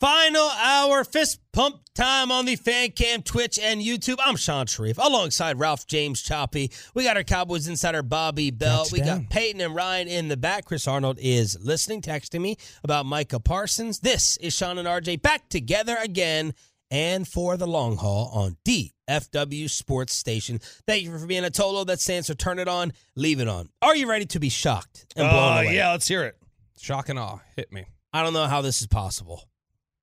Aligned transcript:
Final 0.00 0.48
hour 0.48 1.04
fist 1.04 1.40
pump 1.52 1.76
time 1.94 2.32
on 2.32 2.46
the 2.46 2.56
fan 2.56 2.90
cam, 2.92 3.20
Twitch, 3.20 3.58
and 3.58 3.82
YouTube. 3.82 4.16
I'm 4.24 4.36
Shan 4.36 4.64
Shariff 4.64 4.96
alongside 4.96 5.58
Ralph 5.58 5.86
James 5.86 6.22
Choppy. 6.22 6.70
We 6.94 7.04
got 7.04 7.18
our 7.18 7.22
Cowboys 7.22 7.68
insider 7.68 8.02
Bobby 8.02 8.50
Belt. 8.50 8.92
We 8.92 9.00
got 9.02 9.28
Peyton 9.28 9.60
and 9.60 9.74
Ryan 9.74 10.08
in 10.08 10.28
the 10.28 10.38
back. 10.38 10.64
Chris 10.64 10.88
Arnold 10.88 11.18
is 11.20 11.58
listening, 11.62 12.00
texting 12.00 12.40
me 12.40 12.56
about 12.82 13.04
Micah 13.04 13.40
Parsons. 13.40 13.98
This 14.00 14.38
is 14.38 14.56
Shan 14.56 14.78
and 14.78 14.88
RJ 14.88 15.20
back 15.20 15.50
together 15.50 15.98
again 16.02 16.54
and 16.90 17.28
for 17.28 17.58
the 17.58 17.66
long 17.66 17.98
haul 17.98 18.30
on 18.32 18.56
DFW 18.64 19.68
Sports 19.68 20.14
Station. 20.14 20.60
Thank 20.86 21.02
you 21.04 21.18
for 21.18 21.26
being 21.26 21.44
a 21.44 21.50
Tolo 21.50 21.84
that 21.88 22.00
stands 22.00 22.28
for 22.28 22.34
turn 22.34 22.58
it 22.58 22.68
on, 22.68 22.94
leave 23.16 23.38
it 23.38 23.48
on. 23.48 23.68
Are 23.82 23.94
you 23.94 24.08
ready 24.08 24.24
to 24.24 24.40
be 24.40 24.48
shocked 24.48 25.04
and 25.14 25.28
blown 25.28 25.58
Uh, 25.58 25.60
away? 25.60 25.76
yeah, 25.76 25.90
let's 25.90 26.08
hear 26.08 26.22
it. 26.24 26.38
Shock 26.80 27.10
and 27.10 27.18
awe. 27.18 27.40
Hit 27.54 27.70
me. 27.70 27.84
I 28.14 28.22
don't 28.22 28.32
know 28.32 28.46
how 28.46 28.62
this 28.62 28.80
is 28.80 28.86
possible, 28.88 29.44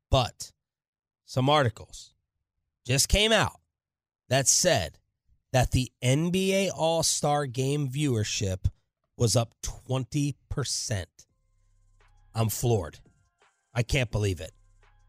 but 0.09 0.51
some 1.25 1.49
articles 1.49 2.13
just 2.85 3.09
came 3.09 3.31
out 3.31 3.59
that 4.29 4.47
said 4.47 4.99
that 5.53 5.71
the 5.71 5.91
NBA 6.03 6.69
All 6.75 7.03
Star 7.03 7.45
Game 7.45 7.89
viewership 7.89 8.67
was 9.17 9.35
up 9.35 9.53
20%. 9.63 11.05
I'm 12.35 12.49
floored. 12.49 12.99
I 13.73 13.83
can't 13.83 14.11
believe 14.11 14.39
it. 14.39 14.51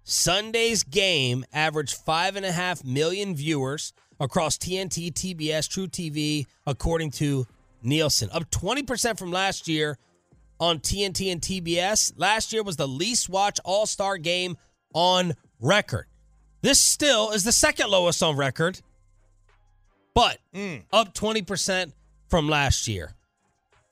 Sunday's 0.02 0.84
game 0.84 1.44
averaged 1.52 1.94
five 1.94 2.36
and 2.36 2.46
a 2.46 2.52
half 2.52 2.82
million 2.82 3.36
viewers 3.36 3.92
across 4.18 4.56
TNT, 4.56 5.12
TBS, 5.12 5.68
truTV, 5.68 6.46
according 6.66 7.10
to 7.12 7.46
Nielsen, 7.82 8.30
up 8.32 8.50
20% 8.50 9.18
from 9.18 9.30
last 9.30 9.68
year 9.68 9.98
on 10.58 10.78
TNT 10.80 11.30
and 11.30 11.40
TBS. 11.40 12.14
Last 12.16 12.52
year 12.52 12.62
was 12.62 12.76
the 12.76 12.88
least 12.88 13.28
watched 13.28 13.60
All 13.64 13.86
Star 13.86 14.18
game 14.18 14.56
on 14.94 15.34
record. 15.60 16.06
This 16.60 16.80
still 16.80 17.30
is 17.30 17.44
the 17.44 17.52
second 17.52 17.90
lowest 17.90 18.22
on 18.22 18.36
record, 18.36 18.80
but 20.14 20.38
up 20.92 21.14
20% 21.14 21.92
from 22.28 22.48
last 22.48 22.88
year. 22.88 23.14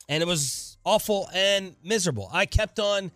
And 0.09 0.23
it 0.23 0.27
was 0.27 0.77
awful 0.85 1.29
and 1.33 1.77
miserable. 1.85 2.29
I 2.33 2.47
kept 2.47 2.79
on, 2.79 3.11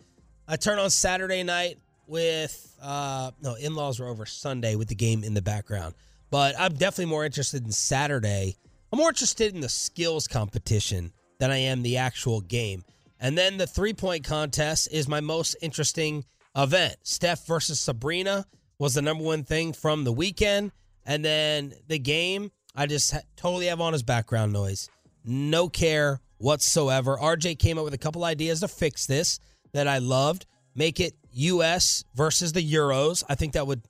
I 0.47 0.57
turned 0.57 0.81
on 0.81 0.91
Saturday 0.91 1.43
night 1.43 1.79
with, 2.07 2.77
uh, 2.83 3.31
no, 3.43 3.55
in 3.55 3.75
laws 3.75 4.01
were 4.01 4.09
over 4.09 4.27
Sunday 4.27 4.75
with 4.75 4.89
the 4.89 4.95
game 4.95 5.25
in 5.25 5.35
the 5.35 5.43
background. 5.43 5.95
But 6.31 6.55
I'm 6.59 6.75
definitely 6.75 7.07
more 7.07 7.25
interested 7.25 7.65
in 7.65 7.73
Saturday. 7.73 8.57
I'm 8.93 8.99
more 8.99 9.09
interested 9.09 9.55
in 9.55 9.61
the 9.61 9.69
skills 9.69 10.27
competition 10.27 11.13
than 11.39 11.51
I 11.51 11.59
am 11.59 11.83
the 11.83 11.97
actual 11.97 12.41
game. 12.41 12.85
And 13.21 13.37
then 13.37 13.57
the 13.57 13.67
three 13.67 13.93
point 13.93 14.25
contest 14.25 14.89
is 14.91 15.09
my 15.09 15.21
most 15.21 15.57
interesting 15.61 16.25
event. 16.57 16.97
Steph 17.03 17.47
versus 17.47 17.81
Sabrina 17.81 18.47
was 18.79 18.95
the 18.95 19.03
number 19.03 19.25
one 19.25 19.45
thing 19.45 19.73
from 19.73 20.05
the 20.05 20.13
weekend. 20.13 20.73
And 21.05 21.25
then 21.25 21.75
the 21.89 21.99
game, 21.99 22.51
I 22.75 22.87
just 22.87 23.15
totally 23.37 23.67
have 23.67 23.81
on 23.81 23.93
his 23.93 24.03
background 24.03 24.53
noise. 24.53 24.89
No 25.25 25.69
care 25.69 26.21
whatsoever. 26.39 27.17
RJ 27.17 27.59
came 27.59 27.79
up 27.79 27.85
with 27.85 27.95
a 27.95 27.99
couple 27.99 28.25
ideas 28.25 28.61
to 28.61 28.69
fix 28.69 29.07
this 29.07 29.39
that 29.73 29.87
I 29.87 29.99
loved. 29.99 30.47
Make 30.75 31.01
it 31.01 31.15
US 31.33 32.05
versus 32.15 32.53
the 32.53 32.63
Euros. 32.63 33.23
I 33.29 33.35
think 33.35 33.53
that 33.53 33.67
would 33.67 33.83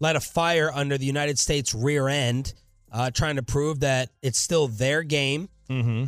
light 0.00 0.16
a 0.16 0.20
fire 0.20 0.70
under 0.72 0.98
the 0.98 1.06
United 1.06 1.38
States 1.38 1.74
rear 1.74 2.08
end, 2.08 2.52
uh, 2.92 3.10
trying 3.10 3.36
to 3.36 3.42
prove 3.42 3.80
that 3.80 4.10
it's 4.22 4.38
still 4.38 4.68
their 4.68 5.02
game. 5.02 5.48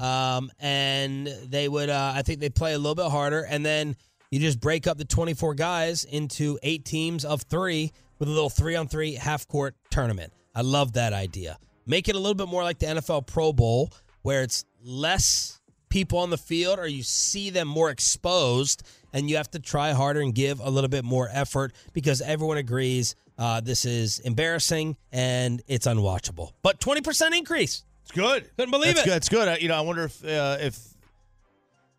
Um, 0.01 0.51
and 0.61 1.27
they 1.27 1.69
would, 1.69 1.89
uh, 1.89 2.13
I 2.15 2.23
think 2.23 2.41
they 2.41 2.51
play 2.51 2.75
a 2.75 2.79
little 2.79 2.95
bit 2.95 3.11
harder. 3.11 3.43
And 3.43 3.65
then 3.65 3.97
you 4.37 4.43
just 4.43 4.61
break 4.61 4.87
up 4.87 4.99
the 4.99 5.05
24 5.07 5.55
guys 5.55 6.05
into 6.05 6.59
eight 6.63 6.85
teams 6.85 7.25
of 7.25 7.41
three 7.43 7.91
with 8.19 8.29
a 8.29 8.31
little 8.31 8.51
three 8.51 8.77
on 8.77 8.87
three 8.87 9.15
half 9.15 9.49
court 9.49 9.75
tournament. 9.91 10.31
I 10.55 10.61
love 10.61 10.93
that 10.93 11.15
idea. 11.15 11.59
Make 11.87 12.11
it 12.11 12.17
a 12.17 12.19
little 12.19 12.35
bit 12.35 12.47
more 12.47 12.63
like 12.63 12.79
the 12.79 12.87
NFL 12.87 13.27
Pro 13.27 13.55
Bowl, 13.55 13.91
where 14.21 14.43
it's 14.43 14.67
less 14.85 15.59
people 15.89 16.19
on 16.19 16.29
the 16.29 16.37
field 16.37 16.79
or 16.79 16.87
you 16.87 17.03
see 17.03 17.49
them 17.49 17.67
more 17.67 17.89
exposed 17.89 18.83
and 19.15 19.31
you 19.31 19.37
have 19.37 19.51
to 19.53 19.59
try 19.59 19.93
harder 19.93 20.21
and 20.21 20.35
give 20.35 20.61
a 20.61 20.69
little 20.69 20.91
bit 20.91 21.05
more 21.05 21.31
effort 21.33 21.73
because 21.95 22.21
everyone 22.21 22.59
agrees 22.59 23.17
uh, 23.39 23.63
this 23.63 23.87
is 23.87 24.19
embarrassing 24.19 24.99
and 25.13 25.63
it's 25.67 25.87
unwatchable. 25.87 26.53
But 26.61 26.79
20% 26.79 27.35
increase. 27.39 27.85
It's 28.03 28.13
good. 28.13 28.51
Couldn't 28.59 28.71
believe 28.71 28.97
That's 28.97 29.07
it. 29.07 29.11
Good. 29.11 29.17
It's 29.17 29.29
good. 29.31 29.49
Uh, 29.49 29.57
you 29.59 29.69
know, 29.69 29.77
I 29.77 29.81
wonder 29.81 30.05
if 30.05 30.23
uh, 30.23 30.59
if 30.61 30.79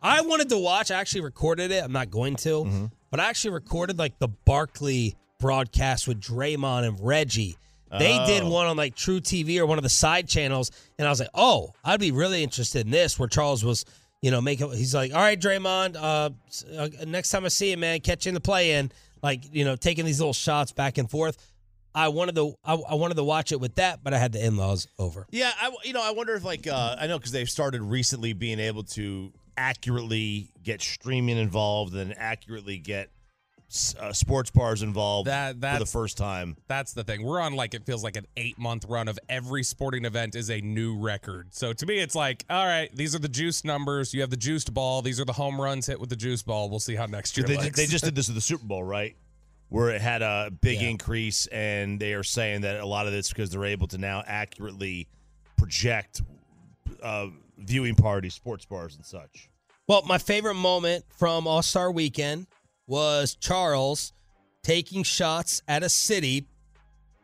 I 0.02 0.22
wanted 0.22 0.50
to 0.50 0.58
watch. 0.58 0.92
I 0.92 1.00
actually 1.00 1.22
recorded 1.22 1.72
it. 1.72 1.84
I'm 1.84 1.92
not 1.92 2.10
going 2.12 2.36
to, 2.38 2.50
Mm-hmm. 2.50 2.86
but 3.10 3.20
I 3.20 3.26
actually 3.30 3.52
recorded 3.52 3.98
like 3.98 4.20
the 4.20 4.28
Barkley 4.28 5.16
broadcast 5.40 6.08
with 6.08 6.20
Draymond 6.22 6.88
and 6.88 6.98
Reggie. 7.02 7.58
They 7.90 8.18
did 8.26 8.44
Oh. 8.44 8.50
one 8.50 8.68
on 8.68 8.76
like 8.76 8.96
truTV 8.96 9.60
or 9.60 9.66
one 9.66 9.78
of 9.78 9.84
the 9.84 9.90
side 9.90 10.28
channels, 10.28 10.72
and 11.00 11.08
I 11.08 11.10
was 11.10 11.22
like, 11.22 11.30
"Oh, 11.34 11.72
I'd 11.86 12.02
be 12.02 12.12
really 12.12 12.44
interested 12.44 12.86
in 12.86 12.92
this." 12.92 13.18
Where 13.18 13.30
Charles 13.30 13.64
was, 13.64 13.86
you 14.22 14.30
know, 14.30 14.42
making 14.42 14.70
he's 14.74 14.94
like, 14.94 15.14
"All 15.14 15.20
right, 15.22 15.40
Draymond, 15.40 15.96
uh, 15.96 16.30
uh, 16.78 16.90
next 17.08 17.30
time 17.30 17.46
I 17.46 17.48
see 17.48 17.72
you, 17.72 17.78
man, 17.78 18.02
catch 18.02 18.26
you 18.26 18.30
in 18.32 18.34
the 18.34 18.42
play-in." 18.42 18.92
Like, 19.24 19.44
you 19.54 19.64
know, 19.64 19.76
taking 19.78 20.04
these 20.06 20.20
little 20.20 20.34
shots 20.34 20.74
back 20.74 20.98
and 20.98 21.10
forth. 21.10 21.38
I 21.96 22.10
wanted 22.10 22.36
to, 22.36 22.54
I, 22.64 22.74
I 22.76 22.94
wanted 22.96 23.16
to 23.16 23.24
watch 23.24 23.52
it 23.54 23.60
with 23.60 23.76
that, 23.76 24.04
but 24.04 24.14
I 24.14 24.20
had 24.20 24.32
the 24.34 24.46
in-laws 24.46 24.88
over. 25.00 25.26
yeah, 25.32 25.52
I 25.60 25.72
you 25.86 25.94
know 25.94 26.04
I 26.04 26.12
wonder 26.12 26.36
if 26.36 26.44
like 26.44 26.68
uh, 26.68 26.98
I 27.00 27.08
know 27.08 27.18
because 27.18 27.32
they've 27.32 27.50
started 27.50 27.82
recently 27.82 28.34
being 28.34 28.60
able 28.60 28.84
to 28.84 29.32
accurately 29.58 30.52
get 30.64 30.82
streaming 30.82 31.38
involved 31.38 31.96
and 31.96 32.18
accurately 32.18 32.78
get 32.78 33.10
uh, 34.00 34.14
sports 34.14 34.50
bars 34.50 34.82
involved 34.82 35.28
That- 35.28 35.56
for 35.60 35.80
the 35.80 35.86
first 35.86 36.18
time. 36.18 36.56
That's 36.70 36.94
the 36.94 37.04
thing. 37.04 37.24
We're 37.24 37.42
on 37.42 37.54
like 37.54 37.74
it 37.74 37.86
feels 37.86 38.02
like 38.04 38.16
an 38.16 38.26
eight 38.38 38.58
month 38.58 38.86
run 38.88 39.10
of 39.10 39.20
every 39.28 39.62
sporting 39.64 40.06
event 40.06 40.36
is 40.36 40.50
a 40.50 40.62
new 40.62 40.98
record. 40.98 41.48
So 41.54 41.74
to 41.74 41.86
me, 41.86 42.00
it's 42.00 42.16
like, 42.16 42.46
all 42.50 42.66
right, 42.66 42.90
these 42.96 43.14
are 43.14 43.20
the 43.20 43.28
juice 43.28 43.66
numbers. 43.66 44.14
You 44.14 44.22
have 44.22 44.30
the 44.30 44.38
juiced 44.38 44.74
ball. 44.74 45.02
These 45.02 45.20
are 45.20 45.26
the 45.26 45.34
home 45.34 45.60
runs 45.60 45.86
hit 45.88 46.00
with 46.00 46.10
the 46.10 46.16
juice 46.16 46.44
ball. 46.44 46.70
We'll 46.70 46.80
see 46.80 46.96
how 46.96 47.08
next 47.08 47.36
year 47.36 47.46
They, 47.46 47.58
they 47.70 47.88
just 47.88 48.06
did 48.06 48.16
this 48.16 48.28
with 48.30 48.36
the 48.36 48.42
Super 48.42 48.66
Bowl, 48.66 48.84
right? 48.86 49.18
Where 49.70 49.90
it 49.90 50.00
had 50.00 50.22
a 50.22 50.50
big 50.62 50.80
Yeah. 50.82 50.88
increase, 50.88 51.46
and 51.48 52.00
they 52.00 52.14
are 52.14 52.24
saying 52.24 52.62
that 52.62 52.80
a 52.80 52.86
lot 52.86 53.06
of 53.06 53.12
this 53.12 53.28
because 53.28 53.50
they're 53.50 53.66
able 53.66 53.88
to 53.88 53.98
now 53.98 54.24
accurately 54.26 55.10
project 55.58 56.22
uh, 57.04 57.28
viewing 57.58 57.96
parties, 57.96 58.34
sports 58.34 58.66
bars, 58.66 58.96
and 58.96 59.06
such. 59.06 59.50
Well, 59.88 60.04
my 60.06 60.18
favorite 60.18 60.56
moment 60.56 61.06
from 61.18 61.48
All 61.48 61.62
Star 61.62 61.92
Weekend 61.92 62.48
was 62.88 63.36
Charles 63.36 64.14
taking 64.64 65.04
shots 65.04 65.62
at 65.68 65.84
a 65.84 65.90
city 65.90 66.46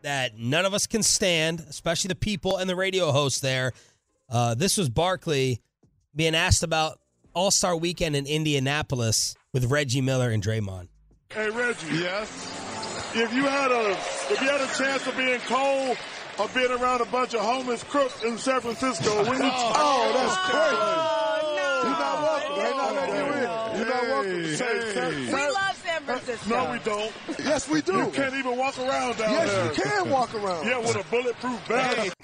that 0.02 0.38
none 0.38 0.66
of 0.66 0.74
us 0.74 0.88
can 0.88 1.04
stand, 1.04 1.66
especially 1.70 2.10
the 2.10 2.16
people 2.16 2.58
and 2.58 2.70
the 2.70 2.76
radio 2.76 3.12
hosts 3.12 3.40
there. 3.40 3.72
Uh, 4.30 4.56
this 4.56 4.78
was 4.78 4.90
Barkley 4.90 5.62
being 6.16 6.36
asked 6.36 6.64
about 6.64 7.00
All 7.34 7.52
Star 7.52 7.76
Weekend 7.76 8.16
in 8.16 8.26
Indianapolis 8.26 9.36
with 9.54 9.66
Reggie 9.66 10.02
Miller 10.02 10.30
and 10.30 10.44
Draymond. 10.44 10.88
Hey 11.32 11.50
Reggie. 11.50 11.96
Yes. 11.96 13.12
If 13.16 13.34
you 13.34 13.44
had 13.44 13.72
a 13.72 13.92
if 13.92 14.42
you 14.42 14.50
had 14.50 14.62
a 14.62 14.74
chance 14.78 15.06
of 15.06 15.16
being 15.18 15.40
cold 15.42 15.98
or 16.40 16.48
being 16.50 16.72
around 16.72 17.02
a 17.02 17.06
bunch 17.06 17.34
of 17.34 17.42
homeless 17.42 17.84
crooks 17.84 18.24
in 18.24 18.38
San 18.38 18.62
Francisco, 18.62 19.24
when 19.30 19.42
you 19.42 19.50
oh, 19.52 20.12
that's 20.16 20.38
crazy. 20.38 20.76
Oh, 20.80 21.54
no. 21.56 21.90
You're 21.90 22.00
not 22.00 22.22
welcome. 22.24 22.56
They're 22.56 22.76
not 22.76 22.94
letting 22.96 23.16
you 23.16 23.22
in. 23.34 23.78
You're 23.78 23.88
not 23.90 24.04
welcome. 24.04 24.46
Say, 24.56 24.94
say, 24.94 25.26
We 25.26 25.32
love 25.34 25.76
San 25.84 26.02
Francisco. 26.04 26.50
no, 26.50 26.72
we 26.72 26.80
don't. 26.80 27.12
Yes, 27.40 27.68
we 27.70 27.82
do. 27.82 27.98
You 27.98 28.08
can't 28.08 28.34
even 28.36 28.58
walk 28.58 28.78
around 28.80 29.18
down 29.18 29.32
Yes, 29.32 29.52
there. 29.52 29.66
you 29.66 29.74
can 29.84 30.10
walk 30.10 30.34
around. 30.36 30.66
Yeah, 30.66 30.78
with 30.80 30.96
a 30.96 31.04
bulletproof 31.10 31.60
vest. 31.68 32.16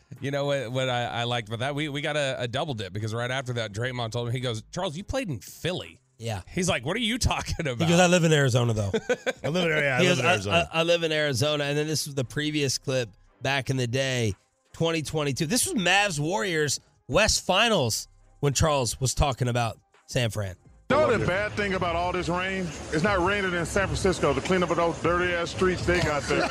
You 0.20 0.30
know 0.30 0.46
what? 0.46 0.70
What 0.72 0.88
I, 0.88 1.04
I 1.06 1.24
liked 1.24 1.48
about 1.48 1.58
that, 1.58 1.74
we 1.74 1.88
we 1.90 2.00
got 2.00 2.16
a, 2.16 2.36
a 2.38 2.48
double 2.48 2.72
dip 2.72 2.92
because 2.94 3.12
right 3.12 3.30
after 3.30 3.52
that, 3.54 3.72
Draymond 3.74 4.12
told 4.12 4.28
me 4.28 4.32
he 4.32 4.40
goes, 4.40 4.62
Charles, 4.72 4.96
you 4.96 5.04
played 5.04 5.28
in 5.28 5.38
Philly. 5.40 6.00
Yeah. 6.18 6.42
He's 6.52 6.68
like, 6.68 6.84
what 6.86 6.96
are 6.96 7.00
you 7.00 7.18
talking 7.18 7.54
about? 7.66 7.78
Because 7.78 7.98
I 8.00 8.06
live 8.06 8.24
in 8.24 8.32
Arizona, 8.32 8.72
though. 8.72 8.92
I 9.44 9.48
live 9.48 9.64
in, 9.70 9.76
yeah, 9.84 9.96
I 9.98 10.02
He 10.02 10.08
live 10.08 10.16
goes, 10.16 10.18
in 10.20 10.26
I, 10.26 10.30
Arizona. 10.32 10.68
I- 10.72 10.80
I 10.80 10.82
live 10.82 11.02
in 11.02 11.12
Arizona, 11.12 11.64
and 11.64 11.76
then 11.76 11.86
this 11.86 12.06
was 12.06 12.14
the 12.14 12.24
previous 12.24 12.78
clip 12.78 13.08
back 13.42 13.68
in 13.70 13.76
the 13.76 13.86
day, 13.86 14.34
2022. 14.74 15.46
This 15.46 15.66
was 15.66 15.74
Mavs 15.74 16.18
Warriors 16.20 16.80
West 17.08 17.44
Finals 17.44 18.08
when 18.40 18.52
Charles 18.52 19.00
was 19.00 19.14
talking 19.14 19.48
about 19.48 19.78
San 20.06 20.30
Fran. 20.30 20.54
You 20.94 21.06
know 21.10 21.18
the 21.18 21.26
bad 21.26 21.52
thing 21.52 21.74
about 21.74 21.96
all 21.96 22.12
this 22.12 22.28
rain? 22.28 22.66
It's 22.92 23.02
not 23.02 23.24
raining 23.24 23.52
in 23.54 23.66
San 23.66 23.86
Francisco 23.86 24.32
to 24.32 24.40
clean 24.40 24.62
up 24.62 24.68
those 24.68 25.00
dirty 25.02 25.32
ass 25.34 25.50
streets 25.50 25.84
they 25.84 26.00
got 26.00 26.22
there. 26.22 26.44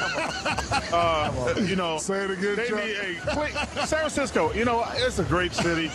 uh, 0.94 1.54
you 1.62 1.75
know, 1.75 1.98
Say 1.98 2.25
it 2.25 2.31
again, 2.31 2.56
they 2.56 2.69
need 2.69 3.18
a 3.18 3.31
clean, 3.31 3.54
San 3.86 4.00
Francisco. 4.00 4.51
You 4.54 4.66
know, 4.66 4.86
it's 4.95 5.19
a 5.19 5.24
great 5.24 5.54
city, 5.54 5.92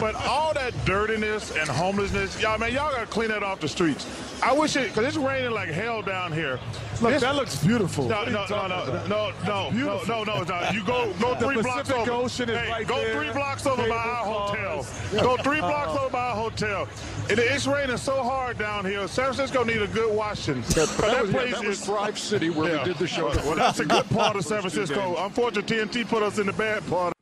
but 0.00 0.14
all 0.26 0.54
that 0.54 0.72
dirtiness 0.84 1.56
and 1.56 1.68
homelessness, 1.68 2.40
y'all 2.40 2.58
man, 2.58 2.72
y'all 2.72 2.90
gotta 2.92 3.06
clean 3.06 3.28
that 3.28 3.42
off 3.42 3.60
the 3.60 3.68
streets. 3.68 4.06
I 4.42 4.52
wish 4.52 4.76
it 4.76 4.88
because 4.88 5.06
it's 5.06 5.16
raining 5.16 5.50
like 5.50 5.68
hell 5.68 6.02
down 6.02 6.32
here. 6.32 6.58
Look, 7.00 7.12
This- 7.12 7.22
that 7.22 7.34
looks 7.34 7.62
beautiful. 7.62 8.08
No, 8.08 8.16
are 8.16 8.26
no, 8.26 8.46
no, 8.48 8.66
no, 8.66 8.84
no, 9.08 9.32
no, 9.46 10.02
no, 10.06 10.24
no, 10.24 10.42
no. 10.42 10.70
You 10.72 10.84
go, 10.84 11.12
go 11.20 11.34
three 11.40 11.60
blocks 11.60 11.90
over. 11.90 12.10
Ocean 12.10 12.50
is 12.50 12.58
hey, 12.58 12.70
right 12.70 12.86
go 12.86 12.96
there. 12.96 13.14
three 13.14 13.32
blocks 13.32 13.66
over 13.66 13.88
by 13.88 13.96
our 13.96 14.24
Cable 14.24 14.82
hotel. 14.82 15.22
Go 15.22 15.36
three 15.42 15.60
blocks 15.60 15.98
over 15.98 16.10
by 16.10 16.28
our 16.28 16.34
hotel. 16.34 16.88
It, 17.28 17.38
it's 17.38 17.66
raining 17.66 17.89
so 17.98 18.22
hard 18.22 18.58
down 18.58 18.84
here. 18.84 19.06
San 19.08 19.32
Francisco 19.32 19.64
need 19.64 19.82
a 19.82 19.86
good 19.88 20.14
washing. 20.14 20.60
But 20.62 20.74
That, 20.74 20.88
that 20.98 21.22
was, 21.22 21.30
place 21.30 21.52
that 21.54 21.64
was 21.66 21.78
is. 21.80 21.84
Thrive 21.86 22.18
City 22.18 22.50
where 22.50 22.70
Yeah. 22.74 22.78
we 22.82 22.84
did 22.90 22.98
the 22.98 23.06
show. 23.06 23.28
Well, 23.28 23.54
that's 23.56 23.80
a 23.80 23.84
good 23.86 24.08
part 24.10 24.36
of 24.36 24.44
San 24.44 24.60
Francisco. 24.60 25.16
Unfortunately, 25.18 25.76
TNT 25.76 26.08
put 26.08 26.22
us 26.22 26.38
in 26.38 26.46
the 26.46 26.52
bad 26.52 26.86
part. 26.88 27.12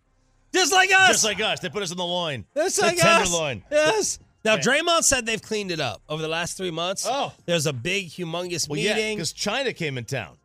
Just 0.53 0.73
like 0.73 0.91
us. 0.93 1.09
Just 1.09 1.25
like 1.25 1.41
us. 1.41 1.61
They 1.61 1.69
put 1.69 1.83
us 1.83 1.91
in 1.91 1.97
the 1.97 2.05
loin. 2.05 2.45
Just 2.57 2.77
the 2.77 2.83
like 2.87 2.97
us. 2.97 3.03
tenderloin. 3.03 3.63
Yes. 3.71 4.19
Now, 4.45 4.57
Draymond 4.57 5.03
said 5.05 5.27
they've 5.27 5.43
cleaned 5.43 5.71
it 5.71 5.81
up 5.81 6.01
over 6.09 6.23
the 6.23 6.29
last 6.29 6.57
three 6.57 6.71
months. 6.71 7.07
Oh. 7.09 7.33
There's 7.45 7.67
a 7.67 7.73
big, 7.73 8.07
humongous 8.09 8.69
Well, 8.69 8.79
yeah, 8.81 8.95
meeting. 8.95 9.17
because 9.17 9.33
China 9.33 9.73
came 9.73 9.99
in 9.99 10.05
town. 10.05 10.37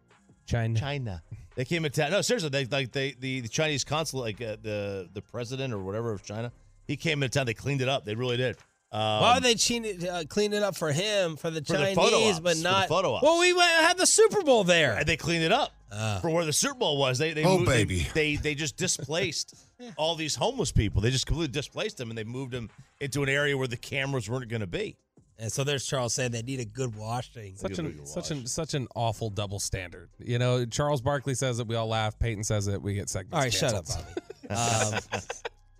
China. 0.45 0.77
China. 0.79 1.23
They 1.55 1.63
came 1.65 1.85
in 1.85 1.91
town. 1.91 2.11
No, 2.11 2.21
seriously, 2.21 2.49
they 2.49 2.65
like 2.65 2.91
they 2.91 3.15
the, 3.19 3.41
the 3.41 3.47
Chinese 3.47 3.83
consul, 3.83 4.19
like 4.21 4.41
uh, 4.41 4.57
the 4.61 5.07
the 5.13 5.21
president 5.21 5.71
or 5.73 5.77
whatever 5.79 6.11
of 6.11 6.23
China, 6.23 6.51
he 6.87 6.97
came 6.97 7.21
in 7.23 7.29
town. 7.29 7.45
They 7.45 7.53
cleaned 7.53 7.81
it 7.81 7.87
up. 7.87 8.03
They 8.05 8.15
really 8.15 8.37
did. 8.37 8.57
Um, 8.93 8.99
Why 9.21 9.33
would 9.33 9.43
they 9.43 9.55
clean 9.55 9.85
it, 9.85 10.07
uh, 10.07 10.23
clean 10.29 10.53
it 10.53 10.61
up 10.61 10.75
for 10.75 10.91
him, 10.91 11.35
for 11.35 11.49
the 11.49 11.63
For 11.63 11.73
the 11.73 11.79
Chinese, 11.79 11.95
photo 11.95 12.17
ops, 12.29 12.39
but 12.39 12.49
for 12.51 12.57
the 12.57 12.63
not? 12.63 12.87
photo 12.87 13.13
ops. 13.15 13.23
Well, 13.23 13.39
we 13.39 13.51
went, 13.51 13.71
had 13.71 13.97
the 13.97 14.05
Super 14.05 14.43
Bowl 14.43 14.63
there. 14.63 14.93
and 14.95 15.07
they 15.07 15.17
cleaned 15.17 15.43
it 15.43 15.51
up 15.51 15.71
for 16.21 16.29
where 16.29 16.45
the 16.45 16.53
Super 16.53 16.75
Bowl 16.75 16.97
was. 16.97 17.17
They 17.17 17.33
they 17.33 17.43
Oh, 17.43 17.57
moved, 17.57 17.69
baby. 17.69 18.07
They, 18.13 18.35
they 18.35 18.53
just 18.53 18.77
displaced 18.77 19.55
all 19.97 20.13
these 20.15 20.35
homeless 20.35 20.71
people. 20.71 21.01
They 21.01 21.09
just 21.09 21.25
completely 21.25 21.51
displaced 21.51 21.97
them 21.97 22.09
and 22.09 22.17
they 22.17 22.23
moved 22.23 22.51
them 22.51 22.69
into 22.99 23.23
an 23.23 23.29
area 23.29 23.57
where 23.57 23.67
the 23.67 23.77
cameras 23.77 24.29
weren't 24.29 24.47
going 24.49 24.61
to 24.61 24.67
be. 24.67 24.95
And 25.39 25.51
so 25.51 25.63
there's 25.63 25.87
Charles 25.87 26.13
saying 26.13 26.31
they 26.31 26.43
need 26.43 26.59
a 26.59 26.65
good 26.65 26.95
washing. 26.95 27.55
Such 27.55 27.79
an 27.79 27.97
the 27.97 28.05
such 28.05 28.29
wash. 28.29 28.31
an 28.31 28.45
such 28.45 28.73
an 28.75 28.87
awful 28.95 29.31
double 29.31 29.57
standard. 29.59 30.09
You 30.19 30.37
know, 30.37 30.65
Charles 30.65 31.01
Barkley 31.01 31.33
says 31.33 31.57
it, 31.59 31.65
we 31.67 31.75
all 31.75 31.87
laugh. 31.87 32.19
Peyton 32.19 32.43
says 32.43 32.67
it, 32.67 32.79
we 32.79 32.93
get 32.93 33.09
segments. 33.09 33.35
All 33.35 33.41
right, 33.41 33.51
shut 33.51 33.73
up. 33.73 33.85
Bobby. 33.87 34.95
Um, 35.15 35.21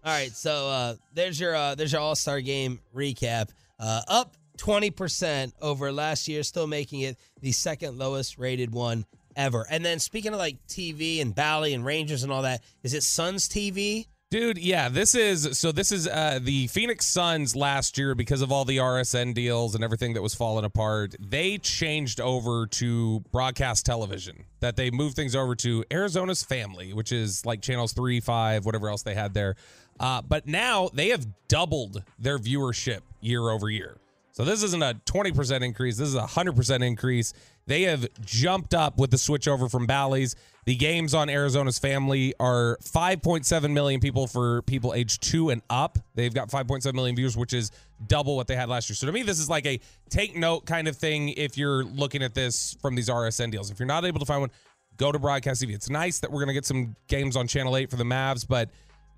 all 0.04 0.12
right, 0.12 0.32
so 0.32 0.70
uh, 0.70 0.96
there's 1.14 1.40
your 1.40 1.56
uh, 1.56 1.76
there's 1.76 1.92
your 1.92 2.02
All 2.02 2.16
Star 2.16 2.42
Game 2.42 2.80
recap. 2.94 3.50
Uh, 3.80 4.02
up 4.08 4.36
20% 4.58 5.52
over 5.62 5.92
last 5.92 6.28
year, 6.28 6.44
still 6.44 6.68
making 6.68 7.02
it 7.02 7.18
the 7.42 7.52
second 7.52 7.98
lowest 7.98 8.38
rated 8.38 8.72
one 8.72 9.06
ever. 9.36 9.66
And 9.70 9.84
then 9.84 10.00
speaking 10.00 10.34
of 10.34 10.40
like 10.40 10.58
TV 10.68 11.22
and 11.22 11.34
Bally 11.34 11.74
and 11.74 11.86
Rangers 11.86 12.24
and 12.24 12.32
all 12.32 12.44
that, 12.44 12.62
is 12.84 12.94
it 12.94 13.04
Suns 13.04 13.48
TV? 13.50 14.08
Dude, 14.30 14.58
yeah, 14.58 14.90
this 14.90 15.14
is 15.14 15.60
so 15.60 15.72
this 15.72 15.92
is 15.92 16.08
uh 16.08 16.40
the 16.42 16.66
Phoenix 16.66 17.06
Suns 17.06 17.56
last 17.56 18.00
year 18.00 18.16
because 18.16 18.42
of 18.42 18.52
all 18.52 18.66
the 18.66 18.78
RSN 18.78 19.36
deals 19.36 19.76
and 19.76 19.84
everything 19.84 20.14
that 20.16 20.24
was 20.24 20.34
falling 20.34 20.66
apart. 20.66 21.16
They 21.20 21.60
changed 21.60 22.20
over 22.20 22.66
to 22.66 23.20
broadcast 23.32 23.86
television. 23.86 24.46
That 24.60 24.76
they 24.76 24.90
moved 24.90 25.16
things 25.16 25.36
over 25.36 25.54
to 25.58 25.86
Arizona's 25.92 26.42
Family, 26.42 26.94
which 26.94 27.12
is 27.12 27.46
like 27.46 27.62
channels 27.62 27.94
3, 27.94 28.22
5, 28.22 28.66
whatever 28.66 28.90
else 28.90 29.04
they 29.04 29.14
had 29.14 29.36
there. 29.36 29.56
Uh 30.00 30.22
but 30.22 30.48
now 30.48 30.90
they 30.94 31.10
have 31.10 31.26
doubled 31.48 32.04
their 32.20 32.40
viewership 32.40 33.02
year 33.22 33.50
over 33.50 33.70
year. 33.70 33.98
So 34.34 34.44
this 34.44 34.64
isn't 34.64 34.82
a 34.82 35.00
20% 35.06 35.62
increase. 35.62 35.98
This 35.98 36.08
is 36.08 36.16
a 36.16 36.24
100% 36.24 36.84
increase. 36.84 37.34
They 37.68 37.84
have 37.84 38.08
jumped 38.26 38.74
up 38.74 38.98
with 38.98 39.12
the 39.12 39.18
switch 39.20 39.48
over 39.48 39.70
from 39.70 39.86
Bally's. 39.86 40.36
The 40.66 40.76
games 40.76 41.14
on 41.14 41.30
Arizona's 41.30 41.78
Family 41.78 42.34
are 42.40 42.80
5.7 42.84 43.72
million 43.72 44.00
people 44.00 44.26
for 44.26 44.64
people 44.64 44.96
age 44.96 45.20
two 45.20 45.52
and 45.52 45.62
up. 45.70 46.00
They've 46.16 46.34
got 46.34 46.50
5.7 46.50 46.92
million 46.96 47.16
viewers, 47.16 47.38
which 47.38 47.54
is 47.54 47.70
double 48.08 48.36
what 48.36 48.48
they 48.48 48.56
had 48.56 48.70
last 48.70 48.90
year. 48.90 48.96
So 48.96 49.06
to 49.06 49.14
me, 49.14 49.22
this 49.22 49.40
is 49.40 49.50
like 49.50 49.68
a 49.68 49.80
take 50.10 50.36
note 50.36 50.66
kind 50.66 50.88
of 50.88 50.98
thing 50.98 51.30
if 51.30 51.56
you're 51.56 51.84
looking 51.84 52.24
at 52.24 52.34
this 52.34 52.76
from 52.82 52.96
these 52.96 53.10
RSN 53.10 53.52
deals. 53.52 53.70
If 53.70 53.80
you're 53.80 53.86
not 53.86 54.04
able 54.04 54.20
to 54.20 54.26
find 54.26 54.42
one, 54.42 54.52
go 54.98 55.12
to 55.12 55.20
Broadcast 55.20 55.62
TV. 55.62 55.76
It's 55.76 55.92
nice 55.92 56.20
that 56.20 56.32
we're 56.32 56.40
going 56.40 56.48
to 56.48 56.54
get 56.54 56.66
some 56.66 56.96
games 57.08 57.36
on 57.36 57.48
Channel 57.48 57.78
8 57.78 57.92
for 57.92 57.98
the 57.98 58.04
Mavs, 58.04 58.48
but 58.48 58.70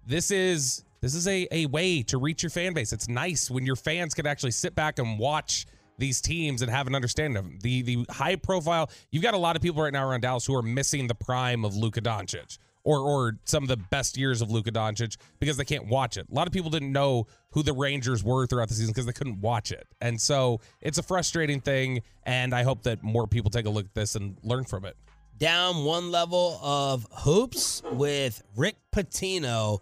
this 0.05 0.31
is 0.31 0.83
this 1.01 1.13
is 1.13 1.27
a, 1.27 1.47
a 1.51 1.65
way 1.67 2.01
to 2.03 2.17
reach 2.17 2.43
your 2.43 2.49
fan 2.49 2.73
base. 2.73 2.93
It's 2.93 3.07
nice 3.07 3.51
when 3.51 3.65
your 3.65 3.75
fans 3.75 4.13
can 4.13 4.25
actually 4.25 4.51
sit 4.51 4.75
back 4.75 4.99
and 4.99 5.19
watch 5.19 5.67
these 5.97 6.19
teams 6.21 6.61
and 6.61 6.71
have 6.71 6.87
an 6.87 6.95
understanding 6.95 7.37
of 7.37 7.45
them. 7.45 7.59
The 7.61 7.81
the 7.81 8.05
high 8.09 8.35
profile, 8.35 8.89
you've 9.11 9.23
got 9.23 9.33
a 9.33 9.37
lot 9.37 9.55
of 9.55 9.61
people 9.61 9.81
right 9.83 9.93
now 9.93 10.07
around 10.07 10.21
Dallas 10.21 10.45
who 10.45 10.55
are 10.55 10.61
missing 10.61 11.07
the 11.07 11.15
prime 11.15 11.63
of 11.65 11.75
Luka 11.75 12.01
Doncic 12.01 12.57
or 12.83 12.99
or 12.99 13.37
some 13.43 13.63
of 13.63 13.69
the 13.69 13.77
best 13.77 14.17
years 14.17 14.41
of 14.41 14.49
Luka 14.49 14.71
Doncic 14.71 15.17
because 15.39 15.57
they 15.57 15.65
can't 15.65 15.87
watch 15.87 16.17
it. 16.17 16.27
A 16.31 16.33
lot 16.33 16.47
of 16.47 16.53
people 16.53 16.69
didn't 16.69 16.91
know 16.91 17.27
who 17.51 17.63
the 17.63 17.73
Rangers 17.73 18.23
were 18.23 18.47
throughout 18.47 18.69
the 18.69 18.75
season 18.75 18.91
because 18.91 19.05
they 19.05 19.13
couldn't 19.13 19.41
watch 19.41 19.71
it. 19.71 19.87
And 20.01 20.19
so 20.19 20.61
it's 20.81 20.97
a 20.97 21.03
frustrating 21.03 21.59
thing 21.59 22.01
and 22.23 22.53
I 22.53 22.63
hope 22.63 22.83
that 22.83 23.03
more 23.03 23.27
people 23.27 23.51
take 23.51 23.65
a 23.65 23.69
look 23.69 23.85
at 23.85 23.93
this 23.93 24.15
and 24.15 24.37
learn 24.43 24.63
from 24.63 24.85
it. 24.85 24.95
Down 25.37 25.83
one 25.83 26.11
level 26.11 26.59
of 26.63 27.05
hoops 27.11 27.83
with 27.91 28.41
Rick 28.55 28.77
Pitino. 28.93 29.79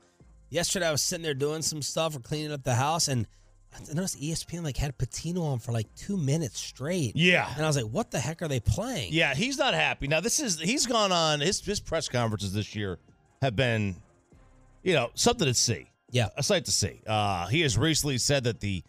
Yesterday 0.54 0.88
I 0.88 0.92
was 0.92 1.02
sitting 1.02 1.24
there 1.24 1.34
doing 1.34 1.64
some 1.64 1.82
stuff 1.82 2.16
or 2.16 2.20
cleaning 2.20 2.52
up 2.52 2.64
the 2.64 2.76
house 2.76 3.08
and 3.08 3.28
I 3.76 3.94
noticed 3.94 4.22
ESPN 4.22 4.64
like 4.64 4.78
had 4.78 4.96
Pitino 4.98 5.42
on 5.42 5.58
for 5.58 5.72
like 5.72 5.88
two 5.96 6.16
minutes 6.16 6.60
straight. 6.60 7.16
Yeah. 7.16 7.52
And 7.56 7.64
I 7.64 7.68
was 7.68 7.76
like, 7.76 7.92
what 7.92 8.12
the 8.12 8.20
heck 8.20 8.44
are 8.44 8.48
they 8.48 8.60
playing? 8.60 9.14
Yeah, 9.14 9.34
he's 9.34 9.58
not 9.58 9.74
happy. 9.74 10.08
Now 10.08 10.20
this 10.20 10.40
is 10.40 10.60
he's 10.60 10.86
gone 10.86 11.12
on 11.12 11.40
his 11.40 11.60
his 11.66 11.80
press 11.80 12.08
conferences 12.08 12.54
this 12.54 12.76
year 12.76 13.00
have 13.42 13.56
been, 13.56 13.96
you 14.84 14.94
know, 14.94 15.10
something 15.16 15.48
to 15.48 15.56
see. 15.56 15.90
Yeah. 16.12 16.30
a 16.38 16.44
sight 16.44 16.66
to 16.66 16.72
see. 16.72 17.02
Uh, 17.08 17.48
he 17.48 17.62
has 17.62 17.76
recently 17.76 18.20
said 18.20 18.44
that 18.44 18.60
the 18.60 18.84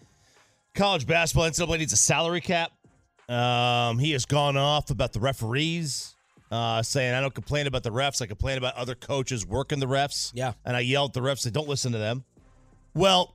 college 0.74 1.06
basketball 1.06 1.48
NCAA 1.48 1.78
needs 1.78 1.94
a 1.94 1.96
salary 1.96 2.42
cap. 2.42 2.70
Um, 3.30 3.98
he 3.98 4.10
has 4.10 4.26
gone 4.26 4.58
off 4.58 4.90
about 4.90 5.14
the 5.14 5.20
referees, 5.20 6.13
uh, 6.54 6.82
saying 6.82 7.14
I 7.14 7.20
don't 7.20 7.34
complain 7.34 7.66
about 7.66 7.82
the 7.82 7.90
refs. 7.90 8.22
I 8.22 8.26
complain 8.26 8.58
about 8.58 8.76
other 8.76 8.94
coaches 8.94 9.44
working 9.44 9.80
the 9.80 9.86
refs. 9.86 10.30
Yeah. 10.34 10.52
and 10.64 10.76
I 10.76 10.80
yell 10.80 11.06
at 11.06 11.12
the 11.12 11.20
refs. 11.20 11.42
They 11.42 11.50
don't 11.50 11.68
listen 11.68 11.90
to 11.92 11.98
them. 11.98 12.24
Well, 12.94 13.34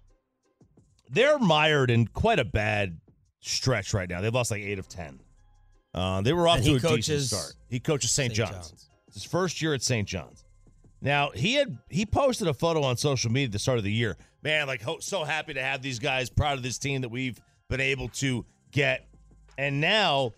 they're 1.09 1.37
mired 1.37 1.91
in 1.91 2.07
quite 2.07 2.39
a 2.39 2.45
bad 2.45 2.97
stretch 3.41 3.93
right 3.93 4.07
now. 4.09 4.21
They've 4.21 4.33
lost 4.33 4.51
like 4.51 4.61
eight 4.61 4.79
of 4.79 4.87
ten. 4.87 5.19
Uh, 5.93 6.21
they 6.21 6.31
were 6.31 6.47
off 6.47 6.57
And 6.57 6.65
to 6.65 6.75
a 6.75 6.95
decent 6.95 7.21
start. 7.23 7.53
He 7.67 7.79
coaches 7.79 8.11
St. 8.11 8.33
St. 8.33 8.37
John's. 8.37 8.69
John's. 8.69 8.89
His 9.13 9.23
first 9.25 9.61
year 9.61 9.73
at 9.73 9.81
St. 9.81 10.07
John's. 10.07 10.45
Now 11.01 11.31
he 11.31 11.55
had 11.55 11.77
he 11.89 12.05
posted 12.05 12.47
a 12.47 12.53
photo 12.53 12.83
on 12.83 12.95
social 12.95 13.31
media 13.31 13.47
at 13.47 13.51
the 13.51 13.59
start 13.59 13.79
of 13.79 13.83
the 13.83 13.91
year. 13.91 14.17
Man, 14.43 14.67
like 14.67 14.81
ho- 14.81 14.99
so 15.01 15.25
happy 15.25 15.53
to 15.55 15.61
have 15.61 15.81
these 15.81 15.99
guys, 15.99 16.29
proud 16.29 16.57
of 16.57 16.63
this 16.63 16.77
team 16.77 17.01
that 17.01 17.09
we've 17.09 17.39
been 17.69 17.81
able 17.81 18.07
to 18.09 18.45
get. 18.71 19.07
And 19.57 19.81
now 19.81 20.33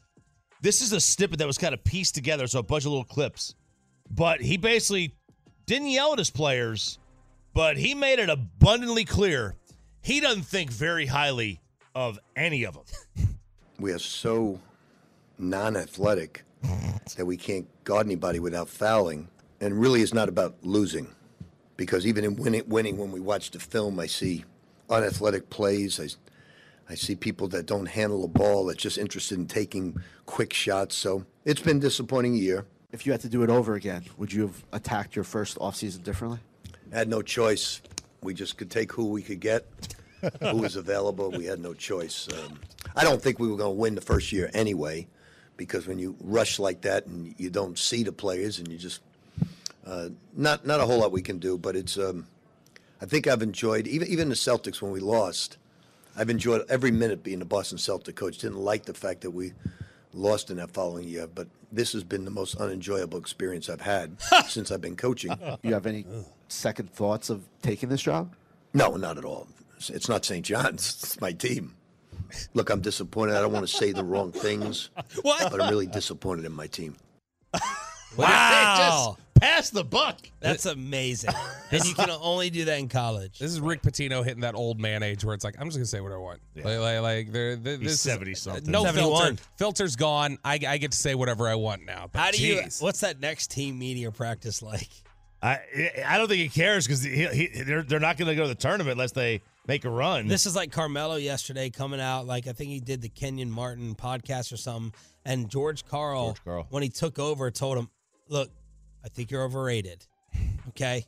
this 0.62 0.82
is 0.82 0.94
a 0.94 1.00
snippet 1.00 1.40
that 1.40 1.48
was 1.48 1.58
kind 1.58 1.74
of 1.74 1.84
pieced 1.84 2.16
together, 2.16 2.48
so 2.48 2.60
a 2.60 2.64
bunch 2.64 2.86
of 2.86 2.92
little 2.92 3.04
clips. 3.04 3.56
But 4.10 4.42
he 4.42 4.58
basically 4.58 5.16
didn't 5.66 5.90
yell 5.90 6.14
at 6.14 6.20
his 6.20 6.30
players, 6.30 7.00
but 7.54 7.78
he 7.78 7.96
made 7.96 8.20
it 8.20 8.30
abundantly 8.30 9.06
clear 9.06 9.56
he 10.02 10.20
doesn't 10.20 10.44
think 10.44 10.72
very 10.72 11.06
highly 11.06 11.62
of 11.94 12.20
any 12.36 12.64
of 12.64 12.74
them. 12.74 13.38
we 13.80 13.92
are 13.92 14.00
so 14.00 14.60
non-athletic 15.38 16.44
that 17.16 17.26
we 17.26 17.38
can't 17.38 17.68
guard 17.84 18.06
anybody 18.06 18.40
without 18.40 18.70
fouling. 18.70 19.28
And 19.60 19.80
really, 19.80 20.02
it's 20.02 20.14
not 20.14 20.30
about 20.30 20.56
losing, 20.64 21.08
because 21.78 22.08
even 22.08 22.24
in 22.24 22.36
winning, 22.36 22.64
winning 22.68 22.98
when 22.98 23.12
we 23.12 23.20
watch 23.20 23.52
the 23.52 23.60
film, 23.60 24.00
I 24.00 24.08
see 24.08 24.46
unathletic 24.90 25.50
plays. 25.50 26.00
I, 26.00 26.08
I 26.92 26.96
see 26.96 27.16
people 27.16 27.48
that 27.50 27.66
don't 27.66 27.86
handle 27.86 28.22
the 28.22 28.28
ball, 28.28 28.66
that's 28.66 28.84
just 28.84 28.98
interested 28.98 29.38
in 29.38 29.48
taking 29.48 29.96
quick 30.26 30.54
shots. 30.54 30.96
So 30.96 31.26
it's 31.46 31.62
been 31.62 31.78
a 31.78 31.80
disappointing 31.80 32.36
year. 32.36 32.66
If 32.92 33.06
you 33.06 33.14
had 33.14 33.22
to 33.22 33.30
do 33.30 33.44
it 33.44 33.50
over 33.50 33.76
again, 33.76 34.04
would 34.18 34.34
you 34.34 34.42
have 34.42 34.66
attacked 34.74 35.16
your 35.16 35.24
first 35.24 35.58
offseason 35.60 36.04
differently? 36.04 36.40
I 36.92 36.98
Had 36.98 37.08
no 37.08 37.22
choice. 37.22 37.82
We 38.22 38.34
just 38.34 38.58
could 38.58 38.70
take 38.70 38.92
who 38.92 39.06
we 39.06 39.22
could 39.22 39.40
get, 39.40 39.66
who 40.42 40.58
was 40.58 40.76
available. 40.76 41.32
We 41.32 41.46
had 41.46 41.60
no 41.62 41.74
choice. 41.74 42.28
Um, 42.34 42.60
I 42.96 43.06
don't 43.06 43.22
think 43.22 43.40
we 43.40 43.48
were 43.48 43.56
going 43.56 43.74
to 43.74 43.80
win 43.80 43.96
the 43.96 44.02
first 44.02 44.34
year 44.34 44.52
anyway, 44.54 45.08
because 45.56 45.88
when 45.88 45.98
you 45.98 46.18
rush 46.20 46.60
like 46.60 46.82
that 46.82 47.06
and 47.06 47.34
you 47.38 47.50
don't 47.50 47.80
see 47.80 48.04
the 48.04 48.12
players 48.12 48.60
and 48.60 48.68
you 48.68 48.78
just 48.78 49.02
Uh, 49.84 50.10
not 50.36 50.64
not 50.64 50.80
a 50.80 50.86
whole 50.86 51.00
lot 51.00 51.12
we 51.12 51.24
can 51.24 51.40
do, 51.40 51.58
but 51.58 51.76
it's. 51.76 51.98
Um, 51.98 52.28
I 53.02 53.06
think 53.08 53.26
I've 53.26 53.42
enjoyed 53.42 53.88
even 53.88 54.08
even 54.10 54.30
the 54.30 54.36
Celtics 54.36 54.80
when 54.82 54.92
we 54.92 55.00
lost. 55.00 55.58
I've 56.22 56.30
enjoyed 56.30 56.64
every 56.70 56.92
minute 56.92 57.24
being 57.24 57.40
the 57.40 57.46
Boston 57.46 57.80
Celtic 57.80 58.16
coach. 58.16 58.38
Didn't 58.38 58.60
like 58.60 58.86
the 58.86 58.94
fact 58.94 59.22
that 59.22 59.32
we 59.32 59.54
lost 60.14 60.52
in 60.52 60.58
that 60.58 60.70
following 60.70 61.08
year, 61.08 61.26
but 61.26 61.48
this 61.72 61.94
has 61.94 62.04
been 62.04 62.26
the 62.26 62.32
most 62.32 62.56
unenjoyable 62.58 63.18
experience 63.18 63.70
I've 63.70 63.82
had 63.82 64.22
since 64.48 64.70
I've 64.72 64.82
been 64.82 64.96
coaching. 64.96 65.32
You 65.64 65.74
have 65.74 65.88
any 65.88 66.06
second 66.48 66.92
thoughts 66.94 67.32
of 67.32 67.42
taking 67.64 67.90
this 67.90 68.04
job? 68.04 68.36
No, 68.76 68.98
not 68.98 69.18
at 69.18 69.26
all. 69.26 69.48
It's- 69.78 69.90
It's 69.90 70.08
not 70.08 70.24
St. 70.24 70.46
John's. 70.46 71.00
It's 71.04 71.20
my 71.20 71.32
team. 71.32 71.74
Look, 72.54 72.70
I'm 72.70 72.82
disappointed. 72.82 73.36
I 73.36 73.42
don't 73.42 73.52
want 73.52 73.68
to 73.68 73.76
say 73.76 73.92
the 73.92 74.04
wrong 74.04 74.32
things, 74.32 74.92
What? 75.24 75.52
but 75.52 75.60
I'm 75.60 75.72
really 75.72 75.88
disappointed 75.88 76.46
in 76.46 76.52
my 76.54 76.68
team. 76.68 76.96
Wow. 78.16 79.18
Just 79.42 79.54
pass 79.54 79.70
the 79.72 79.84
buck. 79.84 80.18
That's 80.40 80.66
amazing. 80.66 81.32
and 81.72 81.84
you 81.86 81.94
can 81.96 82.10
only 82.22 82.50
do 82.50 82.66
that 82.66 82.80
in 82.80 82.90
college. 82.90 83.40
This 83.40 83.52
is 83.52 83.60
Rick 83.60 83.82
Pitino 83.82 84.24
hitting 84.24 84.42
that 84.42 84.56
old 84.56 84.80
man 84.80 85.04
age 85.04 85.24
where 85.24 85.34
it's 85.34 85.44
like 85.44 85.56
I'm 85.60 85.68
just 85.68 85.78
gonna 85.78 85.86
say 85.86 86.02
what 86.02 86.12
I 86.12 86.18
want. 86.18 86.40
Like, 86.56 86.80
like, 86.80 87.02
like 87.02 87.32
there, 87.32 87.56
there- 87.56 87.78
He's 87.78 87.92
this 87.92 88.02
70 88.02 88.32
is, 88.32 88.42
something. 88.42 88.72
No 88.72 88.84
71. 88.86 89.22
filter. 89.38 89.44
Filter's 89.58 89.96
gone. 89.96 90.38
I, 90.46 90.60
I 90.68 90.78
get 90.78 90.92
to 90.92 90.98
say 90.98 91.16
whatever 91.16 91.48
I 91.48 91.56
want 91.56 91.86
now. 91.86 92.10
But 92.12 92.20
How 92.20 92.32
do 92.32 92.46
you? 92.46 92.62
What's 92.80 93.00
that 93.02 93.20
next 93.20 93.52
team 93.52 93.78
media 93.80 94.12
practice 94.12 94.62
like? 94.62 94.90
I 95.44 95.60
I 96.06 96.18
don't 96.18 96.28
think 96.28 96.42
he 96.42 96.50
cares 96.50 96.86
because 96.86 97.02
he, 97.02 97.26
he, 97.28 97.64
they're 97.64 97.82
they're 97.84 98.00
not 98.00 98.18
going 98.18 98.28
to 98.30 98.36
go 98.36 98.44
to 98.44 98.48
the 98.50 98.54
tournament 98.56 98.92
unless 98.92 99.12
they 99.12 99.42
make 99.68 99.86
a 99.86 99.90
run. 99.90 100.28
This 100.28 100.46
is 100.46 100.56
like 100.56 100.72
Carmelo 100.72 101.16
yesterday 101.16 101.70
coming 101.72 102.00
out. 102.00 102.28
Like 102.28 102.46
I 102.48 102.52
think 102.54 102.70
he 102.70 102.80
did 102.80 103.02
the 103.02 103.10
Kenyon 103.10 103.50
Martin 103.50 103.96
podcast 103.96 104.54
or 104.54 104.58
something. 104.58 104.94
And 105.26 105.50
George 105.50 105.86
Karl, 105.86 106.26
George 106.28 106.44
Karl. 106.44 106.68
when 106.70 106.84
he 106.84 106.90
took 106.90 107.18
over, 107.18 107.50
told 107.52 107.78
him, 107.78 107.90
"Look, 108.28 108.52
I 109.04 109.10
think 109.10 109.32
you're 109.32 109.44
overrated. 109.44 110.06
Okay, 110.70 111.06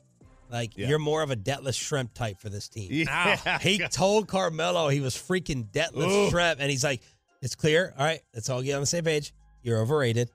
like 0.50 0.76
Yeah. 0.76 0.88
you're 0.88 0.98
more 0.98 1.22
of 1.22 1.30
a 1.30 1.36
debtless 1.36 1.76
shrimp 1.76 2.12
type 2.14 2.40
for 2.40 2.48
this 2.48 2.68
team." 2.68 2.88
Yeah. 2.90 3.58
He 3.62 3.78
told 3.78 4.28
Carmelo 4.28 4.88
he 4.88 5.00
was 5.00 5.14
freaking 5.16 5.70
debtless 5.72 6.10
Ooh. 6.12 6.30
shrimp, 6.30 6.60
and 6.60 6.70
he's 6.70 6.84
like, 6.84 7.00
"It's 7.42 7.54
clear. 7.54 7.94
All 7.98 8.04
right, 8.04 8.20
let's 8.34 8.50
all 8.50 8.62
get 8.62 8.74
on 8.74 8.80
the 8.80 8.86
same 8.86 9.04
page. 9.04 9.32
You're 9.62 9.80
overrated. 9.80 10.28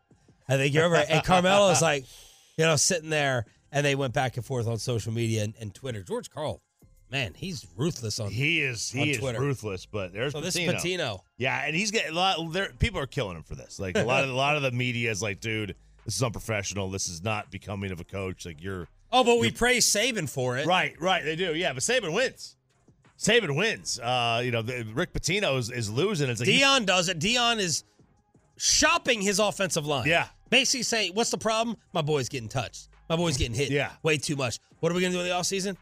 I 0.48 0.58
think 0.58 0.74
you're 0.74 0.86
overrated." 0.86 1.12
and 1.12 1.24
Carmelo's 1.24 1.82
like, 1.82 2.06
you 2.58 2.66
know, 2.66 2.76
sitting 2.76 3.10
there, 3.10 3.46
and 3.72 3.86
they 3.86 3.96
went 3.96 4.14
back 4.14 4.38
and 4.38 4.46
forth 4.46 4.68
on 4.68 4.78
social 4.80 5.12
media 5.14 5.44
and, 5.44 5.54
and 5.60 5.74
Twitter. 5.76 6.02
George 6.02 6.30
Karl, 6.32 6.62
man, 7.12 7.34
he's 7.36 7.68
ruthless 7.78 8.20
on. 8.20 8.32
he 8.32 8.62
is 8.62 8.92
on 8.96 9.02
he 9.04 9.12
is 9.12 9.18
Twitter. 9.20 9.40
ruthless, 9.40 9.86
but 9.86 10.12
there's 10.14 10.32
so 10.32 10.42
this 10.42 10.56
Pitino. 10.58 10.76
is 10.76 10.84
Pitino. 10.84 11.20
Yeah, 11.38 11.62
and 11.66 11.76
he's 11.76 11.92
getting 11.92 12.12
a 12.12 12.16
lot. 12.16 12.52
There, 12.52 12.72
people 12.80 13.00
are 13.00 13.06
killing 13.08 13.38
him 13.38 13.44
for 13.44 13.54
this. 13.56 13.80
Like 13.80 13.96
a 13.98 14.04
lot 14.04 14.24
of 14.24 14.30
a 14.32 14.34
lot 14.34 14.56
of 14.56 14.64
the 14.64 14.72
media 14.72 15.12
is 15.12 15.22
like, 15.22 15.40
dude, 15.40 15.76
this 16.10 16.16
is 16.18 16.24
unprofessional. 16.24 16.90
This 16.90 17.08
is 17.08 17.24
not 17.24 17.52
becoming 17.52 17.92
of 17.92 18.00
a 18.00 18.04
coach. 18.04 18.46
Like 18.46 18.62
you're 18.62 18.88
Oh, 19.12 19.24
but 19.24 19.40
we 19.40 19.52
praise 19.52 19.92
Saban 19.92 20.30
for 20.30 20.58
it. 20.58 20.66
right, 20.68 21.00
right. 21.00 21.24
They 21.24 21.36
do, 21.36 21.56
yeah. 21.56 21.74
But 21.74 21.84
Saban 21.84 22.14
wins. 22.14 22.56
Saban 23.18 23.56
wins. 23.56 24.00
Uh, 24.00 24.42
you 24.44 24.52
know, 24.52 24.62
the, 24.62 24.84
Rick 24.94 25.14
Pitino 25.14 25.58
is, 25.58 25.70
is 25.72 25.90
losing. 25.92 26.30
It's 26.30 26.40
like 26.40 26.50
Deion 26.50 26.86
does 26.86 27.10
it. 27.10 27.20
Deion 27.20 27.58
is 27.60 27.84
shopping 28.58 29.22
his 29.22 29.40
offensive 29.40 29.86
line. 29.86 30.08
Yeah. 30.08 30.28
Basically 30.50 30.84
saying, 30.84 31.12
what's 31.16 31.30
the 31.32 31.38
problem? 31.38 31.78
My 31.94 32.02
boy's 32.02 32.30
getting 32.30 32.50
touched. 32.50 32.90
My 33.10 33.16
boy's 33.16 33.38
getting 33.38 33.56
hit. 33.56 33.72
Yeah. 33.72 33.92
Way 34.04 34.18
too 34.18 34.36
much. 34.36 34.60
What 34.80 34.92
are 34.92 34.96
we 34.96 35.02
going 35.02 35.12
to 35.14 35.18
do 35.18 35.24
in 35.24 35.28
the 35.30 35.34
offseason? 35.34 35.76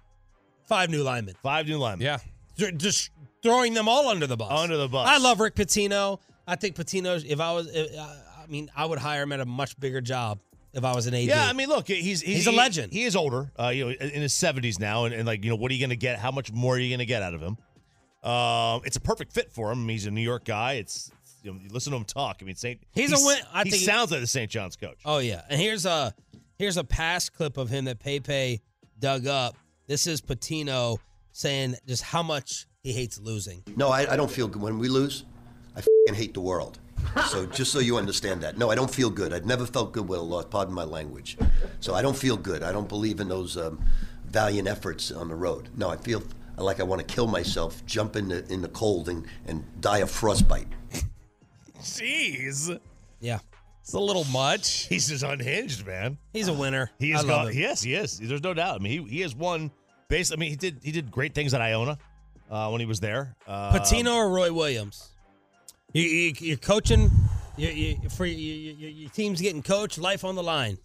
Five 0.64 0.90
new 0.90 1.04
linemen. 1.04 1.36
five 1.44 1.68
new 1.68 1.78
linemen. 1.78 2.06
Yeah. 2.06 2.18
J- 2.58 2.72
Just 2.74 3.12
throwing 3.44 3.74
them 3.74 3.88
all 3.88 4.08
under 4.10 4.28
the 4.28 4.36
bus. 4.38 4.52
Under 4.52 4.78
the 4.78 4.88
bus. 4.88 5.08
I 5.08 5.18
love 5.18 5.40
Rick 5.40 5.56
Pitino. 5.56 6.20
I 6.48 6.56
think 6.56 6.76
Pitino, 6.76 7.24
if 7.26 7.40
I 7.40 7.54
was, 7.54 7.68
if, 7.68 7.98
uh, 7.98 8.14
I 8.48 8.52
mean, 8.52 8.72
I 8.76 8.86
would 8.86 9.00
hire 9.00 9.24
him 9.24 9.32
at 9.32 9.40
a 9.40 9.46
much 9.46 9.80
bigger 9.80 10.02
job 10.02 10.40
if 10.74 10.84
I 10.84 10.94
was 10.96 11.08
an 11.08 11.14
AD. 11.14 11.24
Yeah, 11.24 11.46
I 11.46 11.54
mean, 11.54 11.70
look, 11.70 11.88
he's 11.88 12.22
he's, 12.22 12.22
He's 12.22 12.48
a 12.48 12.52
legend. 12.52 12.94
He 12.94 13.04
is 13.04 13.16
older, 13.16 13.52
uh, 13.60 13.70
you 13.70 13.86
know, 13.86 13.92
in 13.92 14.22
his 14.22 14.34
seventies 14.34 14.80
now, 14.80 15.06
and, 15.06 15.14
and 15.14 15.26
like 15.26 15.44
you 15.44 15.50
know, 15.50 15.56
what 15.56 15.72
are 15.72 15.74
you 15.74 15.80
going 15.80 15.90
to 15.90 15.96
get? 15.96 16.20
How 16.20 16.32
much 16.32 16.52
more 16.52 16.76
are 16.76 16.80
you 16.80 16.90
going 16.90 17.00
to 17.00 17.06
get 17.06 17.24
out 17.24 17.34
of 17.34 17.42
him? 17.42 17.58
Um, 18.30 18.82
it's 18.86 18.98
a 18.98 19.02
perfect 19.02 19.34
fit 19.34 19.52
for 19.52 19.72
him. 19.72 19.88
He's 19.88 20.06
a 20.06 20.12
New 20.12 20.22
York 20.22 20.46
guy. 20.46 20.74
It's 20.74 21.12
you, 21.44 21.52
know, 21.52 21.60
you 21.62 21.70
listen 21.70 21.92
to 21.92 21.98
him 21.98 22.06
talk. 22.06 22.38
I 22.42 22.46
mean, 22.46 22.56
Saint. 22.56 22.82
He's 22.94 23.12
a 23.12 23.26
win- 23.26 23.44
I 23.54 23.64
he 23.64 23.72
think 23.72 23.84
sounds 23.84 24.12
like 24.12 24.22
the 24.22 24.28
St. 24.28 24.50
John's 24.50 24.76
coach. 24.76 25.00
Oh 25.06 25.20
yeah, 25.20 25.42
and 25.50 25.60
here's 25.60 25.86
a 25.86 26.14
here's 26.58 26.78
a 26.78 26.84
past 26.84 27.34
clip 27.34 27.58
of 27.58 27.70
him 27.70 27.86
that 27.86 28.00
Pepe 28.00 28.62
dug 29.00 29.28
up. 29.28 29.56
This 29.88 30.08
is 30.08 30.22
Pitino 30.22 30.98
saying 31.32 31.76
just 31.88 32.04
how 32.04 32.24
much 32.24 32.66
he 32.82 32.92
hates 32.92 33.20
losing. 33.20 33.64
No, 33.76 33.90
I, 33.90 34.14
I 34.14 34.16
don't 34.18 34.32
feel 34.32 34.48
good 34.48 34.62
when 34.62 34.80
we 34.80 34.90
lose. 34.90 35.24
I 35.76 35.82
fing 35.82 36.16
hate 36.16 36.34
the 36.34 36.42
world. 36.42 36.80
So 37.30 37.46
just 37.46 37.72
so 37.72 37.80
you 37.80 37.98
understand 37.98 38.42
that. 38.42 38.58
No, 38.58 38.70
I 38.70 38.76
don't 38.76 38.94
feel 38.94 39.10
good. 39.10 39.34
I've 39.34 39.46
never 39.46 39.66
felt 39.66 39.92
good 39.92 40.08
with 40.08 40.20
a 40.20 40.22
loss. 40.22 40.46
Pardon 40.46 40.74
my 40.74 40.84
language. 40.84 41.38
So 41.80 41.94
I 41.96 42.02
don't 42.02 42.16
feel 42.18 42.38
good. 42.38 42.62
I 42.64 42.72
don't 42.72 42.88
believe 42.90 43.20
in 43.20 43.28
those 43.28 43.58
um, 43.58 43.84
valiant 44.28 44.68
efforts 44.68 45.12
on 45.12 45.28
the 45.28 45.36
road. 45.36 45.70
No, 45.76 45.90
I 45.90 45.98
feel 45.98 46.22
like 46.58 46.80
I 46.80 46.84
want 46.84 47.00
to 47.08 47.14
kill 47.16 47.28
myself, 47.28 47.84
jump 47.86 48.16
in 48.16 48.28
the 48.30 48.46
in 48.52 48.62
the 48.62 48.68
cold, 48.70 49.10
and, 49.10 49.26
and 49.48 49.64
die 49.82 50.00
of 50.00 50.12
frostbite. 50.12 50.68
Jeez. 51.82 52.80
Yeah, 53.20 53.40
It's 53.82 53.94
a 53.94 54.00
little 54.00 54.26
much. 54.26 54.88
He's 54.88 55.08
just 55.08 55.24
unhinged, 55.24 55.86
man. 55.86 56.18
he's 56.34 56.48
a 56.48 56.54
winner. 56.54 56.92
He 57.00 57.14
I 57.14 57.18
is 57.20 57.26
love 57.26 57.46
gone. 57.46 57.52
him. 57.54 57.60
Yes, 57.60 57.82
he 57.82 57.94
is. 57.96 58.20
There's 58.20 58.44
no 58.44 58.54
doubt. 58.54 58.76
I 58.80 58.84
mean, 58.84 59.04
he 59.06 59.10
he 59.18 59.22
has 59.22 59.36
won. 59.36 59.72
Basically, 60.08 60.38
I 60.38 60.40
mean, 60.42 60.50
he 60.52 60.56
did 60.56 60.80
he 60.84 60.92
did 60.92 61.12
great 61.12 61.34
things 61.34 61.54
at 61.54 61.62
Iona 61.62 61.98
uh, 62.50 62.70
when 62.70 62.80
he 62.80 62.86
was 62.86 63.00
there. 63.00 63.36
Um, 63.48 63.74
Pitino 63.74 64.16
or 64.16 64.30
Roy 64.30 64.52
Williams? 64.54 65.10
You, 65.98 66.04
you, 66.04 66.34
you're 66.40 66.58
coaching. 66.58 67.10
You, 67.58 67.70
you, 67.70 68.10
for 68.10 68.26
you, 68.26 68.36
you, 68.36 68.74
you- 68.74 68.88
your 68.88 69.10
team's 69.10 69.42
getting 69.42 69.64
coached. 69.64 69.98
Life 69.98 70.24
on 70.24 70.36
the 70.36 70.44
line, 70.44 70.78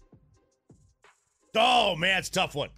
Oh 1.55 1.95
man, 1.95 2.17
it's 2.17 2.29
a 2.29 2.31
tough 2.31 2.55
one. 2.55 2.69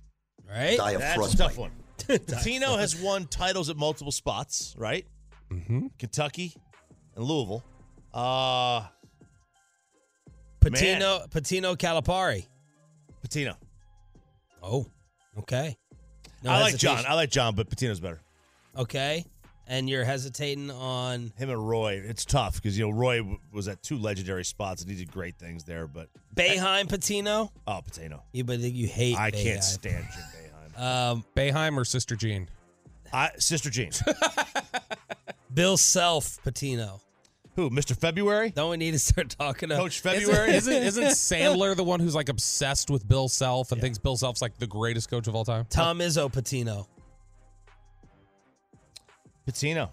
right? 0.50 0.78
Die 0.78 0.92
of 0.92 1.00
That's 1.00 1.34
a 1.34 1.38
tough 1.38 1.58
one. 1.58 1.72
Pitino 1.98 2.78
has 2.80 2.96
won 3.02 3.26
titles 3.28 3.70
at 3.70 3.78
multiple 3.78 4.12
spots, 4.12 4.76
right? 4.78 5.06
Mm-hmm. 5.50 5.88
Kentucky 5.98 6.54
and 7.16 7.24
Louisville. 7.24 7.64
Uh 8.14 8.82
Pitino, 10.60 11.30
Pitino, 11.30 11.78
Calipari. 11.78 12.48
Pitino. 13.26 13.56
Oh, 14.64 14.88
okay. 15.38 15.78
No 16.44 16.52
I 16.52 16.60
like 16.60 16.76
John. 16.78 17.06
I 17.08 17.14
like 17.14 17.30
John, 17.30 17.56
but 17.56 17.70
Pitino's 17.70 18.00
better. 18.00 18.20
Okay, 18.78 19.24
and 19.68 19.90
you're 19.90 20.04
hesitating 20.04 20.70
on 20.72 21.34
Him 21.38 21.50
and 21.50 21.68
Roy. 21.68 22.02
It's 22.06 22.26
tough 22.26 22.56
because 22.56 22.78
you 22.78 22.86
know 22.86 22.92
Roy 22.92 23.18
w- 23.18 23.40
was 23.52 23.68
at 23.68 23.82
two 23.84 23.98
legendary 23.98 24.46
spots 24.46 24.82
and 24.82 24.92
he 24.92 24.98
did 24.98 25.12
great 25.12 25.36
things 25.38 25.64
there. 25.64 25.88
But 25.88 26.10
Boeheim 26.36 26.86
Pitino. 26.86 27.50
oh, 27.68 27.82
Pitino. 27.90 28.22
You, 28.32 28.44
but 28.44 28.60
you 28.60 28.88
hate. 28.88 29.18
I 29.18 29.32
Boeheim. 29.32 29.44
can't 29.44 29.64
stand 29.64 30.06
Jim 30.14 30.24
Boeheim. 30.24 30.32
Um, 30.78 31.24
Boeheim 31.38 31.78
or 31.78 31.86
Sister 31.86 32.18
Jean? 32.18 32.50
I, 33.14 33.32
Sister 33.38 33.70
Jean. 33.70 33.92
Bill 35.54 35.78
Self 35.78 36.38
Pitino. 36.44 37.00
Who? 37.56 37.70
Mr. 37.70 37.96
February? 37.98 38.50
Don't 38.50 38.72
we 38.72 38.76
need 38.78 38.92
to 38.92 39.00
start 39.00 39.30
talking 39.30 39.70
to 39.70 39.78
Coach 39.78 40.02
February? 40.02 40.52
Isn't, 40.56 40.74
isn't 40.74 41.04
Sandler 41.06 41.74
the 41.74 41.86
one 41.86 42.02
who's 42.02 42.14
like 42.14 42.28
obsessed 42.28 42.90
with 42.90 43.08
Bill 43.08 43.30
Self 43.30 43.72
and 43.72 43.80
thinks 43.80 43.98
Bill 43.98 44.18
Self's 44.18 44.42
like 44.42 44.58
the 44.58 44.68
greatest 44.68 45.10
coach 45.10 45.28
of 45.28 45.36
all 45.36 45.46
time? 45.46 45.66
Tom 45.70 46.00
Izzo 46.00 46.30
Pitino? 46.30 46.88
Pitino. 49.48 49.90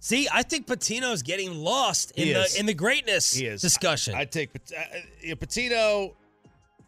See, 0.00 0.28
I 0.30 0.42
think 0.42 0.66
Pitino's 0.66 1.22
getting 1.22 1.54
lost 1.54 2.10
in 2.12 2.26
He 2.26 2.32
the 2.34 2.42
is. 2.42 2.56
in 2.56 2.66
the 2.66 2.74
greatness 2.74 3.32
He 3.32 3.46
is 3.46 3.62
discussion. 3.62 4.14
I, 4.14 4.20
I 4.20 4.24
take 4.26 4.50
uh, 4.54 5.34
Pitino. 5.36 6.14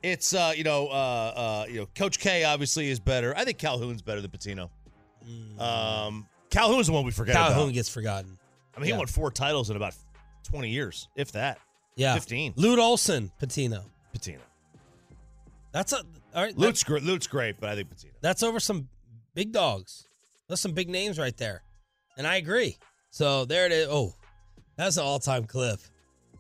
It's 0.03 0.35
uh, 0.35 0.53
you 0.55 0.65
know, 0.65 0.89
uh, 0.89 0.93
uh, 0.95 1.67
you 1.69 1.81
know, 1.81 1.87
Coach 1.95 2.19
K 2.19 2.45
obviously 2.45 2.91
is 2.91 3.01
better. 3.01 3.35
I 3.37 3.45
think 3.45 3.59
Calhoun's 3.59 4.03
better 4.03 4.21
than 4.21 4.31
Pitino. 4.31 4.69
Um, 5.59 6.27
Calhoun's 6.51 6.87
the 6.87 6.93
one 6.93 7.05
we 7.05 7.11
forget 7.11 7.35
Calhoun 7.35 7.63
about. 7.65 7.75
gets 7.75 7.89
forgotten. 7.89 8.39
I 8.77 8.79
mean, 8.81 8.85
he 8.85 8.91
yeah. 8.91 8.99
won 8.99 9.07
four 9.07 9.31
titles 9.31 9.71
in 9.71 9.77
about 9.77 9.95
twenty 10.45 10.71
years, 10.71 11.09
if 11.17 11.33
that. 11.33 11.59
Yeah, 11.97 12.13
15. 12.13 12.53
Lute 12.57 12.79
Olson 12.79 13.33
Pitino. 13.43 13.83
Pitino. 14.15 14.41
That's 15.73 15.95
a 15.95 15.97
all 16.35 16.43
right. 16.43 16.57
Lute's, 16.57 16.85
gr- 16.85 16.99
Lute's 16.99 17.27
great, 17.27 17.59
but 17.59 17.71
I 17.71 17.75
think 17.75 17.89
Pitino. 17.89 18.11
That's 18.21 18.43
over 18.43 18.61
some 18.61 18.89
big 19.35 19.53
dogs. 19.53 20.05
That's 20.47 20.61
some 20.61 20.73
big 20.73 20.91
names 20.91 21.19
right 21.19 21.37
there. 21.39 21.63
And 22.17 22.27
I 22.27 22.37
agree. 22.37 22.77
So 23.11 23.45
there 23.45 23.67
it 23.67 23.73
is. 23.73 23.89
Oh, 23.91 24.15
that's 24.77 24.97
an 24.97 25.05
all 25.05 25.19
time 25.19 25.45
clip. 25.45 25.81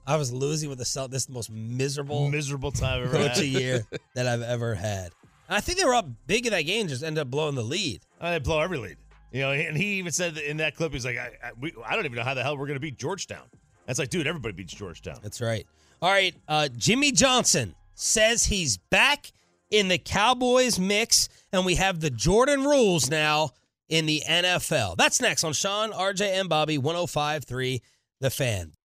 I 0.07 0.17
was 0.17 0.33
losing 0.33 0.69
with 0.69 0.79
the 0.79 0.85
Celt. 0.85 1.11
This 1.11 1.23
is 1.23 1.27
the 1.27 1.33
most 1.33 1.51
miserable 1.51 2.29
Miserable 2.31 2.71
time 2.71 3.01
I've 3.03 3.09
ever 3.09 3.17
coach 3.19 3.37
had. 3.37 3.39
of 3.39 3.45
year 3.47 3.85
that 4.15 4.27
I've 4.29 4.43
ever 4.43 4.75
had. 4.75 5.11
And 5.49 5.57
I 5.57 5.61
think 5.61 5.79
they 5.79 5.85
were 5.85 5.95
up 5.95 6.07
big 6.27 6.47
in 6.47 6.53
that 6.53 6.63
game, 6.63 6.87
just 6.89 7.03
ended 7.03 7.23
up 7.23 7.31
blowing 7.31 7.55
the 7.55 7.63
lead. 7.63 8.01
Uh, 8.21 8.33
They 8.33 8.39
blow 8.39 8.61
every 8.61 8.79
lead. 8.79 8.97
You 9.33 9.41
know, 9.43 9.51
and 9.53 9.77
he 9.77 9.95
even 9.99 10.13
said 10.13 10.35
that 10.37 10.49
in 10.49 10.59
that 10.59 10.77
clip, 10.77 10.93
he's 10.93 11.05
like, 11.05 11.19
I, 11.19 11.31
I, 11.43 11.51
we, 11.61 11.73
I 11.85 11.95
don't 11.97 12.05
even 12.05 12.17
know 12.17 12.23
how 12.25 12.35
the 12.35 12.43
hell 12.43 12.57
we're 12.57 12.67
going 12.67 12.77
to 12.77 12.81
beat 12.81 12.97
Georgetown. 12.97 13.43
That's 13.87 13.99
like, 13.99 14.09
dude, 14.09 14.27
everybody 14.27 14.55
beats 14.55 14.73
Georgetown. 14.75 15.19
That's 15.23 15.41
right. 15.41 15.67
All 16.01 16.11
right. 16.11 16.35
Uh, 16.49 16.69
Jimmy 16.77 17.11
Johnson 17.13 17.75
says 17.95 18.45
he's 18.45 18.77
back 18.77 19.33
in 19.71 19.89
the 19.89 19.99
Cowboys 19.99 20.79
mix, 20.79 21.29
and 21.53 21.67
we 21.67 21.75
have 21.75 22.01
the 22.01 22.11
Jordan 22.11 22.63
rules 22.65 23.11
now 23.11 23.51
in 23.89 24.07
the 24.07 24.23
NFL. 24.29 24.97
That's 24.97 25.21
next 25.21 25.45
on 25.45 25.53
Shan, 25.53 25.93
RJ, 25.93 26.41
and 26.41 26.49
Bobby 26.49 26.79
1053, 26.79 27.83
The 28.21 28.31
Fan. 28.31 28.76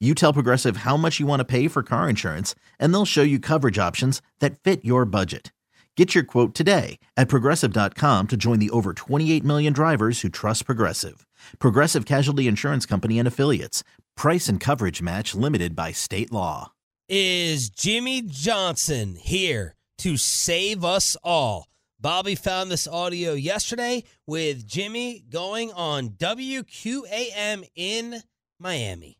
You 0.00 0.14
tell 0.14 0.32
Progressive 0.32 0.78
how 0.78 0.96
much 0.96 1.20
you 1.20 1.26
want 1.26 1.40
to 1.40 1.44
pay 1.44 1.68
for 1.68 1.82
car 1.82 2.08
insurance, 2.08 2.54
and 2.78 2.92
they'll 2.92 3.04
show 3.04 3.22
you 3.22 3.38
coverage 3.38 3.78
options 3.78 4.20
that 4.40 4.58
fit 4.58 4.84
your 4.84 5.04
budget. 5.04 5.52
Get 5.96 6.14
your 6.14 6.24
quote 6.24 6.54
today 6.54 6.98
at 7.16 7.28
progressive.com 7.28 8.26
to 8.26 8.36
join 8.36 8.58
the 8.58 8.70
over 8.70 8.92
28 8.92 9.44
million 9.44 9.72
drivers 9.72 10.20
who 10.20 10.28
trust 10.28 10.66
Progressive. 10.66 11.24
Progressive 11.60 12.04
Casualty 12.04 12.48
Insurance 12.48 12.84
Company 12.84 13.18
and 13.18 13.28
Affiliates. 13.28 13.84
Price 14.16 14.48
and 14.48 14.58
coverage 14.58 15.00
match 15.00 15.34
limited 15.34 15.76
by 15.76 15.92
state 15.92 16.32
law. 16.32 16.72
Is 17.08 17.70
Jimmy 17.70 18.22
Johnson 18.22 19.14
here 19.14 19.74
to 19.98 20.16
save 20.16 20.84
us 20.84 21.16
all? 21.22 21.68
Bobby 22.00 22.34
found 22.34 22.70
this 22.70 22.88
audio 22.88 23.32
yesterday 23.32 24.04
with 24.26 24.66
Jimmy 24.66 25.24
going 25.30 25.72
on 25.72 26.10
WQAM 26.10 27.64
in 27.76 28.22
Miami. 28.58 29.18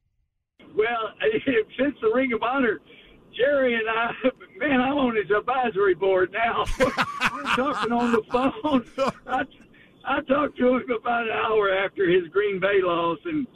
Well, 0.77 1.15
since 1.79 1.97
the 2.01 2.11
Ring 2.15 2.33
of 2.33 2.43
Honor, 2.43 2.81
Jerry 3.37 3.75
and 3.75 3.89
I, 3.89 4.13
man, 4.59 4.81
I'm 4.81 4.97
on 4.97 5.17
his 5.17 5.31
advisory 5.31 5.95
board 5.95 6.33
now. 6.33 6.65
We're 6.79 7.43
talking 7.57 7.93
on 7.93 8.13
the 8.13 8.23
phone. 8.31 8.85
I, 9.27 9.43
I 10.07 10.21
talked 10.23 10.59
to 10.59 10.77
him 10.77 10.91
about 10.91 11.25
an 11.25 11.33
hour 11.33 11.71
after 11.73 12.09
his 12.09 12.29
Green 12.29 12.61
Bay 12.61 12.81
loss, 12.83 13.19
and 13.25 13.47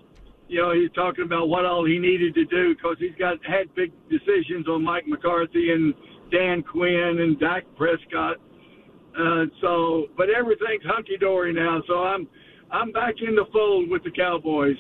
you 0.49 0.61
know 0.61 0.73
he's 0.73 0.91
talking 0.93 1.25
about 1.25 1.49
what 1.49 1.65
all 1.65 1.85
he 1.85 1.99
needed 1.99 2.35
to 2.35 2.45
do 2.47 2.75
because 2.75 2.97
he's 2.99 3.15
got 3.19 3.45
had 3.45 3.73
big 3.75 3.93
decisions 4.09 4.67
on 4.69 4.83
Mike 4.83 5.07
McCarthy 5.07 5.71
and 5.73 5.95
Dan 6.31 6.63
Quinn 6.63 7.19
and 7.21 7.39
Dak 7.39 7.65
Prescott. 7.77 8.37
Uh, 9.19 9.47
so, 9.61 10.07
but 10.17 10.29
everything's 10.31 10.85
hunky 10.85 11.17
dory 11.19 11.53
now. 11.53 11.83
So 11.87 12.03
I'm 12.03 12.29
I'm 12.71 12.93
back 12.93 13.15
in 13.27 13.35
the 13.35 13.45
fold 13.53 13.91
with 13.91 14.03
the 14.05 14.11
Cowboys. 14.11 14.77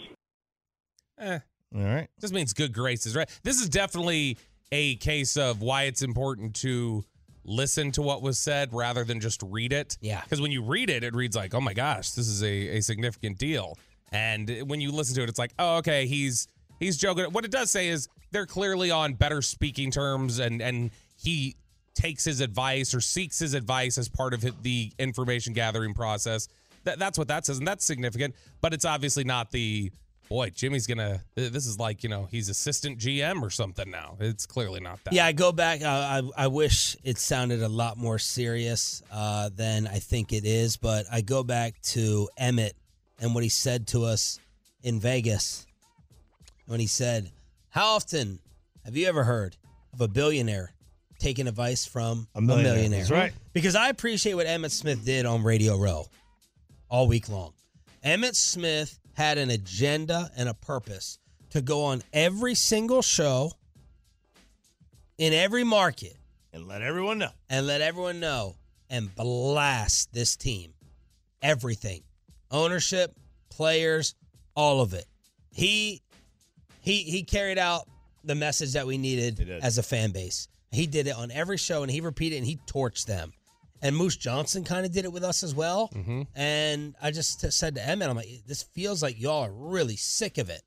Eh, 1.18 1.38
All 1.74 1.82
right. 1.82 2.08
just 2.20 2.32
means 2.32 2.52
good 2.52 2.72
graces, 2.72 3.14
right? 3.14 3.28
This 3.42 3.60
is 3.60 3.68
definitely 3.68 4.38
a 4.72 4.96
case 4.96 5.36
of 5.36 5.60
why 5.62 5.84
it's 5.84 6.02
important 6.02 6.54
to 6.56 7.04
listen 7.44 7.90
to 7.92 8.02
what 8.02 8.22
was 8.22 8.38
said 8.38 8.72
rather 8.72 9.04
than 9.04 9.20
just 9.20 9.42
read 9.42 9.72
it. 9.72 9.96
Yeah. 10.00 10.20
Because 10.22 10.40
when 10.40 10.52
you 10.52 10.62
read 10.62 10.90
it, 10.90 11.02
it 11.02 11.14
reads 11.14 11.36
like, 11.36 11.54
oh 11.54 11.60
my 11.60 11.74
gosh, 11.74 12.10
this 12.12 12.28
is 12.28 12.42
a, 12.42 12.76
a 12.76 12.80
significant 12.80 13.38
deal. 13.38 13.76
And 14.12 14.62
when 14.66 14.80
you 14.80 14.92
listen 14.92 15.14
to 15.16 15.22
it, 15.22 15.28
it's 15.28 15.38
like, 15.38 15.52
oh, 15.58 15.76
okay, 15.78 16.06
he's 16.06 16.48
he's 16.78 16.96
joking. 16.96 17.26
What 17.26 17.44
it 17.44 17.50
does 17.50 17.70
say 17.70 17.88
is 17.88 18.08
they're 18.30 18.46
clearly 18.46 18.90
on 18.90 19.14
better 19.14 19.42
speaking 19.42 19.90
terms 19.90 20.38
and 20.38 20.62
and 20.62 20.90
he 21.16 21.56
takes 21.94 22.24
his 22.24 22.40
advice 22.40 22.94
or 22.94 23.00
seeks 23.00 23.38
his 23.40 23.54
advice 23.54 23.98
as 23.98 24.08
part 24.08 24.32
of 24.32 24.46
the 24.62 24.92
information 24.98 25.52
gathering 25.52 25.94
process. 25.94 26.48
That, 26.84 26.98
that's 26.98 27.18
what 27.18 27.28
that 27.28 27.44
says, 27.44 27.58
and 27.58 27.66
that's 27.66 27.84
significant. 27.84 28.34
But 28.60 28.72
it's 28.72 28.84
obviously 28.84 29.24
not 29.24 29.50
the 29.50 29.90
boy. 30.28 30.50
Jimmy's 30.50 30.86
gonna. 30.86 31.22
This 31.34 31.66
is 31.66 31.78
like 31.78 32.02
you 32.02 32.08
know 32.08 32.28
he's 32.30 32.48
assistant 32.48 32.98
GM 32.98 33.42
or 33.42 33.50
something 33.50 33.90
now. 33.90 34.16
It's 34.20 34.46
clearly 34.46 34.80
not 34.80 35.02
that. 35.04 35.12
Yeah, 35.12 35.26
I 35.26 35.32
go 35.32 35.52
back. 35.52 35.82
Uh, 35.82 35.86
I 35.88 36.44
I 36.44 36.46
wish 36.48 36.96
it 37.04 37.18
sounded 37.18 37.62
a 37.62 37.68
lot 37.68 37.96
more 37.96 38.18
serious 38.18 39.02
uh, 39.10 39.50
than 39.54 39.86
I 39.86 39.98
think 39.98 40.32
it 40.32 40.44
is, 40.44 40.76
but 40.76 41.06
I 41.10 41.20
go 41.20 41.42
back 41.42 41.80
to 41.94 42.28
Emmett 42.36 42.74
and 43.20 43.34
what 43.34 43.42
he 43.42 43.48
said 43.50 43.86
to 43.88 44.04
us 44.04 44.38
in 44.82 45.00
Vegas 45.00 45.66
when 46.66 46.80
he 46.80 46.86
said, 46.86 47.30
"How 47.70 47.94
often 47.96 48.38
have 48.84 48.96
you 48.96 49.06
ever 49.06 49.24
heard 49.24 49.56
of 49.92 50.00
a 50.00 50.08
billionaire 50.08 50.72
taking 51.18 51.48
advice 51.48 51.84
from 51.84 52.28
A 52.34 52.40
millionaire. 52.40 52.72
a 52.72 52.74
millionaire?" 52.76 53.00
That's 53.00 53.10
right. 53.10 53.32
Because 53.52 53.74
I 53.74 53.88
appreciate 53.88 54.34
what 54.34 54.46
Emmett 54.46 54.72
Smith 54.72 55.04
did 55.04 55.26
on 55.26 55.42
Radio 55.42 55.76
Row 55.76 56.06
all 56.88 57.08
week 57.08 57.28
long. 57.28 57.52
Emmett 58.04 58.36
Smith 58.36 58.98
had 59.18 59.36
an 59.36 59.50
agenda 59.50 60.30
and 60.36 60.48
a 60.48 60.54
purpose 60.54 61.18
to 61.50 61.60
go 61.60 61.82
on 61.86 62.00
every 62.12 62.54
single 62.54 63.02
show 63.02 63.50
in 65.18 65.32
every 65.32 65.64
market 65.64 66.16
And 66.52 66.68
let 66.68 66.82
everyone 66.82 67.18
know. 67.18 67.30
and 67.50 67.66
let 67.66 67.80
everyone 67.80 68.20
know 68.20 68.54
and 68.88 69.12
blast 69.16 70.12
this 70.12 70.36
team. 70.36 70.72
Everything. 71.42 72.02
Ownership, 72.52 73.12
players, 73.50 74.14
all 74.54 74.80
of 74.80 74.94
it. 74.94 75.06
He 75.50 76.00
he 76.80 77.02
he 77.02 77.24
carried 77.24 77.58
out 77.58 77.88
the 78.22 78.36
message 78.36 78.74
that 78.74 78.86
we 78.86 78.98
needed 78.98 79.60
as 79.62 79.78
a 79.78 79.82
fan 79.82 80.12
base. 80.12 80.46
He 80.70 80.86
did 80.86 81.08
it 81.08 81.16
on 81.16 81.32
every 81.32 81.56
show 81.56 81.82
and 81.82 81.90
he 81.90 82.00
repeated 82.00 82.36
and 82.36 82.46
he 82.46 82.56
torched 82.68 83.06
them. 83.06 83.32
And 83.82 83.96
Moose 83.96 84.16
Johnson 84.16 84.64
kind 84.64 84.84
of 84.84 84.92
did 84.92 85.04
it 85.04 85.12
with 85.12 85.22
us 85.24 85.42
as 85.42 85.54
well. 85.54 85.88
Mhm. 85.94 86.26
And 86.34 86.94
I 87.00 87.10
just 87.10 87.40
t- 87.40 87.50
said 87.50 87.74
to 87.76 87.86
Emmett, 87.86 88.08
I'm 88.10 88.16
like, 88.16 88.42
this 88.46 88.62
feels 88.62 89.02
like 89.02 89.20
y'all 89.20 89.44
are 89.44 89.52
really 89.52 89.96
sick 89.96 90.38
of 90.38 90.50
it. 90.50 90.62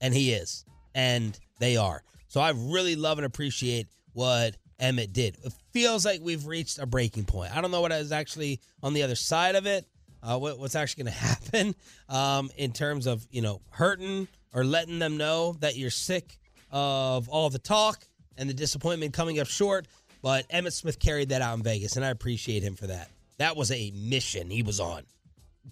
And 0.00 0.14
he 0.14 0.32
is. 0.32 0.64
And 0.94 1.38
they 1.58 1.76
are. 1.76 2.02
So 2.28 2.40
I 2.40 2.50
really 2.54 2.96
love 2.96 3.18
and 3.18 3.24
appreciate 3.26 3.88
what 4.12 4.56
Emmett 4.78 5.12
did. 5.12 5.36
It 5.42 5.52
feels 5.72 6.04
like 6.04 6.20
we've 6.22 6.46
reached 6.46 6.78
a 6.78 6.86
breaking 6.86 7.24
point. 7.24 7.56
I 7.56 7.60
don't 7.60 7.70
know 7.70 7.80
what 7.80 7.92
is 7.92 8.12
actually 8.12 8.60
on 8.82 8.92
the 8.94 9.02
other 9.02 9.14
side 9.14 9.54
of 9.54 9.66
it, 9.66 9.86
uh, 10.22 10.38
what, 10.38 10.58
what's 10.58 10.74
actually 10.74 11.04
going 11.04 11.14
to 11.18 11.18
happen 11.18 11.74
um, 12.08 12.50
in 12.56 12.72
terms 12.72 13.06
of, 13.06 13.26
you 13.30 13.42
know, 13.42 13.60
hurting 13.70 14.28
or 14.52 14.64
letting 14.64 14.98
them 14.98 15.16
know 15.16 15.54
that 15.60 15.76
you're 15.76 15.90
sick 15.90 16.38
of 16.70 17.28
all 17.28 17.48
the 17.50 17.58
talk 17.58 18.06
and 18.36 18.48
the 18.50 18.54
disappointment 18.54 19.12
coming 19.14 19.38
up 19.40 19.46
short. 19.46 19.86
But 20.26 20.44
Emmett 20.50 20.72
Smith 20.72 20.98
carried 20.98 21.28
that 21.28 21.40
out 21.40 21.56
in 21.56 21.62
Vegas, 21.62 21.94
and 21.94 22.04
I 22.04 22.08
appreciate 22.08 22.64
him 22.64 22.74
for 22.74 22.88
that. 22.88 23.10
That 23.38 23.56
was 23.56 23.70
a 23.70 23.92
mission 23.94 24.50
he 24.50 24.64
was 24.64 24.80
on. 24.80 25.04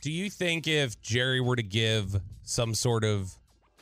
Do 0.01 0.13
you 0.13 0.31
think 0.31 0.69
if 0.69 1.03
Jerry 1.03 1.41
were 1.41 1.57
to 1.57 1.63
give 1.65 2.21
some 2.45 2.73
sort 2.73 3.03
of 3.03 3.37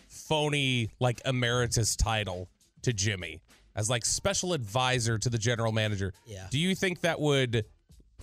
phony, 0.09 0.89
like 0.99 1.21
emeritus 1.27 1.95
title 1.95 2.49
to 2.85 2.95
Jimmy 2.95 3.43
as 3.77 3.91
like 3.91 4.07
special 4.07 4.55
advisor 4.55 5.19
to 5.19 5.29
the 5.29 5.37
general 5.37 5.73
manager, 5.73 6.15
Yeah. 6.27 6.47
do 6.51 6.59
you 6.59 6.75
think 6.75 7.03
that 7.03 7.21
would, 7.21 7.67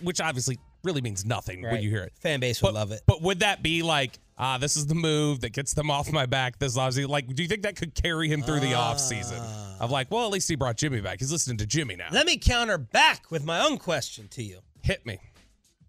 which 0.02 0.20
obviously 0.20 0.58
really 0.84 1.02
means 1.02 1.24
nothing 1.26 1.62
when 1.62 1.84
you 1.84 1.92
hear 1.92 2.02
it, 2.02 2.14
Fan 2.20 2.40
base 2.40 2.64
would 2.64 2.70
but, 2.70 2.74
love 2.74 2.92
it. 2.92 3.02
But 3.06 3.22
would 3.22 3.42
that 3.42 3.62
be 3.62 3.84
like, 3.84 4.18
ah, 4.40 4.58
this 4.58 4.76
is 4.78 4.88
the 4.88 4.96
move 4.96 5.42
that 5.42 5.52
gets 5.54 5.74
them 5.74 5.92
off 5.92 6.12
my 6.12 6.26
back? 6.26 6.58
This 6.60 6.78
obviously, 6.78 7.06
like, 7.06 7.28
do 7.36 7.44
you 7.44 7.50
think 7.50 7.64
that 7.64 7.76
could 7.76 7.94
carry 7.94 8.28
him 8.30 8.42
through 8.42 8.62
the 8.62 8.74
off 8.74 9.00
season? 9.00 9.38
Of 9.80 9.92
like, 9.92 10.10
well, 10.12 10.26
at 10.26 10.32
least 10.32 10.50
he 10.50 10.56
brought 10.56 10.78
Jimmy 10.78 11.02
back. 11.02 11.20
He's 11.20 11.32
listening 11.32 11.58
to 11.58 11.66
Jimmy 11.66 11.96
now. 11.96 12.08
Let 12.12 12.26
me 12.26 12.38
counter 12.38 12.78
back 12.78 13.30
with 13.32 13.44
my 13.46 13.60
own 13.66 13.78
question 13.78 14.28
to 14.30 14.44
you. 14.44 14.60
Hit 14.82 15.06
me. 15.06 15.20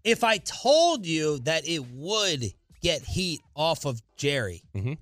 If 0.03 0.23
I 0.23 0.37
told 0.37 1.05
you 1.05 1.39
that 1.39 1.67
it 1.67 1.83
would 1.93 2.43
get 2.81 3.01
heat 3.03 3.41
off 3.55 3.85
of 3.85 4.01
Jerry, 4.17 4.63
Mhm. 4.75 4.97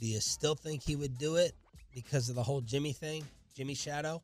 do 0.00 0.06
you 0.06 0.20
still 0.20 0.54
think 0.54 0.82
he 0.82 0.96
would 0.96 1.16
do 1.18 1.36
it 1.36 1.54
because 1.94 2.28
of 2.28 2.34
the 2.34 2.42
whole 2.42 2.60
Jimmy 2.60 2.92
thing, 2.92 3.24
Jimmy 3.56 3.74
Shadow? 3.74 4.22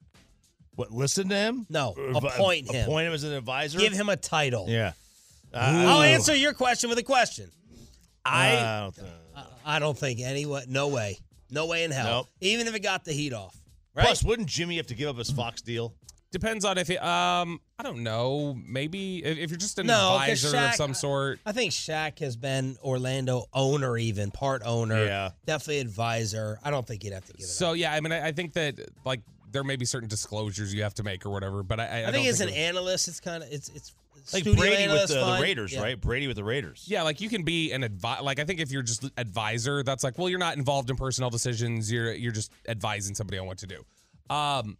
What? 0.74 0.90
Listen 0.92 1.28
to 1.28 1.34
him? 1.36 1.66
No, 1.68 1.94
Or 1.96 2.10
appoint 2.26 2.70
him. 2.70 2.84
Appoint 2.84 3.06
him 3.06 3.12
as 3.12 3.22
an 3.22 3.32
advisor. 3.32 3.78
Give 3.78 3.92
him 3.92 4.08
a 4.08 4.16
title. 4.16 4.66
Yeah. 4.68 4.92
I'll 5.52 6.02
answer 6.02 6.34
your 6.34 6.54
question 6.54 6.88
with 6.90 6.98
a 6.98 7.02
question. 7.02 7.50
I 8.30 8.56
I 8.58 8.80
don't 8.80 8.94
think- 8.94 9.08
I 9.64 9.78
don't 9.78 9.98
think 9.98 10.20
any 10.20 10.46
way, 10.46 10.64
no 10.68 10.88
way, 10.88 11.18
no 11.50 11.66
way 11.66 11.84
in 11.84 11.90
hell. 11.90 12.04
Nope. 12.04 12.26
Even 12.40 12.66
if 12.66 12.74
it 12.74 12.80
got 12.80 13.04
the 13.04 13.12
heat 13.12 13.32
off, 13.32 13.56
right? 13.94 14.06
Plus, 14.06 14.24
wouldn't 14.24 14.48
Jimmy 14.48 14.76
have 14.78 14.86
to 14.88 14.94
give 14.94 15.08
up 15.08 15.16
his 15.18 15.30
Fox 15.30 15.60
deal? 15.62 15.94
Depends 16.32 16.64
on 16.64 16.78
if 16.78 16.88
it, 16.90 17.02
um, 17.02 17.60
I 17.78 17.82
don't 17.82 18.02
know. 18.04 18.56
Maybe 18.64 19.24
if, 19.24 19.36
if 19.36 19.50
you're 19.50 19.58
just 19.58 19.78
an 19.80 19.86
No, 19.88 20.16
'cause 20.18 20.44
advisor 20.44 20.56
of 20.68 20.74
some 20.74 20.94
sort. 20.94 21.40
I 21.44 21.52
think 21.52 21.72
Shaq 21.72 22.20
has 22.20 22.36
been 22.36 22.76
Orlando 22.84 23.46
owner, 23.52 23.98
even 23.98 24.30
part 24.30 24.62
owner. 24.64 25.04
Yeah. 25.04 25.30
definitely 25.44 25.80
advisor. 25.80 26.58
I 26.62 26.70
don't 26.70 26.86
think 26.86 27.02
he'd 27.02 27.12
have 27.12 27.26
to 27.26 27.32
give 27.32 27.40
it. 27.40 27.48
up. 27.50 27.54
So 27.54 27.72
yeah, 27.72 27.92
I 27.92 28.00
mean, 28.00 28.12
I, 28.12 28.28
I 28.28 28.32
think 28.32 28.52
that 28.54 28.76
like 29.04 29.20
there 29.50 29.64
may 29.64 29.74
be 29.76 29.84
certain 29.84 30.08
disclosures 30.08 30.72
you 30.72 30.84
have 30.84 30.94
to 30.94 31.02
make 31.02 31.26
or 31.26 31.30
whatever, 31.30 31.62
but 31.64 31.80
I, 31.80 31.86
I, 31.86 31.98
I, 31.98 32.02
don't 32.02 32.12
think 32.14 32.28
as 32.28 32.40
an 32.40 32.48
it- 32.50 32.54
analyst, 32.54 33.08
it's 33.08 33.18
kind 33.20 33.42
of 33.42 33.50
it's 33.52 33.68
it's 33.70 33.92
Like 34.32 34.42
studio 34.42 34.54
Brady 34.54 34.88
with 34.88 35.08
the, 35.08 35.14
the. 35.14 35.38
Raiders, 35.42 35.72
Yeah. 35.72 35.82
right? 35.82 36.00
Brady 36.00 36.26
with 36.26 36.36
the 36.36 36.44
Raiders. 36.44 36.84
Yeah, 36.86 37.02
like 37.02 37.20
you 37.20 37.28
can 37.28 37.42
be 37.42 37.72
an 37.72 37.82
advi 37.82 38.22
Like 38.22 38.38
I 38.38 38.44
think 38.44 38.60
if 38.60 38.70
you're 38.70 38.82
just 38.82 39.04
advisor, 39.16 39.82
that's 39.82 40.04
like, 40.04 40.18
well, 40.18 40.28
you're 40.28 40.38
not 40.38 40.56
involved 40.56 40.90
in 40.90 40.96
personnel 40.96 41.30
decisions. 41.30 41.90
You're 41.90 42.12
you're 42.12 42.32
just 42.32 42.52
advising 42.68 43.14
somebody 43.14 43.38
on 43.38 43.46
what 43.46 43.58
to 43.58 43.66
do. 43.66 43.84
Um, 44.34 44.78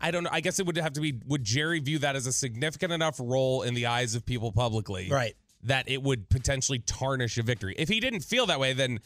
I 0.00 0.10
don't 0.10 0.24
know. 0.24 0.30
I 0.32 0.40
guess 0.40 0.58
it 0.58 0.66
would 0.66 0.76
have 0.78 0.94
to 0.94 1.00
be. 1.00 1.14
Would 1.26 1.44
Jerry 1.44 1.80
view 1.80 1.98
that 2.00 2.16
as 2.16 2.26
a 2.26 2.32
significant 2.32 2.92
enough 2.92 3.16
role 3.22 3.62
in 3.62 3.74
the 3.74 3.86
eyes 3.86 4.14
of 4.14 4.24
people 4.24 4.52
publicly, 4.52 5.08
Right. 5.10 5.34
That 5.64 5.88
it 5.88 6.02
would 6.02 6.28
potentially 6.28 6.78
tarnish 6.78 7.38
a 7.38 7.42
victory. 7.42 7.74
If 7.76 7.88
he 7.88 7.98
didn't 8.00 8.20
feel 8.20 8.46
that 8.46 8.60
way, 8.60 8.72
then 8.72 9.00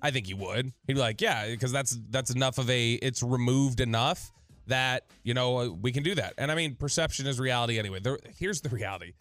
I 0.00 0.10
think 0.10 0.26
he 0.26 0.34
would. 0.34 0.72
He'd 0.86 0.92
be 0.94 1.00
like, 1.00 1.20
yeah, 1.20 1.46
because 1.48 1.72
that's 1.72 1.98
that's 2.10 2.30
enough 2.30 2.58
of 2.58 2.70
a. 2.70 2.92
It's 2.94 3.22
removed 3.22 3.80
enough 3.80 4.30
that 4.66 5.04
you 5.22 5.34
know 5.34 5.76
we 5.80 5.92
can 5.92 6.02
do 6.02 6.14
that. 6.14 6.34
And 6.38 6.50
I 6.50 6.54
mean, 6.54 6.74
perception 6.76 7.26
is 7.26 7.38
reality 7.40 7.78
anyway. 7.78 8.00
There, 8.00 8.18
here's 8.38 8.60
the 8.60 8.68
reality 8.80 9.12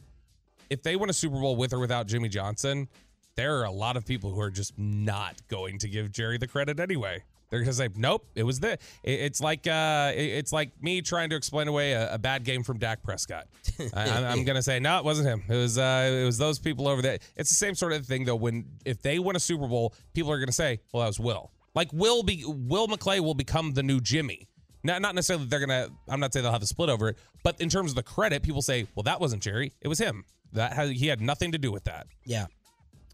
if 0.69 0.81
they 0.81 0.95
win 0.95 1.09
a 1.09 1.13
Super 1.13 1.39
Bowl 1.39 1.55
with 1.55 1.73
or 1.73 1.79
without 1.79 2.07
Jimmy 2.07 2.29
Johnson, 2.29 2.87
there 3.35 3.57
are 3.59 3.65
a 3.65 3.71
lot 3.71 3.97
of 3.97 4.05
people 4.05 4.31
who 4.33 4.39
are 4.39 4.49
just 4.49 4.73
not 4.77 5.35
going 5.47 5.77
to 5.79 5.89
give 5.89 6.11
Jerry 6.11 6.37
the 6.37 6.47
credit 6.47 6.79
anyway. 6.79 7.23
They're 7.49 7.59
gonna 7.59 7.73
say, 7.73 7.89
"Nope, 7.95 8.25
it 8.33 8.41
was 8.41 8.59
the." 8.59 8.71
it- 8.73 8.79
It's 9.03 9.39
like 9.39 9.67
uh, 9.67 10.11
it- 10.15 10.21
it's 10.39 10.51
like 10.51 10.71
me 10.81 11.01
trying 11.03 11.29
to 11.29 11.35
explain 11.35 11.67
away 11.67 11.91
a, 11.91 12.15
a 12.15 12.17
bad 12.17 12.43
game 12.45 12.63
from 12.63 12.79
Dak 12.79 13.03
Prescott. 13.03 13.45
I, 13.93 14.09
I'm, 14.09 14.23
I'm 14.25 14.43
gonna 14.43 14.63
say, 14.63 14.79
no, 14.79 14.97
it 14.97 15.05
wasn't 15.05 15.27
him. 15.27 15.43
It 15.47 15.55
was 15.57 15.77
uh, 15.77 16.09
it 16.11 16.25
was 16.25 16.39
those 16.39 16.57
people 16.57 16.87
over 16.87 17.03
there. 17.03 17.19
It's 17.35 17.49
the 17.51 17.55
same 17.55 17.75
sort 17.75 17.93
of 17.93 18.07
thing 18.07 18.25
though. 18.25 18.35
When 18.37 18.65
if 18.85 19.03
they 19.03 19.19
win 19.19 19.35
a 19.35 19.39
Super 19.39 19.67
Bowl, 19.67 19.93
people 20.15 20.31
are 20.31 20.39
gonna 20.39 20.51
say, 20.51 20.79
"Well, 20.91 21.01
that 21.01 21.07
was 21.09 21.19
Will." 21.19 21.51
Like 21.75 21.89
Will 21.93 22.23
be 22.23 22.43
Will 22.47 22.87
McClay 22.87 23.19
will 23.19 23.35
become 23.35 23.73
the 23.73 23.83
new 23.83 23.99
Jimmy. 24.01 24.47
Not 24.83 25.01
not 25.01 25.15
necessarily 25.15 25.45
they're 25.45 25.59
gonna. 25.59 25.89
I'm 26.09 26.19
not 26.19 26.33
saying 26.33 26.43
they'll 26.43 26.51
have 26.51 26.61
a 26.61 26.67
split 26.67 26.89
over 26.89 27.09
it, 27.09 27.17
but 27.43 27.59
in 27.61 27.69
terms 27.69 27.91
of 27.91 27.95
the 27.95 28.03
credit, 28.03 28.43
people 28.43 28.61
say, 28.61 28.87
"Well, 28.95 29.03
that 29.03 29.19
wasn't 29.19 29.41
Jerry. 29.41 29.71
It 29.81 29.87
was 29.87 29.99
him. 29.99 30.25
That 30.51 30.73
has, 30.73 30.91
he 30.91 31.07
had 31.07 31.21
nothing 31.21 31.51
to 31.53 31.57
do 31.57 31.71
with 31.71 31.85
that." 31.85 32.07
Yeah. 32.25 32.47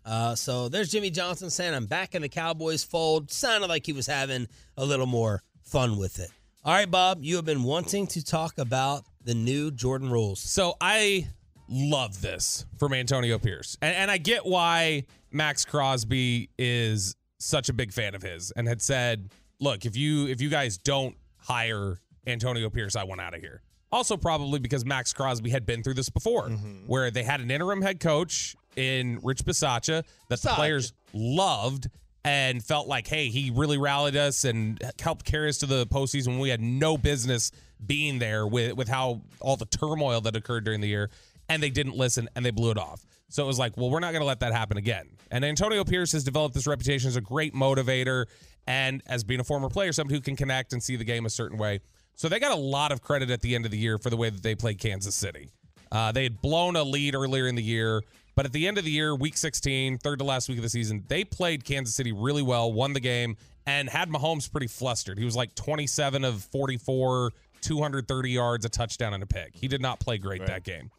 Uh, 0.06 0.34
so 0.34 0.70
there's 0.70 0.90
Jimmy 0.90 1.12
Johnson 1.12 1.50
saying, 1.50 1.74
I'm 1.74 1.86
back 1.86 2.16
in 2.16 2.24
the 2.24 2.30
Cowboys 2.30 2.84
fold. 2.84 3.32
Sounded 3.32 3.68
like 3.68 3.86
he 3.86 3.94
was 3.94 4.08
having 4.08 4.48
a 4.76 4.84
little 4.84 5.06
more 5.06 5.44
fun 5.62 5.98
with 5.98 6.20
it. 6.20 6.32
All 6.66 6.74
right, 6.74 6.90
Bob, 6.90 7.20
you 7.22 7.36
have 7.36 7.46
been 7.46 7.64
wanting 7.64 8.08
to 8.08 8.26
talk 8.26 8.58
about 8.58 9.06
the 9.24 9.36
new 9.36 9.72
Jordan 9.72 10.10
rules. 10.10 10.40
So 10.40 10.76
I 10.82 11.28
love 11.70 12.22
this 12.22 12.66
from 12.78 12.94
Antonio 12.94 13.38
Pierce. 13.38 13.78
And, 13.82 13.96
and 13.96 14.12
I 14.12 14.18
get 14.18 14.46
why 14.46 15.06
Maxx 15.32 15.64
Crosby 15.64 16.50
is 16.58 17.16
such 17.38 17.70
a 17.70 17.74
big 17.74 17.94
fan 17.94 18.16
of 18.16 18.22
his 18.22 18.52
and 18.52 18.68
had 18.68 18.82
said, 18.82 19.30
look, 19.60 19.86
if 19.86 19.96
you 19.96 20.28
if 20.28 20.42
you 20.42 20.50
guys 20.50 20.78
don't 20.78 21.16
hire 21.40 22.00
Antonio 22.28 22.70
Pierce, 22.70 22.96
I 22.96 23.04
want 23.04 23.22
out 23.22 23.34
of 23.34 23.42
here. 23.42 23.62
Also, 23.92 24.18
probably 24.18 24.60
because 24.60 24.86
Maxx 24.86 25.14
Crosby 25.14 25.50
had 25.50 25.66
been 25.66 25.82
through 25.82 25.96
this 25.96 26.10
before, 26.10 26.50
mm-hmm. 26.50 26.86
where 26.86 27.10
they 27.10 27.24
had 27.24 27.42
an 27.42 27.50
interim 27.50 27.82
head 27.82 28.00
coach 28.00 28.56
in 28.76 29.20
Rich 29.24 29.46
Bisaccia 29.46 30.04
that 30.30 30.42
the 30.42 30.50
players 30.50 30.94
loved 31.12 31.90
and 32.24 32.64
felt 32.64 32.88
like, 32.88 33.08
hey, 33.08 33.30
he 33.30 33.52
really 33.54 33.78
rallied 33.78 34.16
us 34.16 34.44
and 34.44 34.80
helped 35.00 35.26
carry 35.26 35.50
us 35.50 35.58
to 35.60 35.66
the 35.66 35.88
postseason 35.88 36.28
when 36.28 36.40
we 36.40 36.50
had 36.50 36.62
no 36.62 36.98
business 36.98 37.52
being 37.86 38.20
there 38.20 38.46
with, 38.46 38.74
with 38.74 38.88
how 38.88 39.22
all 39.40 39.56
the 39.56 39.66
turmoil 39.66 40.22
that 40.22 40.36
occurred 40.36 40.66
during 40.66 40.82
the 40.82 40.88
year. 40.88 41.10
And 41.48 41.64
they 41.64 41.70
didn't 41.72 41.96
listen 41.96 42.30
and 42.36 42.46
they 42.46 42.52
blew 42.52 42.72
it 42.72 42.78
off. 42.78 43.04
So 43.30 43.44
it 43.44 43.48
was 43.48 43.58
like, 43.58 43.78
well, 43.78 43.90
we're 43.90 44.00
not 44.00 44.12
going 44.12 44.22
to 44.22 44.28
let 44.28 44.42
that 44.42 44.54
happen 44.54 44.78
again. 44.78 45.08
And 45.32 45.46
Antonio 45.46 45.84
Pierce 45.84 46.12
has 46.12 46.24
developed 46.24 46.56
this 46.56 46.68
reputation 46.68 47.08
as 47.08 47.16
a 47.16 47.22
great 47.22 47.54
motivator 47.54 48.26
and 48.68 49.02
as 49.08 49.24
being 49.24 49.40
a 49.40 49.44
former 49.44 49.70
player, 49.70 49.92
somebody 49.92 50.16
who 50.16 50.22
can 50.22 50.36
connect 50.36 50.74
and 50.74 50.82
see 50.82 50.96
the 50.96 51.04
game 51.04 51.26
a 51.26 51.30
certain 51.30 51.58
way. 51.58 51.80
So 52.16 52.28
they 52.28 52.40
got 52.40 52.52
a 52.52 52.62
lot 52.62 52.92
of 52.92 53.02
credit 53.02 53.30
at 53.30 53.42
the 53.42 53.56
end 53.56 53.66
of 53.66 53.72
the 53.72 53.78
year 53.78 53.98
for 53.98 54.10
the 54.10 54.18
way 54.18 54.30
that 54.30 54.44
they 54.44 54.56
played 54.56 54.78
Kansas 54.78 55.16
City. 55.16 55.50
Uh, 55.92 56.12
they 56.12 56.24
had 56.24 56.42
blown 56.42 56.76
a 56.76 56.84
lead 56.84 57.16
earlier 57.16 57.48
in 57.48 57.56
the 57.56 57.64
year, 57.64 58.04
but 58.36 58.46
at 58.46 58.54
the 58.54 58.68
end 58.68 58.78
of 58.78 58.84
the 58.84 58.92
year, 58.92 59.16
week 59.16 59.38
16, 59.38 59.98
third 59.98 60.20
to 60.20 60.26
last 60.26 60.50
week 60.50 60.58
of 60.58 60.64
the 60.64 60.70
season, 60.70 61.04
they 61.08 61.24
played 61.24 61.64
Kansas 61.66 61.96
City 61.96 62.12
really 62.12 62.44
well, 62.44 62.72
won 62.72 62.94
the 62.94 63.00
game, 63.00 63.38
and 63.66 63.90
had 63.90 64.10
Mahomes 64.10 64.52
pretty 64.52 64.68
flustered. 64.68 65.18
He 65.18 65.26
was 65.26 65.36
like 65.36 65.56
27 65.56 66.24
of 66.24 66.44
44, 66.44 67.32
230 67.62 68.32
yards, 68.32 68.66
a 68.66 68.70
touchdown, 68.70 69.14
and 69.14 69.24
a 69.24 69.28
pick. 69.28 69.56
He 69.56 69.68
did 69.68 69.82
not 69.82 70.00
play 70.00 70.18
great 70.18 70.46
that 70.46 70.64
game. 70.64 70.92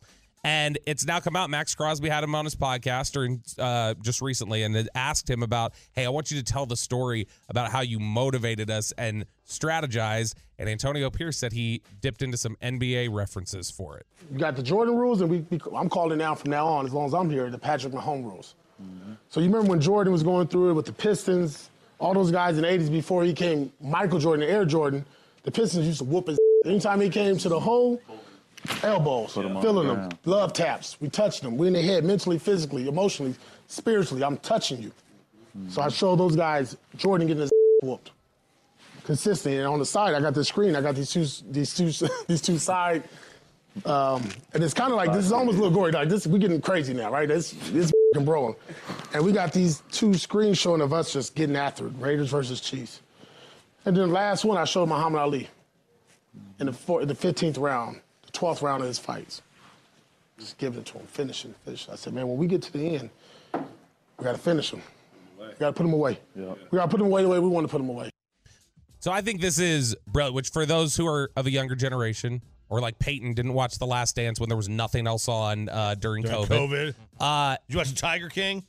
And 0.43 0.79
it's 0.87 1.05
now 1.05 1.21
come 1.21 1.37
out. 1.37 1.51
Maxx 1.51 1.75
Crosby 1.75 2.09
had 2.09 2.25
him 2.25 2.35
on 2.35 2.45
his 2.45 2.55
podcast 2.55 3.13
during 3.13 3.43
uh, 3.59 3.95
just 4.01 4.23
recently 4.23 4.63
and 4.63 4.89
asked 4.95 5.29
him 5.29 5.43
about, 5.43 5.75
hey, 5.93 6.07
I 6.07 6.09
want 6.09 6.31
you 6.31 6.39
to 6.39 6.45
tell 6.45 6.65
the 6.65 6.77
story 6.77 7.27
about 7.49 7.71
how 7.71 7.81
you 7.81 7.99
motivated 7.99 8.71
us 8.71 8.93
and 8.97 9.27
strategize. 9.47 10.35
And 10.59 10.69
Antonio 10.69 11.11
Pierce 11.11 11.37
said 11.37 11.53
he 11.53 11.83
dipped 12.01 12.23
into 12.23 12.39
some 12.39 12.57
NBA 12.63 13.13
references 13.13 13.71
for 13.71 13.99
it. 13.99 14.07
You 14.33 14.39
got 14.39 14.57
the 14.57 14.63
Jordan 14.63 14.97
rules, 14.97 15.21
and 15.21 15.31
we, 15.31 15.45
we 15.51 15.61
I'm 15.77 15.91
calling 15.91 16.19
now 16.19 16.35
from 16.35 16.51
now 16.51 16.67
on, 16.67 16.87
as 16.87 16.93
long 16.93 17.07
as 17.07 17.15
I'm 17.15 17.29
here, 17.29 17.51
the 17.51 17.59
Patrick 17.59 17.93
Mahomes 17.93 18.25
rules. 18.25 18.55
So 19.29 19.41
you 19.41 19.47
remember 19.47 19.69
when 19.69 19.81
Jordan 19.81 20.11
was 20.11 20.23
going 20.23 20.47
through 20.49 20.71
it 20.71 20.73
with 20.73 20.87
the 20.87 20.93
Pistons, 20.93 21.69
all 21.99 22.15
those 22.15 22.31
guys 22.31 22.57
in 22.57 22.63
the 22.63 22.69
80s 22.69 22.91
before 22.91 23.25
he 23.25 23.35
came, 23.35 23.71
Michael 23.79 24.19
Jordan, 24.19 24.49
Air 24.49 24.65
Jordan, 24.65 25.05
the 25.43 25.51
Pistons 25.51 25.87
used 25.87 25.99
to 25.99 26.05
whoop 26.05 26.29
his 26.29 26.39
Anytime 26.65 27.01
he 27.01 27.09
came 27.09 27.39
to 27.39 27.49
the 27.49 27.59
hole, 27.59 28.01
elbows, 28.83 29.37
on 29.37 29.61
filling 29.63 29.89
the 29.89 29.95
them, 29.95 30.09
love 30.25 30.53
taps. 30.53 31.01
We 31.01 31.09
touched 31.09 31.43
them. 31.43 31.57
We 31.57 31.67
in 31.69 31.73
the 31.73 31.83
head, 31.83 32.05
mentally, 32.05 32.39
physically, 32.39 32.89
emotionally, 32.89 33.35
spiritually. 33.67 34.23
I'm 34.23 34.37
touching 34.39 34.83
you. 34.83 34.93
So 35.69 35.83
I 35.83 35.89
show 35.89 36.15
those 36.15 36.37
guys 36.37 36.77
Jordan 36.97 37.27
getting 37.27 37.43
his 37.43 37.53
whooped 37.83 38.13
consistently. 39.05 39.59
And 39.59 39.67
on 39.67 39.79
the 39.79 39.87
side, 39.87 40.15
I 40.15 40.21
got 40.21 40.35
the 40.35 40.45
screen. 40.45 40.77
I 40.77 40.81
got 40.81 40.95
these 40.95 41.11
two, 41.11 41.27
these 41.51 41.75
two, 41.75 41.91
these 42.27 42.41
two 42.41 42.59
side. 42.59 43.03
Um, 43.85 44.29
and 44.53 44.63
it's 44.63 44.75
kind 44.75 44.91
of 44.91 44.97
like 44.97 45.13
this 45.13 45.25
is 45.25 45.33
almost 45.33 45.59
a 45.59 45.63
little 45.63 45.77
gory. 45.77 45.93
Like 45.93 46.09
this, 46.09 46.27
we 46.27 46.39
getting 46.39 46.61
crazy 46.61 46.93
now, 46.93 47.11
right? 47.11 47.29
This, 47.29 47.53
this 47.71 47.93
and 48.15 48.27
bro, 48.27 48.57
and 49.15 49.25
we 49.25 49.33
got 49.33 49.53
these 49.53 49.83
two 49.93 50.15
screens 50.15 50.59
showing 50.59 50.81
of 50.81 50.93
us 50.93 51.13
just 51.13 51.35
getting 51.35 51.57
after 51.57 51.87
it. 51.87 51.93
Raiders 51.99 52.31
versus 52.31 52.61
Chiefs. 52.61 53.01
And 53.85 53.97
then 53.97 54.09
the 54.09 54.15
last 54.15 54.45
one, 54.45 54.59
I 54.59 54.65
showed 54.65 54.89
Muhammad 54.89 55.21
Ali 55.21 55.49
in 56.59 56.67
the 56.67 56.73
four, 56.73 57.03
in 57.03 57.09
the 57.09 57.15
15th 57.15 57.59
round, 57.59 58.01
12th 58.41 58.63
round 58.63 58.83
of 58.83 58.89
his 58.89 58.99
fights. 58.99 59.43
Just 60.39 60.57
giving 60.57 60.81
it 60.81 60.87
to 60.87 60.95
him, 60.95 61.07
finishing, 61.07 61.55
finish. 61.65 61.87
I 61.91 61.97
said, 61.97 62.15
man, 62.15 62.27
when 62.27 62.39
we 62.39 62.47
get 62.47 62.63
to 62.63 62.73
the 62.73 62.97
end, 62.97 63.11
we 63.53 64.25
got 64.25 64.33
to 64.33 64.39
finish 64.39 64.73
him. 64.73 64.81
We 65.39 65.47
got 65.59 65.69
to 65.69 65.73
put 65.75 65.85
him 65.85 65.93
away. 65.93 66.19
We 66.35 66.45
got 66.79 66.85
to 66.85 66.89
put 66.89 67.01
him 67.01 67.07
away 67.07 67.23
the 67.23 67.29
way 67.29 67.39
we 67.39 67.49
want 67.49 67.67
to 67.67 67.71
put 67.71 67.81
him 67.81 67.91
away. 67.91 68.11
So 69.01 69.11
I 69.11 69.21
think 69.21 69.41
this 69.41 69.59
is 69.59 69.95
brilliant, 70.07 70.35
which 70.35 70.51
for 70.51 70.65
those 70.65 70.97
who 70.97 71.07
are 71.07 71.31
of 71.37 71.47
a 71.47 71.51
younger 71.51 71.75
generation, 71.75 72.41
or 72.71 72.81
like 72.81 72.99
Peyton 72.99 73.35
didn't 73.35 73.53
watch 73.53 73.79
The 73.79 73.87
Last 73.87 74.17
Dance 74.17 74.41
when 74.41 74.49
there 74.49 74.57
was 74.57 74.69
nothing 74.69 75.07
else 75.07 75.29
on 75.29 75.69
uh, 75.69 75.95
during, 75.97 76.23
During 76.23 76.45
COVID. 76.45 76.47
COVID. 76.47 76.95
Uh, 77.19 77.57
Did 77.67 77.73
you 77.75 77.79
watch 77.79 77.95
Tiger 77.95 78.29
King? 78.29 78.65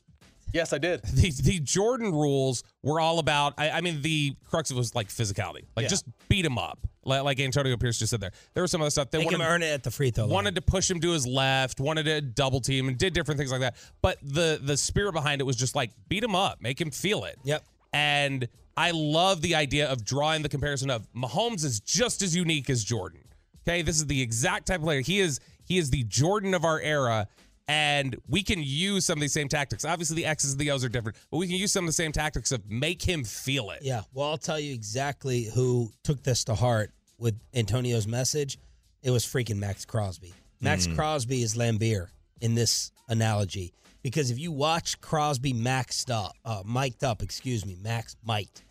Yes, 0.52 0.72
I 0.72 0.78
did. 0.78 1.02
The, 1.12 1.30
the 1.42 1.60
Jordan 1.60 2.12
rules 2.12 2.62
were 2.82 3.00
all 3.00 3.18
about, 3.18 3.54
I, 3.58 3.70
I 3.70 3.80
mean, 3.80 4.02
the 4.02 4.34
crux 4.48 4.70
of 4.70 4.76
it 4.76 4.78
was 4.78 4.94
like 4.94 5.08
physicality. 5.08 5.64
Like 5.76 5.84
Yeah. 5.84 5.88
just 5.88 6.04
beat 6.28 6.44
him 6.44 6.58
up. 6.58 6.78
Like, 7.04 7.22
like 7.24 7.40
Antonio 7.40 7.76
Pierce 7.76 7.98
just 7.98 8.10
said 8.10 8.20
there. 8.20 8.32
There 8.54 8.62
was 8.62 8.70
some 8.70 8.80
other 8.80 8.90
stuff. 8.90 9.10
They 9.10 9.18
Make 9.18 9.32
him 9.32 9.40
wanted, 9.40 9.50
earn 9.52 9.62
it 9.62 9.72
at 9.72 9.82
the 9.82 9.90
free 9.90 10.10
throw 10.10 10.24
line. 10.24 10.32
wanted 10.34 10.54
to 10.56 10.62
push 10.62 10.90
him 10.90 11.00
to 11.00 11.10
his 11.10 11.26
left, 11.26 11.80
wanted 11.80 12.04
to 12.04 12.20
double 12.20 12.60
team, 12.60 12.88
and 12.88 12.96
did 12.98 13.12
different 13.12 13.38
things 13.38 13.50
like 13.50 13.60
that. 13.60 13.76
But 14.02 14.18
the 14.22 14.60
the 14.62 14.76
spirit 14.76 15.12
behind 15.12 15.40
it 15.40 15.44
was 15.44 15.56
just 15.56 15.74
like 15.74 15.90
beat 16.08 16.22
him 16.22 16.34
up, 16.36 16.60
make 16.60 16.80
him 16.80 16.90
feel 16.90 17.24
it. 17.24 17.38
Yep. 17.44 17.64
And 17.92 18.46
I 18.76 18.92
love 18.92 19.42
the 19.42 19.54
idea 19.56 19.88
of 19.90 20.04
drawing 20.04 20.42
the 20.42 20.48
comparison 20.48 20.90
of 20.90 21.06
Mahomes 21.12 21.64
is 21.64 21.80
just 21.80 22.22
as 22.22 22.34
unique 22.36 22.70
as 22.70 22.84
Jordan. 22.84 23.20
Okay, 23.66 23.82
this 23.82 23.96
is 23.96 24.06
the 24.06 24.20
exact 24.22 24.66
type 24.66 24.78
of 24.78 24.84
player. 24.84 25.00
He 25.00 25.18
is 25.20 25.40
he 25.64 25.78
is 25.78 25.90
the 25.90 26.04
Jordan 26.04 26.54
of 26.54 26.64
our 26.64 26.80
era. 26.80 27.26
And 27.72 28.16
we 28.28 28.42
can 28.42 28.62
use 28.62 29.06
some 29.06 29.16
of 29.16 29.22
these 29.22 29.32
same 29.32 29.48
tactics. 29.48 29.86
Obviously, 29.86 30.16
the 30.16 30.26
X's 30.26 30.52
and 30.52 30.60
the 30.60 30.70
O's 30.70 30.84
are 30.84 30.90
different, 30.90 31.16
but 31.30 31.38
we 31.38 31.46
can 31.46 31.56
use 31.56 31.72
some 31.72 31.84
of 31.84 31.88
the 31.88 31.94
same 31.94 32.12
tactics 32.12 32.52
of 32.52 32.70
make 32.70 33.00
him 33.00 33.24
feel 33.24 33.70
it. 33.70 33.78
Yeah. 33.80 34.02
Well, 34.12 34.28
I'll 34.28 34.36
tell 34.36 34.60
you 34.60 34.74
exactly 34.74 35.44
who 35.44 35.90
took 36.04 36.22
this 36.22 36.44
to 36.44 36.54
heart 36.54 36.90
with 37.16 37.34
Antonio's 37.54 38.06
message. 38.06 38.58
It 39.02 39.10
was 39.10 39.24
freaking 39.24 39.56
Maxx 39.56 39.86
Crosby. 39.86 40.34
Max 40.60 40.84
Hmm. 40.84 40.96
Crosby 40.96 41.42
is 41.42 41.54
Laimbeer 41.54 42.08
in 42.42 42.54
this 42.54 42.92
analogy 43.08 43.72
because 44.02 44.30
if 44.30 44.38
you 44.38 44.52
watch 44.52 45.00
Crosby 45.00 45.54
maxed 45.54 46.10
up, 46.10 46.34
uh, 46.44 46.62
mic'd 46.66 47.02
up, 47.04 47.22
excuse 47.22 47.64
me, 47.64 47.76
Max 47.80 48.16
mic'd, 48.26 48.62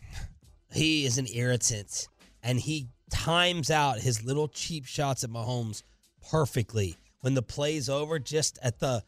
he 0.72 1.04
is 1.06 1.18
an 1.18 1.26
irritant 1.34 2.06
and 2.42 2.60
he 2.60 2.86
times 3.10 3.68
out 3.68 3.98
his 3.98 4.22
little 4.22 4.46
cheap 4.46 4.86
shots 4.86 5.24
at 5.24 5.30
Mahomes 5.30 5.82
perfectly. 6.30 6.96
When 7.22 7.34
the 7.34 7.42
play's 7.42 7.88
over, 7.88 8.18
just 8.18 8.58
at 8.62 8.78
the 8.78 9.02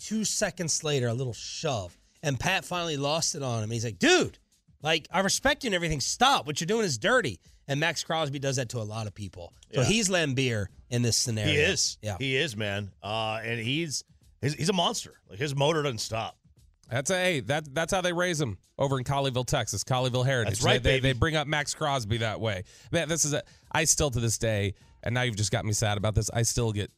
two 0.00 0.24
seconds 0.24 0.84
later, 0.84 1.08
a 1.08 1.14
little 1.14 1.32
shove. 1.32 1.98
And 2.22 2.38
Pat 2.38 2.64
finally 2.64 2.96
lost 2.96 3.34
it 3.34 3.42
on 3.42 3.62
him. 3.62 3.70
He's 3.70 3.84
like, 3.84 3.98
dude, 3.98 4.38
like, 4.82 5.08
I 5.10 5.20
respect 5.20 5.64
you 5.64 5.68
and 5.68 5.74
everything. 5.74 6.00
Stop. 6.00 6.46
What 6.46 6.60
you're 6.60 6.66
doing 6.66 6.84
is 6.84 6.98
dirty. 6.98 7.40
And 7.66 7.80
Maxx 7.80 8.02
Crosby 8.04 8.38
does 8.38 8.56
that 8.56 8.70
to 8.70 8.78
a 8.78 8.82
lot 8.84 9.06
of 9.06 9.14
people. 9.14 9.52
So 9.74 9.80
Yeah. 9.82 9.86
he's 9.86 10.08
Laimbeer 10.08 10.66
in 10.88 11.02
this 11.02 11.16
scenario. 11.16 11.52
He 11.52 11.58
is. 11.58 11.98
Yeah. 12.02 12.16
He 12.18 12.36
is, 12.36 12.56
man. 12.56 12.90
Uh, 13.02 13.40
and 13.44 13.60
he's, 13.60 14.04
he's 14.40 14.54
he's 14.54 14.68
a 14.70 14.72
monster. 14.72 15.14
Like 15.28 15.38
his 15.38 15.54
motor 15.54 15.82
doesn't 15.82 15.98
stop. 15.98 16.38
That's 16.90 17.10
a 17.10 17.14
hey, 17.16 17.40
that 17.40 17.74
that's 17.74 17.92
how 17.92 18.00
they 18.00 18.14
raise 18.14 18.40
him 18.40 18.56
over 18.78 18.96
in 18.98 19.04
Colleyville, 19.04 19.46
Texas, 19.46 19.84
Colleyville 19.84 20.24
Heritage. 20.24 20.54
That's 20.54 20.64
right, 20.64 20.82
they, 20.82 21.00
they, 21.00 21.12
they 21.12 21.12
bring 21.12 21.36
up 21.36 21.46
Maxx 21.46 21.74
Crosby 21.74 22.18
that 22.18 22.40
way. 22.40 22.64
Man, 22.90 23.08
this 23.10 23.26
is 23.26 23.34
a 23.34 23.42
I 23.70 23.84
still 23.84 24.10
to 24.10 24.20
this 24.20 24.38
day, 24.38 24.72
and 25.02 25.14
now 25.14 25.20
you've 25.22 25.36
just 25.36 25.52
got 25.52 25.66
me 25.66 25.74
sad 25.74 25.98
about 25.98 26.14
this. 26.14 26.30
I 26.32 26.40
still 26.42 26.72
get 26.72 26.90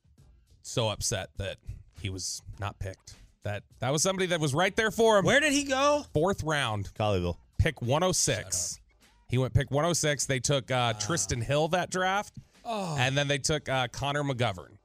so 0.62 0.88
upset 0.88 1.30
that 1.38 1.56
he 2.00 2.10
was 2.10 2.42
not 2.58 2.78
picked. 2.78 3.14
That 3.42 3.62
that 3.78 3.90
was 3.92 4.02
somebody 4.02 4.26
that 4.26 4.40
was 4.40 4.54
right 4.54 4.74
there 4.76 4.90
for 4.90 5.18
him. 5.18 5.24
Where 5.24 5.40
did 5.40 5.52
he 5.52 5.64
go? 5.64 6.04
Fourth 6.12 6.42
round, 6.42 6.90
Colleyville. 6.94 7.36
pick 7.58 7.80
106. 7.80 8.78
He 9.28 9.38
went 9.38 9.54
pick 9.54 9.70
106. 9.70 10.26
They 10.26 10.40
took 10.40 10.70
uh, 10.70 10.94
Trysten 10.94 11.42
Hill 11.42 11.68
that 11.68 11.90
draft, 11.90 12.34
and 12.66 13.16
then 13.16 13.28
they 13.28 13.38
took 13.38 13.68
uh, 13.68 13.88
Connor 13.88 14.22
McGovern. 14.24 14.76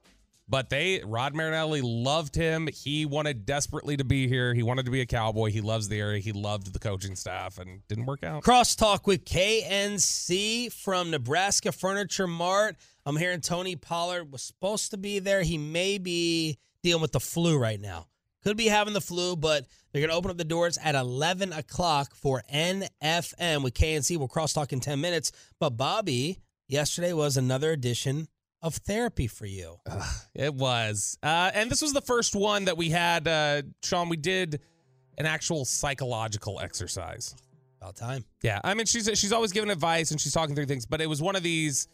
But 0.48 0.70
they, 0.70 1.02
Rod 1.04 1.34
Marinelli 1.34 1.82
loved 1.82 2.36
him. 2.36 2.68
He 2.72 3.06
wanted 3.06 3.48
desperately 3.48 3.98
to 3.98 4.04
be 4.04 4.28
here. 4.28 4.54
He 4.54 4.62
wanted 4.62 4.86
to 4.86 4.92
be 4.92 5.02
a 5.02 5.06
cowboy. 5.06 5.50
He 5.50 5.62
loves 5.62 5.88
the 5.90 6.00
area. 6.00 6.20
He 6.20 6.34
loved 6.34 6.72
the 6.72 6.80
coaching 6.80 7.16
staff, 7.16 7.58
and 7.58 7.82
didn't 7.88 8.06
work 8.06 8.24
out. 8.24 8.44
Crosstalk 8.44 9.08
with 9.08 9.26
KNC 9.26 10.72
from 10.72 11.10
Nebraska 11.10 11.72
Furniture 11.72 12.28
Mart. 12.28 12.76
I'm 13.08 13.18
hearing 13.18 13.42
Tony 13.42 13.76
Pollard 13.76 14.32
was 14.32 14.44
supposed 14.44 14.92
to 14.92 14.98
be 14.98 15.18
there. 15.18 15.42
He 15.42 15.58
may 15.58 15.98
be 15.98 16.60
dealing 16.84 17.02
with 17.02 17.12
the 17.12 17.20
flu 17.20 17.58
right 17.58 17.82
now. 17.82 18.08
Could 18.44 18.58
be 18.58 18.68
having 18.68 18.94
the 18.94 19.02
flu, 19.02 19.36
but 19.36 19.66
they're 19.92 20.02
going 20.02 20.12
to 20.12 20.16
open 20.16 20.30
up 20.30 20.38
the 20.38 20.44
doors 20.44 20.78
at 20.84 20.94
11 20.94 21.54
o'clock 21.54 22.14
for 22.14 22.44
NFM 22.54 23.64
with 23.64 23.74
KNC. 23.74 24.18
We'll 24.18 24.28
crosstalk 24.28 24.72
in 24.72 24.80
10 24.80 25.02
minutes. 25.02 25.32
But 25.60 25.72
Bobby, 25.72 26.38
yesterday 26.68 27.14
was 27.14 27.38
another 27.38 27.72
edition 27.72 28.28
of 28.66 28.74
therapy 28.78 29.28
for 29.28 29.46
you. 29.46 29.80
It 30.34 30.54
was. 30.54 31.18
Uh, 31.22 31.52
and 31.54 31.70
this 31.70 31.82
was 31.82 31.94
the 31.94 32.02
first 32.02 32.36
one 32.36 32.66
that 32.66 32.76
we 32.76 32.90
had, 32.90 33.28
uh, 33.28 33.62
Shan. 33.84 34.10
We 34.10 34.18
did 34.18 34.60
an 35.18 35.28
actual 35.28 35.64
psychological 35.66 36.60
exercise. 36.60 37.36
About 37.80 37.96
time. 37.96 38.26
Yeah, 38.42 38.60
I 38.64 38.74
mean, 38.74 38.88
she's 38.88 39.08
she's 39.14 39.32
always 39.32 39.52
giving 39.52 39.70
advice 39.70 40.10
and 40.10 40.20
she's 40.20 40.34
talking 40.34 40.56
through 40.56 40.66
things, 40.66 40.88
but 40.88 41.00
it 41.00 41.06
was 41.08 41.22
one 41.22 41.36
of 41.36 41.44
these, 41.44 41.88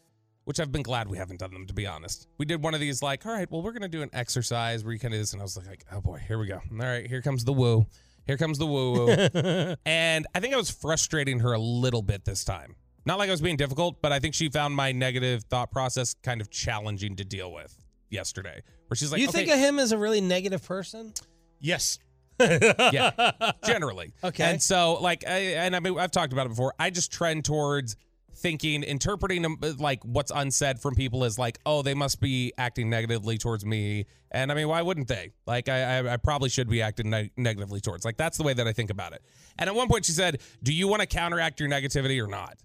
which 0.45 0.61
I've 0.61 0.71
been 0.71 0.83
glad 0.83 1.09
we 1.09 1.17
haven't 1.17 1.39
done 1.39 1.51
them 1.51 1.67
to 1.67 1.73
be 1.73 1.85
honest. 1.85 2.27
We 2.37 2.45
did 2.45 2.63
one 2.63 2.73
of 2.73 2.79
these 2.79 3.03
like, 3.03 3.25
all 3.25 3.33
right, 3.33 3.51
well, 3.51 3.61
we're 3.61 3.73
gonna 3.73 3.89
do 3.89 4.01
an 4.01 4.09
exercise 4.13 4.85
where 4.85 4.93
you 4.93 4.99
kind 4.99 5.13
of 5.13 5.19
this, 5.19 5.33
and 5.33 5.41
I 5.41 5.43
was 5.43 5.57
like, 5.57 5.83
oh 5.91 5.99
boy, 5.99 6.21
here 6.25 6.39
we 6.39 6.47
go. 6.47 6.61
All 6.71 6.77
right, 6.77 7.05
here 7.05 7.21
comes 7.21 7.43
the 7.43 7.51
woo, 7.53 7.85
here 8.25 8.37
comes 8.37 8.57
the 8.57 8.65
woo 8.67 8.93
woo, 8.93 9.75
and 9.85 10.25
I 10.33 10.39
think 10.39 10.53
I 10.53 10.57
was 10.57 10.69
frustrating 10.71 11.39
her 11.39 11.51
a 11.51 11.59
little 11.59 12.01
bit 12.01 12.23
this 12.23 12.45
time. 12.45 12.75
Not 13.05 13.17
like 13.17 13.29
I 13.29 13.31
was 13.31 13.41
being 13.41 13.57
difficult, 13.57 14.01
but 14.01 14.11
I 14.11 14.19
think 14.19 14.35
she 14.35 14.49
found 14.49 14.75
my 14.75 14.91
negative 14.91 15.43
thought 15.43 15.71
process 15.71 16.15
kind 16.21 16.41
of 16.41 16.49
challenging 16.49 17.15
to 17.15 17.25
deal 17.25 17.51
with 17.51 17.75
yesterday. 18.09 18.61
Where 18.87 18.95
she's 18.95 19.11
like, 19.11 19.21
you 19.21 19.27
okay, 19.29 19.45
think 19.45 19.51
of 19.51 19.59
him 19.59 19.79
as 19.79 19.91
a 19.91 19.97
really 19.97 20.21
negative 20.21 20.63
person? 20.63 21.13
Yes. 21.59 21.99
yeah, 22.39 23.31
generally. 23.63 24.13
Okay. 24.23 24.43
And 24.43 24.61
so, 24.61 24.95
like, 24.95 25.23
I, 25.27 25.37
and 25.55 25.75
I 25.75 25.79
mean, 25.79 25.97
I've 25.97 26.11
talked 26.11 26.33
about 26.33 26.47
it 26.47 26.49
before. 26.49 26.73
I 26.79 26.89
just 26.89 27.11
trend 27.11 27.45
towards 27.45 27.95
thinking, 28.35 28.83
interpreting 28.83 29.45
um, 29.45 29.57
like 29.77 30.03
what's 30.03 30.31
unsaid 30.33 30.79
from 30.79 30.95
people 30.95 31.23
is 31.23 31.37
like, 31.37 31.59
oh, 31.65 31.81
they 31.81 31.93
must 31.93 32.19
be 32.19 32.51
acting 32.57 32.89
negatively 32.89 33.37
towards 33.37 33.65
me. 33.65 34.05
And 34.31 34.51
I 34.51 34.55
mean, 34.55 34.67
why 34.67 34.81
wouldn't 34.81 35.07
they? 35.07 35.31
Like, 35.45 35.69
I, 35.69 35.99
I, 35.99 36.13
I 36.13 36.17
probably 36.17 36.49
should 36.49 36.69
be 36.69 36.81
acting 36.81 37.09
neg- 37.09 37.31
negatively 37.37 37.79
towards. 37.79 38.05
Like, 38.05 38.17
that's 38.17 38.37
the 38.37 38.43
way 38.43 38.53
that 38.53 38.67
I 38.67 38.73
think 38.73 38.89
about 38.89 39.13
it. 39.13 39.21
And 39.59 39.69
at 39.69 39.75
one 39.75 39.87
point, 39.87 40.05
she 40.05 40.13
said, 40.13 40.41
"Do 40.63 40.73
you 40.73 40.87
want 40.87 41.01
to 41.01 41.05
counteract 41.05 41.59
your 41.59 41.69
negativity 41.69 42.21
or 42.23 42.27
not?" 42.27 42.57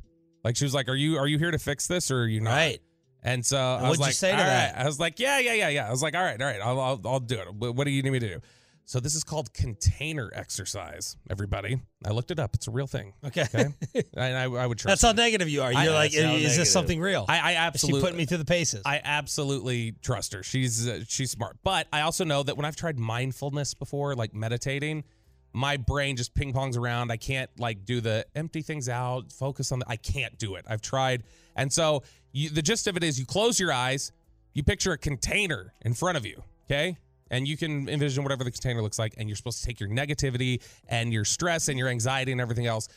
Like, 0.47 0.55
she 0.55 0.65
was 0.65 0.75
like, 0.75 0.89
"Are 0.89 0.95
you 0.95 1.19
are 1.19 1.27
you 1.27 1.39
here 1.39 1.51
to 1.51 1.59
fix 1.59 1.89
this 1.89 2.09
or 2.13 2.21
are 2.21 2.29
you 2.29 2.41
not?" 2.41 2.53
Right. 2.53 2.81
And 3.25 3.45
so 3.45 3.59
I 3.59 3.83
what'd 3.83 3.89
was 3.89 3.99
like, 3.99 4.13
say 4.13 4.31
to 4.31 4.39
"All 4.39 4.45
that?" 4.45 4.77
right." 4.77 4.83
I 4.85 4.87
was 4.87 5.01
like, 5.01 5.19
yeah, 5.19 5.41
yeah, 5.41 5.55
yeah, 5.55 5.69
yeah. 5.71 5.89
I 5.89 5.91
was 5.91 6.05
like, 6.05 6.15
all 6.15 6.23
right, 6.23 6.41
all 6.41 6.47
right, 6.47 6.61
I'll, 6.61 6.81
I'll, 6.81 7.01
I'll 7.05 7.19
do 7.19 7.35
it. 7.41 7.53
What, 7.53 7.75
what 7.75 7.85
do 7.85 7.91
you 7.91 8.01
need 8.01 8.11
me 8.11 8.21
to 8.21 8.29
do? 8.35 8.41
So 8.85 9.01
this 9.01 9.17
is 9.17 9.25
called 9.25 9.53
container 9.53 10.31
exercise. 10.33 11.17
Everybody, 11.29 11.81
I 12.05 12.11
looked 12.13 12.31
it 12.31 12.39
up. 12.39 12.55
It's 12.55 12.69
a 12.69 12.71
real 12.71 12.87
thing. 12.87 13.15
Okay. 13.25 13.43
Okay, 13.43 13.67
and 14.17 14.37
I, 14.37 14.45
I 14.45 14.65
would 14.69 14.79
trust. 14.79 15.03
That's 15.03 15.03
how 15.03 15.11
negative 15.11 15.49
you 15.49 15.63
are. 15.63 15.73
You're 15.73 15.93
like, 15.93 16.15
is, 16.15 16.23
how 16.23 16.31
is 16.31 16.35
negative. 16.35 16.57
this 16.59 16.73
something 16.73 17.01
real? 17.01 17.25
I, 17.29 17.41
I 17.41 17.55
absolutely 17.55 18.03
She 18.03 18.07
put 18.07 18.17
me 18.17 18.25
through 18.27 18.39
the 18.39 18.45
paces. 18.45 18.83
I 18.87 19.01
absolutely 19.03 19.97
trust 20.01 20.33
her. 20.33 20.45
She's 20.45 20.87
uh, 20.87 21.01
she's 21.09 21.33
smart. 21.33 21.57
But 21.65 21.89
I 21.93 22.03
also 22.03 22.25
know 22.25 22.45
that 22.45 22.57
when 22.57 22.65
I've 22.65 22.77
tried 22.77 22.97
mindfulness 22.97 23.75
before, 23.75 24.15
like 24.15 24.33
meditating, 24.33 25.03
my 25.57 25.79
brain 25.79 26.17
just 26.17 26.35
ping 26.35 26.53
pongs 26.53 26.77
around. 26.77 27.11
I 27.11 27.17
can't 27.17 27.49
like 27.59 27.87
do 27.87 28.03
the 28.03 28.27
empty 28.35 28.61
things 28.61 28.91
out, 28.91 29.33
focus 29.33 29.73
on 29.73 29.79
the 29.79 29.87
I 29.89 29.97
can't 29.97 30.37
do 30.39 30.57
it. 30.57 30.67
I've 30.69 30.83
tried. 30.83 31.23
And 31.57 31.73
so 31.73 32.03
you, 32.33 32.51
the 32.51 32.61
gist 32.61 32.87
of 32.87 32.97
it 32.99 33.03
is 33.03 33.19
you 33.19 33.25
close 33.25 33.59
your 33.59 33.73
eyes, 33.73 34.13
you 34.53 34.63
picture 34.63 34.93
a 34.93 34.99
container 34.99 35.73
in 35.81 35.95
front 35.95 36.19
of 36.19 36.27
you, 36.27 36.43
okay? 36.67 36.99
And 37.31 37.49
you 37.49 37.57
can 37.57 37.89
envision 37.89 38.23
whatever 38.23 38.45
the 38.45 38.51
container 38.51 38.83
looks 38.83 38.99
like 38.99 39.15
and 39.17 39.31
you're 39.31 39.37
supposed 39.37 39.61
to 39.61 39.67
take 39.67 39.81
your 39.81 39.89
negativity 39.89 40.63
and 40.89 41.11
your 41.11 41.25
stress 41.25 41.69
and 41.69 41.79
your 41.79 41.89
anxiety 41.89 42.33
and 42.33 42.41
everything 42.41 42.67
else 42.67 42.89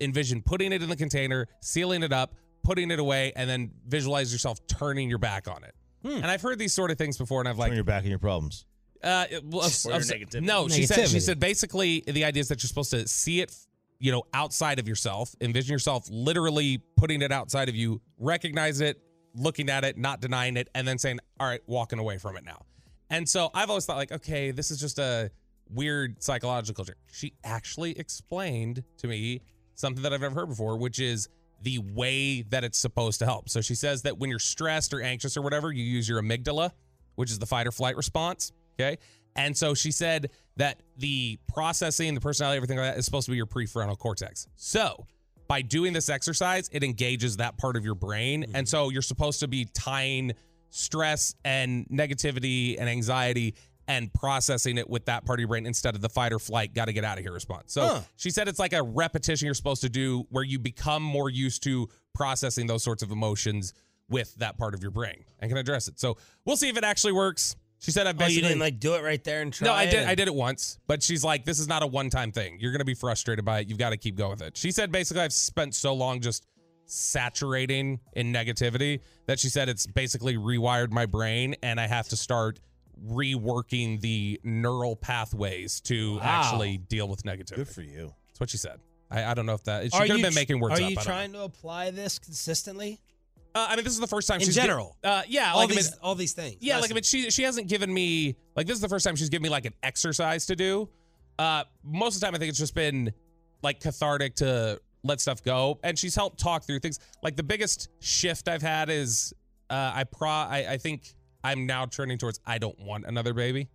envision 0.00 0.42
putting 0.42 0.72
it 0.72 0.82
in 0.82 0.90
the 0.90 0.96
container, 0.96 1.48
sealing 1.60 2.02
it 2.02 2.12
up, 2.12 2.34
putting 2.62 2.90
it 2.90 2.98
away, 2.98 3.32
and 3.34 3.48
then 3.48 3.70
visualize 3.88 4.30
yourself 4.30 4.58
turning 4.66 5.08
your 5.08 5.18
back 5.18 5.48
on 5.48 5.64
it. 5.64 5.74
Hmm. 6.04 6.16
And 6.16 6.26
I've 6.26 6.42
heard 6.42 6.58
these 6.58 6.74
sort 6.74 6.90
of 6.90 6.98
things 6.98 7.16
before, 7.16 7.40
and 7.40 7.48
I've 7.48 7.58
like, 7.58 7.70
Turn 7.70 7.76
your 7.76 7.84
back 7.84 8.04
on 8.04 8.10
your 8.10 8.18
problems. 8.18 8.66
Uh, 9.04 9.26
it- 9.30 9.44
well, 9.44 9.62
Or 9.62 9.66
of- 9.66 9.84
your 9.84 9.94
of- 9.96 10.02
negativity. 10.02 10.42
no, 10.42 10.68
she 10.68 10.86
said 10.86 11.08
she 11.08 11.20
said 11.20 11.38
basically 11.38 12.02
the 12.06 12.24
idea 12.24 12.40
is 12.40 12.48
that 12.48 12.62
you're 12.62 12.68
supposed 12.68 12.90
to 12.90 13.06
see 13.06 13.40
it, 13.40 13.54
you 14.00 14.10
know, 14.12 14.24
outside 14.32 14.78
of 14.78 14.88
yourself, 14.88 15.34
envision 15.40 15.72
yourself 15.72 16.06
literally 16.10 16.78
putting 16.96 17.22
it 17.22 17.30
outside 17.32 17.68
of 17.68 17.76
you, 17.76 18.00
recognize 18.18 18.80
it, 18.80 19.00
looking 19.34 19.68
at 19.68 19.84
it, 19.84 19.96
not 19.98 20.20
denying 20.20 20.56
it, 20.56 20.68
and 20.74 20.86
then 20.86 20.98
saying, 20.98 21.18
"All 21.40 21.46
right, 21.46 21.60
walking 21.66 21.98
away 21.98 22.18
from 22.18 22.36
it 22.36 22.44
now." 22.44 22.64
And 23.10 23.28
so 23.28 23.50
I've 23.54 23.68
always 23.70 23.84
thought 23.86 23.96
like, 23.96 24.12
okay, 24.12 24.50
this 24.50 24.70
is 24.70 24.80
just 24.80 24.98
a 24.98 25.30
weird 25.68 26.22
psychological 26.22 26.84
trick. 26.84 26.98
She 27.12 27.34
actually 27.44 27.98
explained 27.98 28.82
to 28.98 29.06
me 29.06 29.42
something 29.74 30.02
that 30.02 30.12
I've 30.12 30.20
never 30.20 30.34
heard 30.34 30.48
before, 30.48 30.76
which 30.76 30.98
is 31.00 31.28
the 31.62 31.78
way 31.78 32.42
that 32.42 32.64
it's 32.64 32.78
supposed 32.78 33.18
to 33.20 33.24
help. 33.24 33.48
So 33.48 33.60
she 33.60 33.74
says 33.74 34.02
that 34.02 34.18
when 34.18 34.30
you're 34.30 34.38
stressed 34.38 34.92
or 34.92 35.00
anxious 35.00 35.36
or 35.36 35.42
whatever, 35.42 35.72
you 35.72 35.82
use 35.84 36.08
your 36.08 36.20
amygdala, 36.22 36.70
which 37.14 37.30
is 37.30 37.38
the 37.38 37.46
fight 37.46 37.66
or 37.66 37.72
flight 37.72 37.96
response. 37.96 38.52
Okay. 38.78 38.98
And 39.36 39.56
so 39.56 39.74
she 39.74 39.90
said 39.90 40.30
that 40.56 40.80
the 40.96 41.38
processing, 41.52 42.14
the 42.14 42.20
personality, 42.20 42.56
everything 42.56 42.78
like 42.78 42.92
that 42.92 42.98
is 42.98 43.04
supposed 43.04 43.24
to 43.26 43.32
be 43.32 43.36
your 43.36 43.46
prefrontal 43.46 43.98
cortex. 43.98 44.46
So 44.56 45.06
by 45.48 45.62
doing 45.62 45.92
this 45.92 46.08
exercise, 46.08 46.70
it 46.72 46.84
engages 46.84 47.38
that 47.38 47.58
part 47.58 47.76
of 47.76 47.84
your 47.84 47.94
brain. 47.96 48.44
Mm-hmm. 48.44 48.56
And 48.56 48.68
so 48.68 48.90
you're 48.90 49.02
supposed 49.02 49.40
to 49.40 49.48
be 49.48 49.66
tying 49.74 50.32
stress 50.70 51.34
and 51.44 51.86
negativity 51.88 52.76
and 52.78 52.88
anxiety 52.88 53.54
and 53.86 54.12
processing 54.14 54.78
it 54.78 54.88
with 54.88 55.04
that 55.06 55.26
part 55.26 55.38
of 55.38 55.40
your 55.40 55.48
brain 55.48 55.66
instead 55.66 55.94
of 55.94 56.00
the 56.00 56.08
fight 56.08 56.32
or 56.32 56.38
flight, 56.38 56.72
got 56.74 56.86
to 56.86 56.92
get 56.92 57.04
out 57.04 57.18
of 57.18 57.24
here 57.24 57.32
response. 57.32 57.72
So 57.72 57.86
Huh. 57.86 58.00
she 58.16 58.30
said 58.30 58.48
it's 58.48 58.58
like 58.58 58.72
a 58.72 58.82
repetition 58.82 59.46
you're 59.46 59.54
supposed 59.54 59.82
to 59.82 59.90
do 59.90 60.26
where 60.30 60.44
you 60.44 60.58
become 60.58 61.02
more 61.02 61.28
used 61.28 61.62
to 61.64 61.88
processing 62.14 62.66
those 62.66 62.82
sorts 62.82 63.02
of 63.02 63.10
emotions 63.10 63.74
with 64.08 64.34
that 64.36 64.56
part 64.56 64.74
of 64.74 64.80
your 64.82 64.90
brain 64.90 65.24
and 65.38 65.50
can 65.50 65.58
address 65.58 65.88
it. 65.88 65.98
So 66.00 66.16
we'll 66.44 66.56
see 66.56 66.68
if 66.68 66.76
it 66.76 66.84
actually 66.84 67.12
works. 67.12 67.56
She 67.84 67.90
said 67.90 68.06
I've 68.06 68.16
oh, 68.16 68.18
basically 68.18 68.36
you 68.36 68.48
didn't 68.48 68.60
like 68.60 68.80
do 68.80 68.94
it 68.94 69.02
right 69.04 69.22
there 69.22 69.42
and 69.42 69.52
try. 69.52 69.66
no, 69.68 69.74
I 69.74 69.84
did. 69.84 69.94
it? 70.02 70.08
I 70.08 70.14
did 70.14 70.26
it 70.28 70.34
once, 70.34 70.78
but 70.86 71.02
she's 71.02 71.22
like, 71.22 71.44
"This 71.44 71.58
is 71.58 71.68
not 71.68 71.82
a 71.82 71.86
one-time 71.86 72.32
thing. 72.32 72.56
You're 72.58 72.72
gonna 72.72 72.84
be 72.84 72.94
frustrated 72.94 73.44
by 73.44 73.60
it. 73.60 73.68
You've 73.68 73.78
got 73.78 73.90
to 73.90 73.96
keep 73.98 74.16
going 74.16 74.30
with 74.30 74.42
it." 74.42 74.56
She 74.56 74.70
said, 74.70 74.90
basically, 74.90 75.22
I've 75.22 75.32
spent 75.34 75.74
so 75.74 75.92
long 75.94 76.20
just 76.20 76.46
saturating 76.86 78.00
in 78.14 78.32
negativity 78.32 79.00
that 79.26 79.38
she 79.38 79.48
said 79.48 79.68
it's 79.68 79.86
basically 79.86 80.36
rewired 80.36 80.90
my 80.92 81.06
brain, 81.06 81.54
and 81.62 81.78
I 81.78 81.86
have 81.86 82.08
to 82.08 82.16
start 82.16 82.58
reworking 83.06 84.00
the 84.00 84.40
neural 84.44 84.96
pathways 84.96 85.80
to 85.82 86.14
Wow. 86.16 86.20
actually 86.22 86.78
deal 86.78 87.08
with 87.08 87.22
negativity. 87.24 87.56
Good 87.56 87.68
for 87.68 87.82
you. 87.82 88.14
That's 88.28 88.40
what 88.40 88.50
she 88.50 88.56
said. 88.56 88.80
I, 89.10 89.24
I 89.24 89.34
don't 89.34 89.46
know 89.46 89.54
if 89.54 89.64
that 89.64 89.84
she 89.84 89.90
Are 89.98 90.02
could 90.02 90.10
have 90.10 90.18
you 90.18 90.24
been 90.24 90.34
making 90.34 90.60
words 90.60 90.80
Are 90.80 90.84
up. 90.84 90.90
you 90.90 90.96
I 90.96 91.00
know. 91.00 91.02
trying 91.02 91.32
to 91.32 91.42
apply 91.42 91.90
this 91.90 92.18
consistently 92.18 93.00
Uh, 93.54 93.68
I 93.70 93.76
mean, 93.76 93.84
this 93.84 93.92
is 93.92 94.00
the 94.00 94.06
first 94.08 94.26
time 94.26 94.40
in 94.40 94.46
she's 94.46 94.56
gi- 94.56 94.62
general? 94.62 94.96
uh, 95.04 95.22
yeah, 95.28 95.52
all 95.52 95.58
like, 95.58 95.66
I 95.66 95.68
mean, 95.68 95.76
these, 95.76 95.94
all 96.02 96.14
these 96.16 96.32
things. 96.32 96.56
Yeah, 96.60 96.78
like 96.78 96.90
I 96.90 96.94
mean, 96.94 97.04
she 97.04 97.30
she 97.30 97.44
hasn't 97.44 97.68
given 97.68 97.92
me 97.92 98.36
like 98.56 98.66
this 98.66 98.74
is 98.74 98.80
the 98.80 98.88
first 98.88 99.04
time 99.06 99.14
she's 99.16 99.28
given 99.28 99.44
me 99.44 99.48
like 99.48 99.64
an 99.64 99.74
exercise 99.82 100.46
to 100.46 100.56
do. 100.56 100.88
Uh, 101.38 101.64
most 101.84 102.16
of 102.16 102.20
the 102.20 102.26
time, 102.26 102.34
I 102.34 102.38
think 102.38 102.50
it's 102.50 102.58
just 102.58 102.74
been 102.74 103.12
like 103.62 103.80
cathartic 103.80 104.34
to 104.36 104.80
let 105.04 105.20
stuff 105.20 105.42
go, 105.44 105.78
and 105.84 105.98
she's 105.98 106.14
helped 106.16 106.38
talk 106.40 106.64
through 106.64 106.80
things. 106.80 106.98
Like 107.22 107.36
the 107.36 107.42
biggest 107.42 107.90
shift 108.00 108.48
I've 108.48 108.62
had 108.62 108.90
is 108.90 109.32
uh, 109.70 109.92
I 109.94 110.04
pro 110.04 110.28
I, 110.28 110.66
I 110.70 110.76
think 110.78 111.14
I'm 111.42 111.66
now 111.66 111.86
turning 111.86 112.18
towards 112.18 112.40
I 112.46 112.58
don't 112.58 112.78
want 112.80 113.04
another 113.06 113.34
baby 113.34 113.68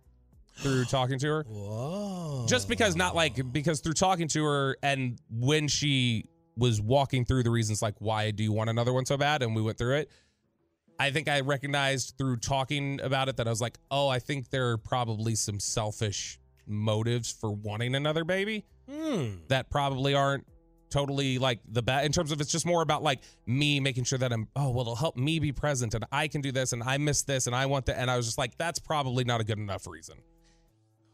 through 0.56 0.84
talking 0.90 1.18
to 1.20 1.26
her 1.26 1.44
Whoa. 1.48 2.44
just 2.48 2.68
because 2.68 2.96
not 2.96 3.14
like 3.14 3.52
because 3.52 3.80
through 3.80 3.92
talking 3.94 4.28
to 4.28 4.44
her 4.44 4.76
and 4.82 5.18
when 5.30 5.68
she 5.68 6.26
was 6.56 6.80
walking 6.80 7.24
through 7.24 7.42
the 7.42 7.50
reasons 7.50 7.80
like 7.82 7.94
why 7.98 8.30
do 8.30 8.42
you 8.42 8.52
want 8.52 8.70
another 8.70 8.92
one 8.92 9.06
so 9.06 9.16
bad, 9.16 9.42
and 9.42 9.54
we 9.54 9.62
went 9.62 9.78
through 9.78 9.96
it. 9.96 10.10
I 10.98 11.10
think 11.10 11.28
I 11.28 11.40
recognized 11.40 12.14
through 12.18 12.36
talking 12.38 13.00
about 13.00 13.28
it 13.30 13.38
that 13.38 13.46
I 13.46 13.50
was 13.50 13.60
like, 13.62 13.78
oh, 13.90 14.08
I 14.08 14.18
think 14.18 14.50
there 14.50 14.70
are 14.70 14.76
probably 14.76 15.34
some 15.34 15.58
selfish 15.58 16.38
motives 16.66 17.32
for 17.32 17.50
wanting 17.50 17.94
another 17.94 18.24
baby 18.24 18.66
Hmm. 18.88 19.36
that 19.48 19.70
probably 19.70 20.14
aren't 20.14 20.46
totally 20.90 21.38
like 21.38 21.60
the 21.70 21.80
best 21.82 22.04
in 22.04 22.10
terms 22.10 22.32
of 22.32 22.40
it's 22.40 22.50
just 22.50 22.66
more 22.66 22.82
about 22.82 23.04
like 23.04 23.20
me 23.46 23.78
making 23.78 24.02
sure 24.02 24.18
that 24.18 24.32
I'm 24.32 24.48
oh 24.56 24.70
well 24.70 24.80
it'll 24.80 24.96
help 24.96 25.16
me 25.16 25.38
be 25.38 25.52
present 25.52 25.94
and 25.94 26.04
I 26.10 26.26
can 26.26 26.40
do 26.40 26.50
this 26.50 26.72
and 26.72 26.82
I 26.82 26.98
miss 26.98 27.22
this 27.22 27.46
and 27.46 27.54
I 27.54 27.66
want 27.66 27.86
that 27.86 27.98
and 28.00 28.10
I 28.10 28.16
was 28.16 28.26
just 28.26 28.38
like 28.38 28.58
that's 28.58 28.80
probably 28.80 29.22
not 29.22 29.40
a 29.40 29.44
good 29.44 29.58
enough 29.58 29.86
reason. 29.86 30.16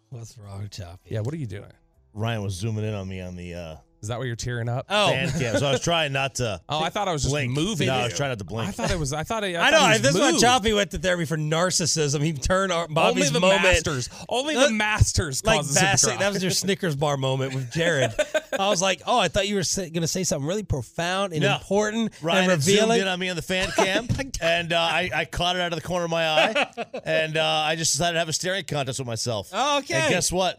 What's 0.08 0.38
wrong, 0.38 0.68
Choppy? 0.70 1.10
Yeah, 1.10 1.20
what 1.20 1.34
are 1.34 1.36
you 1.36 1.46
doing? 1.46 1.70
Ryan 2.14 2.42
was 2.42 2.54
zooming 2.54 2.84
in 2.84 2.94
on 2.94 3.06
me 3.08 3.20
on 3.20 3.36
the 3.36 3.54
uh, 3.54 3.76
Is 4.02 4.08
that 4.08 4.18
why 4.18 4.26
you're 4.26 4.36
tearing 4.36 4.68
up? 4.68 4.86
Oh. 4.88 5.08
fan 5.08 5.30
cam, 5.30 5.56
so 5.56 5.66
I 5.66 5.72
was 5.72 5.80
trying 5.80 6.12
not 6.12 6.36
to. 6.36 6.60
Oh, 6.68 6.82
I 6.82 6.90
thought 6.90 7.08
I 7.08 7.12
was 7.12 7.22
just 7.22 7.32
blink. 7.32 7.52
moving. 7.52 7.86
No, 7.86 7.94
I 7.94 8.04
was 8.04 8.14
trying 8.16 8.30
not 8.30 8.38
to 8.38 8.44
blink. 8.44 8.68
I 8.68 8.72
thought 8.72 8.90
it 8.90 8.98
was. 8.98 9.12
I 9.12 9.22
thought. 9.22 9.42
I, 9.44 9.56
I, 9.56 9.70
thought 9.70 9.72
know. 9.72 9.86
he 9.86 9.92
was 9.94 10.02
This 10.02 10.14
is 10.14 10.20
why 10.20 10.30
moved. 10.32 10.42
Choppy 10.42 10.72
went 10.72 10.90
to 10.92 10.98
therapy 10.98 11.24
for 11.24 11.36
narcissism. 11.36 12.22
He 12.22 12.32
turned 12.32 12.72
our, 12.72 12.86
Bobby's 12.88 13.28
Only 13.28 13.32
the 13.32 13.40
moment. 13.40 13.62
masters. 13.62 14.08
Only 14.28 14.54
the 14.54 14.70
masters. 14.70 15.44
Like 15.44 15.56
causes 15.56 15.76
him 15.76 15.80
to 15.80 15.86
Bassett, 15.86 16.18
that 16.18 16.32
was 16.32 16.42
your 16.42 16.50
Snickers 16.52 16.94
bar 16.96 17.16
moment 17.16 17.54
with 17.54 17.72
Jared. 17.72 18.12
I 18.58 18.68
was 18.68 18.82
like, 18.82 19.02
oh, 19.06 19.18
I 19.18 19.28
thought 19.28 19.48
you 19.48 19.56
were 19.56 19.62
going 19.76 19.92
to 20.00 20.06
say 20.06 20.24
something 20.24 20.46
really 20.46 20.62
profound 20.62 21.32
and 21.32 21.42
No. 21.42 21.54
important 21.54 22.12
Ryan 22.22 22.42
and 22.44 22.50
had 22.52 22.62
zoomed 22.62 22.78
revealing. 22.80 23.00
in 23.02 23.08
on 23.08 23.18
me 23.18 23.28
on 23.28 23.36
the 23.36 23.42
fan 23.42 23.70
cam, 23.76 24.08
and 24.40 24.72
uh, 24.72 24.78
I, 24.78 25.10
I 25.14 25.24
caught 25.24 25.56
it 25.56 25.62
out 25.62 25.72
of 25.72 25.80
the 25.80 25.86
corner 25.86 26.04
of 26.06 26.10
my 26.10 26.26
eye, 26.28 26.72
and 27.04 27.36
uh, 27.36 27.44
I 27.44 27.76
just 27.76 27.92
decided 27.92 28.14
to 28.14 28.18
have 28.20 28.28
a 28.28 28.32
staring 28.32 28.64
contest 28.64 28.98
with 28.98 29.06
myself. 29.08 29.50
Oh, 29.52 29.78
okay. 29.78 29.94
And 29.94 30.10
guess 30.10 30.30
what? 30.32 30.58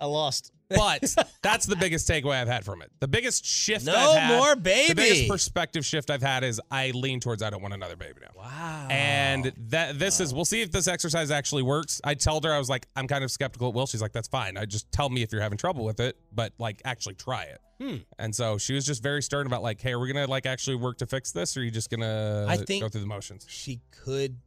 I 0.00 0.06
lost. 0.06 0.52
But 0.68 1.14
that's 1.42 1.66
the 1.66 1.76
biggest 1.76 2.08
takeaway 2.08 2.40
I've 2.40 2.48
had 2.48 2.64
from 2.64 2.82
it. 2.82 2.90
The 3.00 3.08
biggest 3.08 3.44
shift 3.44 3.86
No 3.86 3.94
I've 3.94 4.18
had, 4.18 4.36
more 4.36 4.56
baby. 4.56 4.88
The 4.88 4.94
biggest 4.94 5.28
perspective 5.28 5.84
shift 5.84 6.10
I've 6.10 6.22
had 6.22 6.44
is 6.44 6.60
I 6.70 6.90
lean 6.90 7.20
towards 7.20 7.42
I 7.42 7.50
don't 7.50 7.62
want 7.62 7.74
another 7.74 7.96
baby 7.96 8.20
now. 8.20 8.30
Wow. 8.36 8.88
And 8.90 9.52
that 9.68 9.98
this 9.98 10.20
is 10.20 10.34
we'll 10.34 10.44
see 10.44 10.62
if 10.62 10.70
this 10.70 10.88
exercise 10.88 11.30
actually 11.30 11.62
works. 11.62 12.00
I 12.04 12.14
told 12.14 12.44
her 12.44 12.52
I 12.52 12.58
was 12.58 12.68
like 12.68 12.86
I'm 12.96 13.06
kind 13.06 13.24
of 13.24 13.30
skeptical 13.30 13.68
it 13.68 13.74
will. 13.74 13.86
She's 13.86 14.02
like 14.02 14.12
that's 14.12 14.28
fine. 14.28 14.56
I 14.56 14.64
just 14.64 14.90
tell 14.92 15.08
me 15.08 15.22
if 15.22 15.32
you're 15.32 15.42
having 15.42 15.58
trouble 15.58 15.84
with 15.84 16.00
it, 16.00 16.16
but 16.32 16.52
like 16.58 16.82
actually 16.84 17.14
try 17.14 17.44
it. 17.44 17.60
Hmm. 17.80 17.96
And 18.18 18.34
so 18.34 18.58
she 18.58 18.72
was 18.72 18.86
just 18.86 19.02
very 19.02 19.22
stern 19.22 19.46
about 19.46 19.62
like, 19.62 19.80
hey, 19.80 19.92
are 19.92 19.98
we 19.98 20.10
gonna 20.10 20.26
like 20.26 20.46
actually 20.46 20.76
work 20.76 20.98
to 20.98 21.06
fix 21.06 21.32
this, 21.32 21.56
or 21.56 21.60
are 21.60 21.62
you 21.64 21.70
just 21.70 21.90
gonna 21.90 22.46
I 22.48 22.56
think 22.56 22.82
go 22.82 22.88
through 22.88 23.02
the 23.02 23.06
motions? 23.06 23.46
She 23.48 23.80
could 23.90 24.38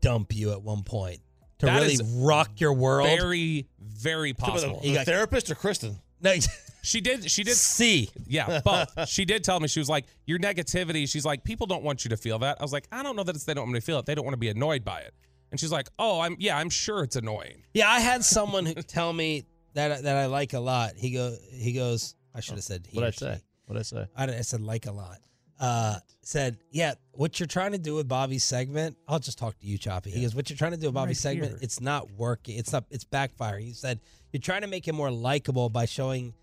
dump 0.00 0.34
you 0.34 0.52
at 0.52 0.62
one 0.62 0.82
point 0.82 1.20
to 1.66 1.72
That 1.72 1.80
really 1.82 1.98
rock 2.24 2.60
your 2.60 2.72
world. 2.72 3.08
Very, 3.08 3.66
very 3.80 4.32
The, 4.32 4.38
possible. 4.40 4.80
the 4.82 5.04
therapist 5.04 5.50
or 5.50 5.54
Kristen? 5.54 5.98
no, 6.20 6.34
She 6.82 7.00
did. 7.00 7.30
She 7.30 7.44
did. 7.44 7.54
See, 7.56 8.10
Yeah, 8.26 8.60
both. 8.64 9.08
she 9.08 9.24
did 9.24 9.42
tell 9.42 9.58
me 9.58 9.68
she 9.68 9.80
was 9.80 9.88
like, 9.88 10.04
your 10.26 10.38
negativity. 10.38 11.08
She's 11.08 11.24
like, 11.24 11.42
people 11.42 11.66
don't 11.66 11.82
want 11.82 12.04
you 12.04 12.10
to 12.10 12.16
feel 12.18 12.38
that. 12.40 12.58
I 12.60 12.62
was 12.62 12.74
like, 12.74 12.86
I 12.92 13.02
don't 13.02 13.16
know 13.16 13.22
that 13.24 13.34
it's 13.34 13.44
they 13.44 13.54
don't 13.54 13.62
want 13.64 13.72
me 13.72 13.80
to 13.80 13.86
feel 13.86 13.98
it. 14.00 14.04
They 14.04 14.14
don't 14.14 14.24
want 14.24 14.34
to 14.34 14.38
be 14.38 14.50
annoyed 14.50 14.84
by 14.84 14.98
it. 15.00 15.14
And 15.50 15.58
she's 15.58 15.72
like, 15.72 15.88
oh, 15.98 16.20
I'm 16.20 16.36
yeah, 16.38 16.58
I'm 16.58 16.68
sure 16.68 17.02
it's 17.02 17.16
annoying. 17.16 17.62
Yeah, 17.72 17.88
I 17.88 18.00
had 18.00 18.22
someone 18.22 18.66
who 18.66 18.74
tell 18.82 19.12
me 19.14 19.44
that 19.72 20.02
that 20.02 20.16
I 20.16 20.26
like 20.26 20.52
a 20.52 20.60
lot. 20.60 20.92
He 20.96 21.10
go 21.12 21.34
he 21.52 21.72
goes. 21.72 22.16
I 22.34 22.40
should 22.40 22.56
have 22.56 22.64
said. 22.64 22.86
What'd 22.92 23.08
I 23.08 23.16
say? 23.16 23.40
What'd 23.66 23.80
I 23.80 23.82
say? 23.84 24.06
I, 24.14 24.24
I 24.24 24.40
said 24.42 24.60
like 24.60 24.84
a 24.86 24.92
lot. 24.92 25.18
Uh, 25.60 25.96
said 26.22 26.56
yeah. 26.70 26.94
What 27.12 27.38
you're 27.38 27.46
trying 27.46 27.72
to 27.72 27.78
do 27.78 27.94
with 27.94 28.08
Bobby's 28.08 28.42
segment, 28.44 28.96
I'll 29.06 29.18
just 29.20 29.38
talk 29.38 29.58
to 29.60 29.66
you, 29.66 29.78
Choppy. 29.78 30.10
He 30.10 30.22
goes, 30.22 30.34
what 30.34 30.50
you're 30.50 30.56
trying 30.56 30.72
to 30.72 30.76
do 30.76 30.88
with 30.88 30.94
Bobby's 30.94 31.18
right 31.24 31.32
segment, 31.32 31.50
here. 31.52 31.58
it's 31.62 31.80
not 31.80 32.10
working. 32.12 32.58
It's 32.58 32.72
not. 32.72 32.84
It's 32.90 33.04
backfiring. 33.04 33.62
He 33.64 33.72
said 33.72 34.00
you're 34.32 34.40
trying 34.40 34.62
to 34.62 34.66
make 34.66 34.86
him 34.86 34.96
more 34.96 35.10
likable 35.10 35.68
by 35.68 35.84
showing. 35.86 36.34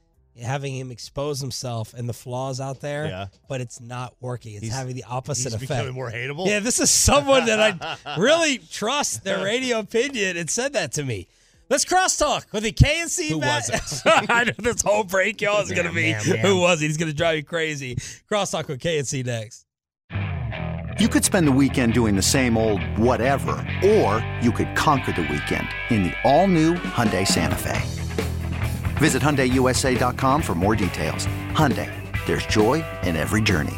Having 0.41 0.77
him 0.77 0.91
expose 0.91 1.41
himself 1.41 1.93
and 1.93 2.07
the 2.07 2.13
flaws 2.13 2.61
out 2.61 2.79
there, 2.79 3.05
Yeah. 3.05 3.25
but 3.49 3.59
it's 3.59 3.81
not 3.81 4.15
working. 4.21 4.53
It's 4.53 4.63
He's- 4.63 4.73
having 4.73 4.95
the 4.95 5.03
opposite 5.03 5.51
He's 5.51 5.55
effect. 5.55 5.67
becoming 5.71 5.93
more 5.93 6.09
hateable. 6.09 6.47
Yeah, 6.47 6.59
this 6.61 6.79
is 6.79 6.89
someone 6.89 7.47
that 7.47 7.59
I 8.05 8.15
really 8.17 8.59
trust 8.59 9.25
their 9.25 9.43
radio 9.43 9.79
opinion 9.79 10.37
and 10.37 10.49
said 10.49 10.71
that 10.71 10.93
to 10.93 11.03
me. 11.03 11.27
Let's 11.71 11.85
crosstalk 11.85 12.51
with 12.51 12.63
the 12.63 12.73
KNC. 12.73 13.29
Who 13.29 13.39
Matt- 13.39 13.69
was 13.71 14.03
I 14.05 14.43
know 14.43 14.51
this 14.57 14.81
whole 14.81 15.05
break, 15.05 15.39
y'all, 15.39 15.61
is 15.61 15.71
going 15.71 15.87
to 15.87 15.93
be 15.93 16.11
who 16.11 16.59
was 16.59 16.81
he? 16.81 16.87
He's 16.87 16.97
going 16.97 17.09
to 17.09 17.15
drive 17.15 17.37
you 17.37 17.43
crazy. 17.45 17.95
Crosstalk 18.29 18.67
with 18.67 18.81
KNC 18.81 19.25
next. 19.25 19.65
You 20.99 21.07
could 21.07 21.23
spend 21.23 21.47
the 21.47 21.51
weekend 21.53 21.93
doing 21.93 22.17
the 22.17 22.21
same 22.21 22.57
old 22.57 22.83
whatever, 22.97 23.65
or 23.85 24.21
you 24.41 24.51
could 24.51 24.75
conquer 24.75 25.13
the 25.13 25.21
weekend 25.21 25.69
in 25.91 26.03
the 26.03 26.13
all-new 26.25 26.73
Hyundai 26.73 27.25
Santa 27.25 27.55
Fe. 27.55 27.79
Visit 28.97 29.21
HyundaiUSA.com 29.21 30.41
for 30.41 30.53
more 30.53 30.75
details. 30.75 31.25
Hyundai, 31.53 31.89
there's 32.25 32.45
joy 32.47 32.83
in 33.03 33.15
every 33.15 33.41
journey. 33.41 33.77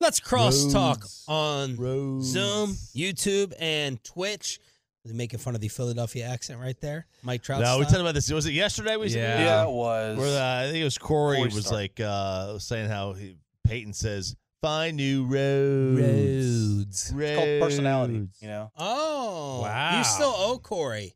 Let's 0.00 0.18
crosstalk 0.20 1.00
Roads. 1.00 1.24
on 1.28 1.76
Roads. 1.76 2.26
Zoom, 2.26 2.70
YouTube, 2.96 3.52
and 3.60 4.02
Twitch. 4.02 4.58
They're 5.04 5.14
making 5.14 5.38
fun 5.40 5.54
of 5.54 5.60
the 5.60 5.68
Philadelphia 5.68 6.26
accent 6.26 6.60
right 6.60 6.78
there. 6.80 7.06
Mike 7.22 7.42
Trout. 7.42 7.60
No, 7.60 7.78
we 7.78 7.84
style. 7.84 7.92
talked 7.92 8.00
about 8.02 8.14
this. 8.14 8.30
Was 8.30 8.46
it 8.46 8.52
yesterday? 8.52 8.96
We 8.96 9.08
Yeah. 9.08 9.40
Yeah, 9.40 9.62
it 9.64 9.70
was. 9.70 10.18
Where 10.18 10.30
the, 10.30 10.42
I 10.42 10.64
think 10.70 10.78
it 10.78 10.84
was 10.84 10.98
Corey, 10.98 11.36
Corey 11.38 11.48
was 11.54 11.66
Stark. 11.66 11.72
like 11.80 12.00
uh, 12.00 12.58
saying 12.58 12.88
how 12.88 13.12
he, 13.14 13.36
Peyton 13.66 13.92
says, 13.94 14.36
"Find 14.62 14.96
new 14.96 15.24
roads." 15.24 16.00
Roads. 16.00 17.12
It's 17.16 17.36
called 17.38 17.60
personality. 17.62 18.28
You 18.40 18.48
know. 18.48 18.70
Oh, 18.76 19.60
Wow. 19.62 19.98
You 19.98 20.04
still 20.04 20.34
owe 20.36 20.58
Corey 20.58 21.14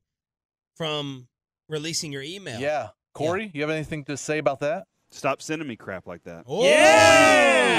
from 0.76 1.28
releasing 1.68 2.12
your 2.12 2.22
email. 2.22 2.60
Yeah. 2.60 2.88
Corey, 3.12 3.50
you 3.54 3.60
have 3.62 3.70
anything 3.70 4.04
to 4.06 4.16
say 4.16 4.38
about 4.38 4.60
that? 4.60 4.84
Stop 5.10 5.40
sending 5.40 5.68
me 5.68 5.76
crap 5.76 6.06
like 6.08 6.24
that. 6.24 6.44
Oh. 6.48 6.64
Yeah, 6.64 6.72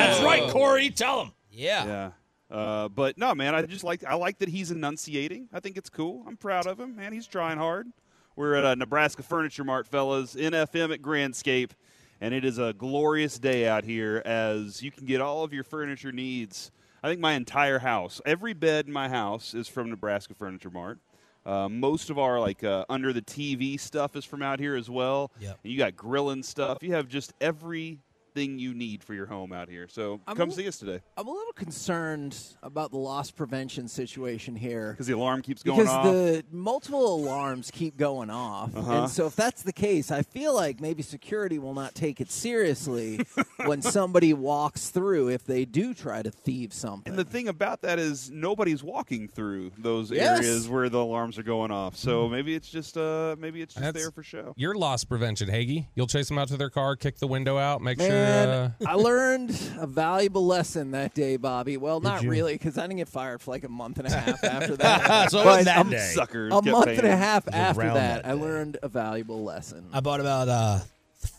that's 0.08 0.20
right, 0.22 0.25
Corey. 0.56 0.90
Tell 0.90 1.22
him. 1.22 1.32
Yeah. 1.52 1.86
Yeah. 1.86 2.12
Uh, 2.50 2.88
but 2.90 3.18
no, 3.18 3.34
man, 3.34 3.56
I 3.56 3.64
just 3.64 3.84
like 3.84 4.04
I 4.04 4.14
like 4.16 4.40
that 4.40 4.50
he's 4.50 4.72
enunciating. 4.72 5.50
I 5.52 5.60
think 5.60 5.78
it's 5.78 5.90
cool. 5.90 6.24
I'm 6.28 6.38
proud 6.38 6.68
of 6.68 6.80
him, 6.80 6.96
man. 6.96 7.12
He's 7.12 7.28
trying 7.28 7.58
hard. 7.58 7.88
We're 8.36 8.56
at 8.56 8.66
uh, 8.66 8.76
Nebraska 8.76 9.24
Furniture 9.24 9.64
Mart, 9.64 9.88
fellas, 9.88 10.36
NFM 10.36 10.94
at 10.94 11.02
Grandscape, 11.02 11.72
and 12.22 12.34
it 12.34 12.44
is 12.44 12.60
a 12.60 12.74
glorious 12.74 13.40
day 13.40 13.68
out 13.68 13.84
here 13.84 14.22
as 14.26 14.84
you 14.84 14.92
can 14.92 15.06
get 15.06 15.22
all 15.22 15.44
of 15.44 15.54
your 15.54 15.64
furniture 15.64 16.12
needs. 16.12 16.72
I 17.02 17.08
think 17.08 17.22
my 17.22 17.34
entire 17.34 17.80
house, 17.80 18.22
every 18.26 18.54
bed 18.54 18.88
in 18.88 18.94
my 18.94 19.08
house 19.10 19.54
is 19.54 19.68
from 19.68 19.90
Nebraska 19.90 20.34
Furniture 20.34 20.70
Mart. 20.70 21.00
Uh, 21.46 21.70
most 21.70 22.10
of 22.10 22.18
our 22.18 22.40
like 22.40 22.64
uh, 22.64 22.84
under 22.90 23.14
the 23.14 23.22
TV 23.22 23.80
stuff 23.80 24.16
is 24.16 24.26
from 24.26 24.42
out 24.42 24.60
here 24.60 24.76
as 24.76 24.90
well. 24.90 25.32
Yep. 25.40 25.60
And 25.64 25.72
you 25.72 25.78
got 25.78 25.96
grilling 25.96 26.44
stuff. 26.44 26.80
You 26.82 26.94
have 26.94 27.08
just 27.08 27.34
everything 28.36 28.60
you 28.60 28.74
need 28.74 29.04
for 29.04 29.14
your 29.14 29.26
home 29.26 29.54
out 29.54 29.70
here. 29.70 29.88
So 29.90 30.20
I'm 30.28 30.36
come 30.36 30.50
a- 30.50 30.54
see 30.54 30.68
us 30.68 30.78
today. 30.78 31.00
I'm 31.18 31.28
a 31.28 31.32
little 31.32 31.54
concerned 31.54 32.38
about 32.64 32.92
the 32.92 32.98
loss 32.98 33.32
prevention 33.32 33.88
situation 33.88 34.56
here. 34.56 34.92
Because 34.92 35.08
the 35.08 35.14
alarm 35.14 35.42
keeps 35.42 35.64
going 35.64 35.80
because 35.80 35.94
off. 35.94 36.04
the 36.06 36.44
multiple 36.52 37.16
alarms 37.16 37.72
keep 37.72 37.98
going 37.98 38.30
off. 38.30 38.76
Uh-huh. 38.76 38.92
And 39.04 39.10
so 39.12 39.26
if 39.28 39.36
that's 39.36 39.64
the 39.64 39.72
case, 39.74 40.12
I 40.12 40.22
feel 40.22 40.54
like 40.54 40.82
maybe 40.82 41.02
security 41.02 41.60
will 41.60 41.74
not 41.74 41.96
take 41.96 42.20
it 42.20 42.30
seriously 42.32 43.22
when 43.66 43.82
somebody 43.82 44.34
walks 44.34 44.90
through 44.90 45.30
if 45.30 45.46
they 45.46 45.64
do 45.66 45.94
try 45.94 46.22
to 46.22 46.32
thieve 46.32 46.74
something. 46.74 47.12
and 47.12 47.18
the 47.20 47.24
thing 47.24 47.48
about 47.48 47.82
that 47.84 48.00
is 48.00 48.30
nobody's 48.32 48.84
walking 48.84 49.28
through 49.28 49.72
those 49.78 50.12
Yes. 50.12 50.40
areas 50.40 50.68
where 50.70 50.90
the 50.90 51.00
alarms 51.00 51.38
are 51.40 51.44
going 51.44 51.72
off. 51.72 51.96
So 51.96 52.28
maybe 52.28 52.54
it's 52.56 52.70
just 52.70 52.98
uh 52.98 53.36
maybe 53.40 53.62
it's 53.62 53.74
just 53.74 53.84
That's- 53.84 54.02
there 54.04 54.12
for 54.12 54.24
show. 54.24 54.54
Your 54.58 54.76
loss 54.76 55.04
prevention, 55.04 55.50
Hagee. 55.50 55.88
You'll 55.96 56.08
chase 56.08 56.28
them 56.28 56.38
out 56.38 56.48
to 56.50 56.58
their 56.58 56.70
car, 56.70 56.96
kick 56.96 57.18
the 57.20 57.28
window 57.28 57.58
out, 57.58 57.82
make 57.82 57.98
Man, 57.98 58.10
sure. 58.10 58.25
Uh, 58.26 58.70
I 58.86 58.94
learned 58.96 59.52
a 59.78 59.88
valuable 59.88 60.46
lesson 60.46 60.92
that 60.92 61.14
day, 61.14 61.38
Bobby. 61.38 61.78
Well, 61.78 62.00
not 62.00 62.24
you? 62.24 62.30
really, 62.30 62.54
because 62.54 62.78
I 62.78 62.82
didn't 62.82 62.98
get 62.98 63.08
fired 63.08 63.42
for 63.42 63.52
like 63.52 63.64
a 63.64 63.70
month 63.70 63.98
and 64.00 64.08
a 64.08 64.12
half 64.12 64.44
after 64.44 64.76
that. 64.78 65.30
So 65.32 65.42
it 65.42 65.46
wasn't 65.46 65.66
But 65.66 65.76
that 65.76 65.88
a- 65.88 65.90
day. 65.90 66.12
Suckers 66.14 66.54
A 66.54 66.62
month 66.62 66.86
paying 66.86 67.00
and 67.00 67.08
a 67.08 67.16
half 67.18 67.48
after 67.52 67.84
that, 67.84 68.24
that 68.24 68.26
I 68.26 68.34
learned 68.34 68.78
a 68.84 68.88
valuable 68.88 69.44
lesson. 69.44 69.88
I 69.94 70.00
bought 70.00 70.20
about 70.20 70.48
uh, 70.50 70.80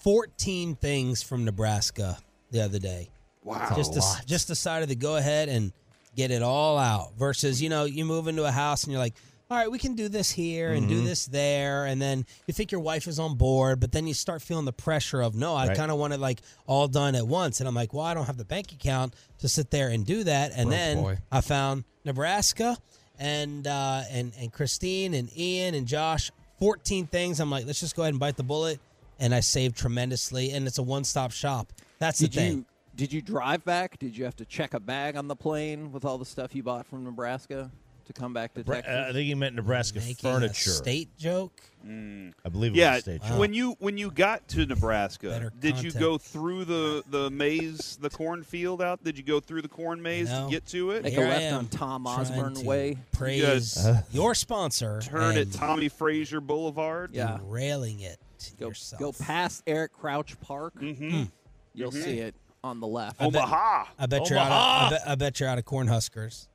14 0.02 0.74
things 0.76 1.22
from 1.22 1.44
Nebraska 1.44 2.18
the 2.50 2.62
other 2.64 2.78
day. 2.78 3.08
Wow. 3.44 3.72
Just 3.76 3.94
to, 3.94 4.02
just 4.26 4.48
decided 4.48 4.88
to 4.88 4.94
go 4.96 5.16
ahead 5.16 5.48
and 5.48 5.72
get 6.16 6.30
it 6.30 6.42
all 6.42 6.78
out. 6.78 7.12
Versus, 7.16 7.62
you 7.62 7.68
know, 7.68 7.84
you 7.84 8.04
move 8.04 8.26
into 8.28 8.44
a 8.44 8.50
house 8.50 8.84
and 8.84 8.92
you're 8.92 9.00
like, 9.00 9.14
all 9.50 9.56
right, 9.56 9.70
we 9.70 9.78
can 9.78 9.94
do 9.94 10.08
this 10.08 10.30
here 10.32 10.72
and 10.72 10.88
do 10.88 11.02
Mhm. 11.02 11.04
this 11.06 11.26
there, 11.26 11.86
and 11.86 12.02
then 12.02 12.26
you 12.46 12.54
think 12.54 12.72
your 12.72 12.80
wife 12.80 13.06
is 13.06 13.18
on 13.18 13.36
board, 13.36 13.78
but 13.78 13.92
then 13.92 14.06
you 14.06 14.14
start 14.14 14.42
feeling 14.42 14.64
the 14.64 14.72
pressure 14.72 15.20
of 15.20 15.34
no, 15.36 15.54
I 15.54 15.68
Right. 15.68 15.76
kind 15.76 15.90
of 15.92 15.98
want 15.98 16.12
it 16.14 16.18
like 16.20 16.40
all 16.66 16.88
done 16.88 17.14
at 17.14 17.26
once, 17.28 17.60
and 17.60 17.68
I'm 17.68 17.74
like, 17.74 17.92
well, 17.94 18.04
I 18.04 18.12
don't 18.14 18.26
have 18.26 18.38
the 18.38 18.44
bank 18.44 18.72
account 18.72 19.14
to 19.38 19.48
sit 19.48 19.70
there 19.70 19.88
and 19.88 20.04
do 20.04 20.24
that, 20.24 20.50
and 20.52 20.64
Broke 20.68 20.70
then 20.70 20.96
boy. 21.02 21.18
I 21.30 21.40
found 21.42 21.84
Nebraska 22.04 22.76
and 23.18 23.66
uh, 23.66 24.02
and 24.10 24.32
and 24.38 24.52
Christine 24.52 25.14
and 25.14 25.30
Ian 25.38 25.74
and 25.74 25.86
Josh, 25.86 26.30
14 26.58 27.06
things. 27.06 27.38
I'm 27.40 27.50
like, 27.50 27.66
let's 27.66 27.80
just 27.80 27.94
go 27.94 28.02
ahead 28.02 28.14
and 28.14 28.20
bite 28.20 28.36
the 28.36 28.42
bullet, 28.42 28.80
and 29.18 29.34
I 29.34 29.40
saved 29.40 29.76
tremendously, 29.76 30.50
and 30.50 30.66
it's 30.66 30.78
a 30.78 30.82
one 30.82 31.04
stop 31.04 31.30
shop. 31.30 31.72
That's 31.98 32.18
Did 32.18 32.32
the 32.32 32.36
thing. 32.36 32.52
you 32.58 32.64
did 32.96 33.12
you 33.12 33.20
drive 33.22 33.62
back? 33.64 33.98
Did 33.98 34.16
you 34.16 34.24
have 34.24 34.36
to 34.36 34.44
check 34.46 34.72
a 34.74 34.80
bag 34.80 35.16
on 35.16 35.28
the 35.28 35.36
plane 35.36 35.92
with 35.92 36.04
all 36.04 36.16
the 36.18 36.24
stuff 36.24 36.54
you 36.54 36.62
bought 36.62 36.86
from 36.86 37.04
Nebraska 37.04 37.70
to 38.06 38.12
come 38.12 38.32
back 38.32 38.54
to 38.54 38.64
Bra- 38.64 38.76
Texas? 38.76 38.94
uh, 38.94 39.06
I 39.08 39.12
think 39.12 39.26
he 39.26 39.34
meant 39.34 39.54
Nebraska 39.54 39.98
Making 40.00 40.30
a 40.30 40.32
furniture. 40.34 40.70
state 40.70 41.16
joke. 41.16 41.60
I 41.88 42.48
believe 42.50 42.72
it 42.72 42.78
yeah, 42.78 42.94
was 42.94 42.98
a 42.98 43.02
state 43.02 43.22
joke. 43.22 43.38
when 43.38 43.54
you 43.54 43.76
when 43.78 43.96
you 43.96 44.10
got 44.10 44.48
to 44.48 44.66
Nebraska, 44.66 45.28
Better 45.28 45.52
did 45.60 45.80
you 45.80 45.92
go 45.92 46.18
through 46.18 46.64
the 46.64 47.04
the 47.08 47.30
maze, 47.30 47.96
the 48.00 48.10
cornfield 48.10 48.82
out? 48.82 49.04
Did 49.04 49.16
you 49.16 49.22
go 49.22 49.38
through 49.38 49.62
the 49.62 49.68
corn 49.68 50.02
maze 50.02 50.28
No. 50.28 50.46
to 50.46 50.50
get 50.50 50.66
to 50.66 50.90
it? 50.90 51.04
Make 51.04 51.12
Here 51.12 51.22
a 51.22 51.26
I 51.26 51.30
left 51.30 51.42
am, 51.44 51.54
on 51.58 51.66
Tom 51.68 52.06
Osborne 52.08 52.54
to 52.54 52.64
Way. 52.66 52.98
Praise 53.12 53.76
Uh. 53.76 54.02
your 54.10 54.34
sponsor. 54.34 55.00
Turn 55.00 55.36
at 55.36 55.52
Tommie 55.52 55.88
Frazier 55.88 56.40
Boulevard. 56.40 57.10
Yeah. 57.12 57.38
railing 57.44 58.00
it 58.00 58.18
Go, 58.58 58.68
yourself. 58.68 58.98
go 59.00 59.12
past 59.12 59.62
Eric 59.68 59.92
Crouch 59.92 60.40
Park. 60.40 60.74
Mm-hmm. 60.80 61.24
You'll 61.72 61.92
see 61.92 62.18
it 62.18 62.34
on 62.64 62.80
the 62.80 62.86
left. 62.88 63.20
I 63.22 63.30
bet- 63.30 63.42
Omaha. 63.44 63.84
I 63.96 64.06
bet 64.06 64.28
you're 64.28 64.38
out. 64.40 64.46
Of, 64.46 64.52
I, 64.52 64.88
bet, 64.90 65.02
I 65.08 65.14
bet 65.14 65.38
you're 65.38 65.48
out 65.48 65.58
of 65.58 65.64
Cornhuskers. 65.64 66.48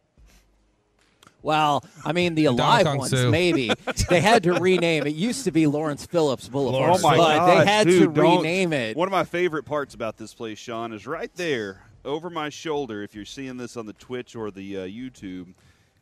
Well, 1.44 1.84
I 2.06 2.12
mean 2.14 2.36
the 2.36 2.46
alive 2.46 2.86
Kong 2.86 2.98
ones 3.00 3.12
Sue. 3.12 3.30
maybe. 3.32 3.72
they 4.10 4.22
had 4.22 4.44
to 4.44 4.54
rename 4.54 5.08
it. 5.08 5.16
Used 5.16 5.44
to 5.46 5.52
be 5.52 5.68
Lawrence 5.68 6.06
Phillips 6.06 6.48
Boulevard, 6.48 6.92
Oh 6.96 7.00
my 7.02 7.18
but 7.18 7.38
gosh, 7.38 7.58
they 7.60 7.66
had 7.72 7.88
dude, 7.88 8.14
to 8.16 8.22
rename 8.22 8.74
it. 8.74 8.96
One 8.96 9.08
of 9.08 9.12
my 9.12 9.24
favorite 9.24 9.64
parts 9.64 9.94
about 9.96 10.18
this 10.18 10.34
place, 10.34 10.58
Shan, 10.60 10.94
is 10.94 11.08
right 11.08 11.34
there 11.36 11.82
over 12.06 12.30
my 12.30 12.50
shoulder. 12.50 13.04
If 13.04 13.16
you're 13.16 13.26
seeing 13.26 13.58
this 13.58 13.76
on 13.78 13.86
the 13.86 13.94
Twitch 13.94 14.36
or 14.36 14.52
the 14.52 14.78
uh, 14.78 14.82
YouTube, 14.82 15.54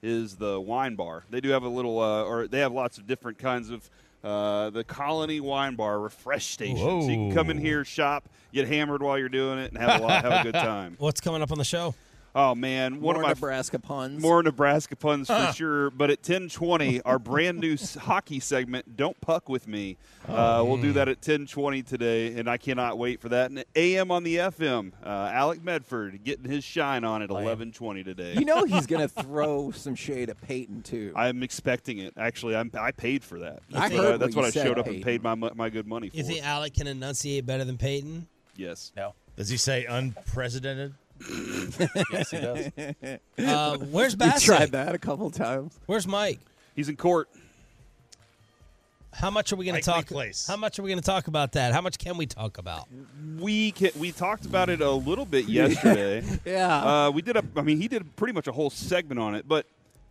is 0.02 0.36
the 0.38 0.60
wine 0.60 0.96
bar. 0.96 1.24
They 1.30 1.42
do 1.42 1.50
have 1.50 1.64
a 1.64 1.68
little, 1.70 2.00
uh, 2.00 2.24
or 2.24 2.48
they 2.48 2.60
have 2.60 2.72
lots 2.72 2.98
of 2.98 3.08
different 3.08 3.38
kinds 3.38 3.70
of. 3.70 3.90
Uh, 4.22 4.70
the 4.72 4.84
Colony 4.84 5.40
Wine 5.40 5.76
Bar 5.76 5.98
Refresh 6.02 6.48
Station. 6.48 6.76
So 6.76 7.00
you 7.08 7.16
can 7.16 7.34
come 7.34 7.50
in 7.50 7.58
here, 7.58 7.86
shop, 7.86 8.28
get 8.52 8.68
hammered 8.68 9.02
while 9.02 9.18
you're 9.18 9.30
doing 9.30 9.60
it, 9.60 9.72
and 9.72 9.78
have 9.82 10.02
a 10.02 10.04
lot, 10.04 10.24
have 10.26 10.46
a 10.46 10.52
good 10.52 10.60
time. 10.60 10.98
What's 11.00 11.22
coming 11.22 11.42
up 11.42 11.54
on 11.54 11.58
the 11.58 11.64
show? 11.64 11.96
Oh 12.36 12.54
man, 12.54 13.02
one 13.02 13.16
More 13.16 13.16
of 13.16 13.22
my 13.24 13.30
Nebraska 13.34 13.80
puns. 13.80 14.22
more 14.22 14.44
Nebraska 14.44 14.96
puns 14.96 15.28
for 15.28 15.52
sure. 15.54 15.90
But 15.90 16.12
at 16.12 16.22
ten 16.22 16.48
twenty, 16.48 17.02
our 17.02 17.18
brand 17.20 17.60
new 17.60 17.76
hockey 18.00 18.40
segment, 18.40 18.96
"Don't 18.96 19.20
Puck 19.20 19.50
with 19.50 19.68
Me," 19.68 19.98
uh, 20.28 20.64
we'll 20.66 20.78
do 20.78 20.94
that 20.94 21.08
at 21.10 21.22
ten 21.24 21.48
twenty 21.48 21.82
today, 21.82 22.34
and 22.40 22.48
I 22.48 22.58
cannot 22.58 22.98
wait 23.00 23.20
for 23.20 23.30
that. 23.30 23.50
And 23.50 23.66
AM 23.76 24.12
on 24.12 24.24
the 24.24 24.36
FM, 24.36 24.92
uh, 25.04 25.08
Alec 25.10 25.64
Medford 25.64 26.24
getting 26.24 26.46
his 26.50 26.64
shine 26.64 27.04
on 27.04 27.22
at 27.24 27.30
eleven 27.32 27.72
twenty 27.72 28.04
today. 28.04 28.34
You 28.36 28.46
know 28.46 28.64
he's 28.64 28.86
going 28.86 29.02
to 29.08 29.24
throw 29.24 29.72
some 29.72 29.96
shade 29.96 30.30
at 30.30 30.40
Peyton 30.42 30.84
too. 30.84 31.12
I'm 31.16 31.42
expecting 31.42 31.98
it. 31.98 32.14
Actually, 32.16 32.56
I'm, 32.56 32.72
I 32.80 32.92
paid 32.92 33.24
for 33.24 33.40
that. 33.40 33.62
I 33.74 33.90
So, 33.90 33.98
heard 33.98 34.14
uh, 34.14 34.18
that's 34.18 34.36
what 34.36 34.44
what, 34.46 34.56
you 34.56 34.62
I 34.62 34.64
said, 34.64 34.68
showed 34.68 34.78
up 34.80 34.86
Peyton. 34.86 34.96
and 34.98 35.04
paid 35.04 35.24
my 35.24 35.34
my 35.36 35.70
good 35.70 35.88
money 35.88 36.10
for. 36.10 36.18
You 36.18 36.24
think 36.24 36.46
Alec 36.46 36.76
can 36.76 36.86
enunciate 36.86 37.46
better 37.48 37.66
than 37.66 37.78
Peyton? 37.78 38.28
yes. 38.56 38.92
No. 38.96 39.16
Does 39.36 39.48
he 39.50 39.56
say 39.58 39.86
unprecedented? 39.86 40.94
Yes, 42.12 42.32
he 42.32 42.38
does. 42.40 42.72
Uh, 43.40 43.78
where's 43.78 44.16
we 44.18 44.26
Bacsik? 44.26 44.46
tried 44.46 44.72
that 44.72 44.94
a 44.96 44.98
couple 45.00 45.30
times. 45.32 45.78
Where's 45.86 46.08
Mike? 46.08 46.40
He's 46.76 46.90
in 46.90 46.98
court. 46.98 47.30
How 49.14 49.30
much 49.32 49.52
are 49.52 49.56
we 49.56 49.66
going 49.66 49.76
Mike 49.76 49.84
to 49.84 49.90
talk? 49.90 50.06
Place. 50.08 50.46
How 50.48 50.56
much 50.56 50.78
are 50.78 50.84
we 50.84 50.90
going 50.90 51.00
to 51.00 51.06
talk 51.06 51.28
about 51.28 51.54
that? 51.54 51.74
How 51.74 51.82
much 51.82 51.98
can 51.98 52.16
we 52.16 52.26
talk 52.26 52.58
about? 52.58 52.88
We 53.40 53.72
can, 53.72 53.92
we 53.98 54.12
talked 54.12 54.46
about 54.46 54.70
it 54.70 54.82
a 54.82 54.92
little 54.92 55.26
bit 55.26 55.46
yesterday. 55.46 56.24
Yeah. 56.46 57.06
Uh, 57.08 57.12
we 57.12 57.22
did 57.22 57.36
a. 57.36 57.44
I 57.56 57.62
mean, 57.62 57.78
he 57.82 57.88
did 57.88 58.16
pretty 58.16 58.34
much 58.34 58.48
a 58.48 58.52
whole 58.52 58.70
segment 58.70 59.20
on 59.20 59.36
it, 59.36 59.48
but 59.48 59.66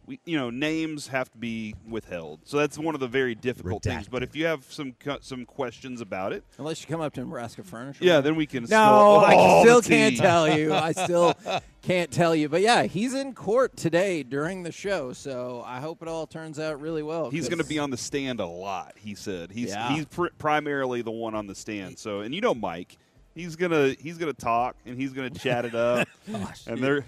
we, 0.09 0.18
you 0.24 0.38
know, 0.38 0.48
names 0.48 1.09
have 1.09 1.30
to 1.32 1.36
be 1.38 1.74
withheld. 1.86 2.40
So 2.44 2.56
that's 2.56 2.78
one 2.78 2.94
of 2.94 3.00
the 3.00 3.06
very 3.06 3.34
difficult 3.34 3.82
things. 3.82 4.09
But 4.09 4.22
if 4.22 4.34
you 4.34 4.46
have 4.46 4.64
some 4.72 4.92
cu- 4.98 5.18
some 5.20 5.44
questions 5.44 6.00
about 6.00 6.32
it, 6.32 6.42
Unless 6.56 6.80
you 6.80 6.86
come 6.88 7.02
up 7.02 7.12
to 7.14 7.20
Nebraska 7.20 7.62
Furniture. 7.62 8.02
yeah, 8.04 8.22
then 8.22 8.34
we 8.34 8.46
can. 8.46 8.64
No, 8.70 9.16
I 9.16 9.34
Oh, 9.36 9.62
still 9.62 9.82
can't 9.82 10.14
tea. 10.14 10.20
tell 10.20 10.48
you. 10.59 10.72
I 10.88 10.92
still 10.92 11.34
can't 11.82 12.11
tell 12.11 12.34
you. 12.34 12.48
But 12.48 12.62
yeah, 12.62 12.84
he's 12.84 13.12
in 13.12 13.34
court 13.34 13.76
today 13.76 14.22
during 14.22 14.62
the 14.62 14.72
show, 14.72 15.12
so 15.12 15.62
I 15.66 15.78
hope 15.80 16.00
it 16.00 16.09
all 16.09 16.26
turns 16.26 16.59
out 16.59 16.80
really 16.80 17.02
well. 17.02 17.30
He's 17.30 17.48
going 17.50 17.62
to 17.62 17.68
be 17.68 17.78
on 17.78 17.90
the 17.90 17.98
stand 17.98 18.40
a 18.40 18.46
lot. 18.46 18.94
He 18.96 19.14
said 19.14 19.52
he's 19.52 19.68
Yeah. 19.68 19.94
he's 19.94 20.06
pr- 20.06 20.28
primarily 20.38 21.02
the 21.02 21.11
one 21.11 21.34
on 21.34 21.46
the 21.46 21.54
stand. 21.54 21.98
So, 21.98 22.20
and 22.20 22.34
you 22.34 22.40
know, 22.40 22.54
Mike, 22.54 22.96
he's 23.34 23.56
gonna 23.56 23.94
he's 24.00 24.16
gonna 24.16 24.32
talk 24.32 24.74
and 24.86 24.96
he's 24.96 25.12
gonna 25.12 25.28
chat 25.30 25.66
it 25.66 25.74
up. 25.74 26.09
Oh, 26.30 26.52
and 26.66 26.78
they're 26.84 27.04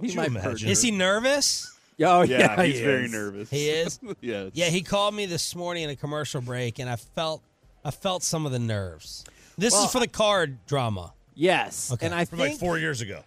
He 0.00 0.08
you 0.08 0.16
might 0.16 0.28
imagine? 0.28 0.68
Is 0.68 0.82
he 0.82 0.90
nervous? 0.90 1.74
Oh 2.00 2.22
yeah, 2.22 2.38
yeah, 2.56 2.62
he's 2.64 2.78
he 2.78 2.84
very 2.84 3.04
is. 3.06 3.12
nervous. 3.12 3.50
He 3.50 3.68
is. 3.68 3.98
yeah, 4.20 4.50
Yeah, 4.52 4.66
he 4.66 4.82
called 4.82 5.14
me 5.14 5.26
this 5.26 5.54
morning 5.56 5.84
in 5.84 5.90
a 5.90 5.96
commercial 5.96 6.40
break, 6.40 6.78
and 6.78 6.88
I 6.88 6.96
felt 6.96 7.42
I 7.84 7.90
felt 7.90 8.22
some 8.22 8.46
of 8.46 8.52
the 8.52 8.58
nerves. 8.58 9.24
This 9.56 9.72
Well, 9.74 9.84
is 9.86 9.92
for 9.92 9.98
the 10.00 10.06
card 10.08 10.64
drama. 10.66 11.12
Yes, 11.34 11.90
Okay. 11.92 12.06
and 12.06 12.14
I 12.14 12.24
From 12.24 12.38
think 12.38 12.50
like 12.52 12.60
four 12.60 12.78
years 12.78 13.00
ago. 13.00 13.22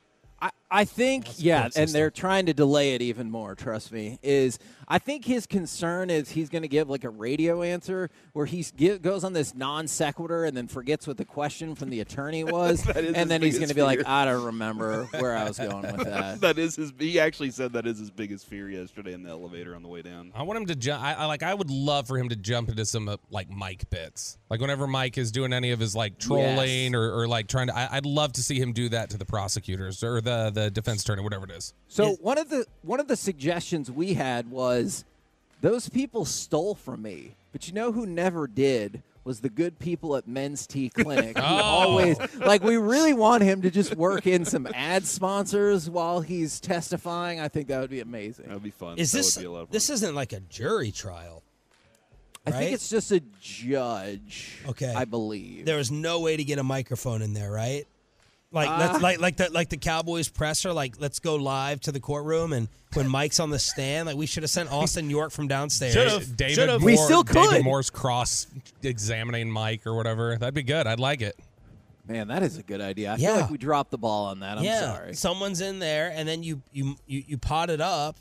I, 0.72 0.82
I 0.82 0.86
think 0.86 1.26
yeah, 1.38 1.70
and 1.76 1.90
they're 1.90 2.10
trying 2.12 2.46
to 2.48 2.54
delay 2.54 2.96
it 2.96 3.02
even 3.02 3.30
more. 3.30 3.56
Trust 3.56 3.92
me. 3.92 4.18
Is 4.24 4.58
I 4.88 5.00
think 5.00 5.26
his 5.26 5.46
concern 5.46 6.10
is 6.10 6.30
he's 6.30 6.50
going 6.50 6.62
to 6.64 6.68
give 6.68 6.90
like 6.90 7.04
a 7.04 7.10
radio 7.10 7.62
answer 7.62 8.10
where 8.34 8.46
he 8.46 8.64
goes 9.02 9.24
on 9.24 9.34
this 9.34 9.54
non 9.54 9.88
sequitur 9.88 10.46
and 10.46 10.56
then 10.56 10.68
forgets 10.68 11.08
what 11.08 11.18
the 11.18 11.26
question 11.26 11.76
from 11.76 11.90
the 11.90 12.00
attorney 12.00 12.44
was, 12.46 12.84
That 12.84 12.98
is 12.98 13.06
his 13.08 13.16
and 13.16 13.30
then 13.30 13.42
he's 13.42 13.58
going 13.58 13.70
to 13.70 13.76
be 13.76 13.84
like. 13.84 14.06
I 14.08 14.26
don't 14.26 14.44
remember 14.46 15.06
where 15.20 15.36
I 15.36 15.44
was 15.48 15.58
going 15.58 15.82
with 15.82 16.06
that. 16.06 16.42
that 16.42 16.58
is 16.58 16.76
his. 16.78 16.94
He 16.98 17.20
actually 17.20 17.52
said 17.52 17.74
that 17.74 17.86
is 17.86 18.00
his 18.00 18.10
biggest 18.10 18.48
fear 18.48 18.70
yesterday 18.70 19.14
in 19.14 19.24
the 19.24 19.30
elevator 19.30 19.76
on 19.76 19.84
the 19.84 19.90
way 19.90 20.02
down. 20.02 20.32
I 20.34 20.44
want 20.44 20.58
him 20.60 20.66
to 20.68 20.76
jump. 20.76 21.04
I, 21.04 21.14
I 21.14 21.26
like. 21.26 21.44
I 21.44 21.54
would 21.54 21.70
love 21.70 22.08
for 22.08 22.18
him 22.18 22.30
to 22.30 22.36
jump 22.36 22.70
into 22.70 22.86
some 22.86 23.10
uh, 23.10 23.18
like 23.30 23.50
Mike 23.50 23.90
bits. 23.90 24.38
Like 24.50 24.62
whenever 24.62 24.88
Mike 24.88 25.18
is 25.18 25.32
doing 25.32 25.52
any 25.54 25.72
of 25.72 25.80
his 25.80 25.96
like 25.96 26.18
trolling 26.18 26.92
Yes. 26.92 26.94
or, 26.94 27.22
or 27.22 27.28
like 27.28 27.48
trying 27.48 27.68
to. 27.68 27.78
I, 27.78 27.98
I'd 27.98 28.06
love 28.06 28.34
to 28.34 28.44
see 28.44 28.60
him 28.60 28.74
do 28.74 28.90
that 28.90 29.10
to 29.12 29.18
the 29.18 29.26
prosecutors 29.26 30.04
or 30.04 30.22
the 30.22 30.50
the 30.50 30.61
defense 30.70 31.02
attorney, 31.04 31.22
whatever 31.24 31.46
it 31.46 31.52
is. 31.52 31.74
So 31.88 32.14
one 32.22 32.38
of 32.38 32.50
the 32.50 32.66
one 32.84 33.00
of 33.00 33.08
the 33.08 33.16
suggestions 33.16 33.90
we 33.90 34.14
had 34.14 34.52
was 34.52 35.04
those 35.62 35.90
people 35.90 36.26
stole 36.26 36.76
from 36.76 37.02
me, 37.02 37.36
but 37.52 37.68
you 37.68 37.74
know 37.74 37.92
who 37.92 38.06
never 38.06 38.48
did 38.48 39.02
was 39.24 39.42
the 39.42 39.50
good 39.50 39.78
people 39.78 40.16
at 40.16 40.28
Men's 40.28 40.66
Tea 40.66 40.90
Clinic. 40.94 41.38
who 41.38 41.44
Oh. 41.44 41.48
always 41.48 42.18
like 42.40 42.64
we 42.64 42.78
really 42.78 43.14
want 43.14 43.44
him 43.44 43.62
to 43.62 43.70
just 43.72 43.96
work 43.96 44.26
in 44.26 44.46
some 44.46 44.68
ad 44.74 45.06
sponsors 45.06 45.90
while 45.90 46.22
he's 46.22 46.60
testifying. 46.60 47.40
I 47.40 47.48
think 47.48 47.68
that 47.68 47.80
would 47.80 47.90
be 47.92 48.00
amazing. 48.00 48.46
That 48.48 48.56
would 48.56 48.64
be 48.64 48.72
fun. 48.72 48.98
Is 48.98 49.12
that 49.12 49.18
this 49.20 49.36
would 49.38 49.42
be 49.44 49.48
a 49.48 49.52
lot 49.52 49.60
of 49.62 49.68
fun. 49.70 49.74
this 49.74 49.90
isn't 49.92 50.16
like 50.16 50.34
a 50.34 50.40
jury 50.42 50.92
trial? 50.92 51.44
I 52.44 52.50
think 52.50 52.74
it's 52.74 52.90
just 52.90 53.12
a 53.12 53.22
judge. 53.40 54.58
Okay. 54.68 54.92
I 54.92 55.06
believe. 55.06 55.66
There 55.66 55.78
was 55.78 55.92
no 55.92 56.20
way 56.22 56.36
to 56.38 56.44
get 56.44 56.58
a 56.58 56.64
microphone 56.64 57.22
in 57.22 57.34
there, 57.34 57.52
right? 57.52 57.86
Like 58.54 58.70
Uh, 58.70 58.78
let's 58.80 59.02
like 59.02 59.20
like 59.22 59.38
the 59.38 59.50
like 59.52 59.70
the 59.70 59.78
Cowboys 59.78 60.28
presser, 60.28 60.74
like 60.74 60.96
let's 61.00 61.20
go 61.20 61.36
live 61.36 61.80
to 61.82 61.92
the 61.92 62.00
courtroom 62.02 62.52
and 62.52 62.68
when 62.94 63.08
Mike's 63.18 63.40
on 63.40 63.50
the 63.50 63.60
stand, 63.60 64.08
like 64.08 64.18
we 64.18 64.26
should 64.26 64.44
have 64.44 64.50
sent 64.50 64.70
Austin 64.74 65.10
York 65.10 65.32
from 65.32 65.48
downstairs. 65.48 65.94
Should've. 65.94 66.36
David 66.36 66.56
Should've. 66.56 66.82
Moore, 66.82 66.86
We 66.86 66.98
still 66.98 67.24
could. 67.24 67.50
David. 67.50 67.64
Moore's 67.64 67.90
cross 67.90 68.48
examining 68.84 69.50
Mike 69.50 69.88
or 69.88 69.94
whatever. 69.96 70.36
That'd 70.38 70.54
be 70.54 70.64
good. 70.64 70.86
I'd 70.88 71.00
like 71.00 71.22
it. 71.22 71.38
Man, 72.08 72.28
that 72.28 72.44
is 72.44 72.58
a 72.58 72.64
good 72.64 72.82
idea. 72.82 73.14
I 73.14 73.16
Yeah. 73.16 73.28
feel 73.34 73.42
like 73.42 73.50
we 73.52 73.58
dropped 73.58 73.92
the 73.92 73.98
ball 73.98 74.26
on 74.26 74.40
that. 74.42 74.58
I'm 74.58 74.64
yeah, 74.66 74.96
sorry. 74.96 75.14
someone's 75.14 75.62
in 75.62 75.80
there, 75.80 76.12
and 76.14 76.28
then 76.28 76.44
you 76.44 76.62
you 76.74 76.96
you 77.08 77.24
you 77.28 77.38
pot 77.38 77.70
it 77.70 77.80
up, 77.80 78.18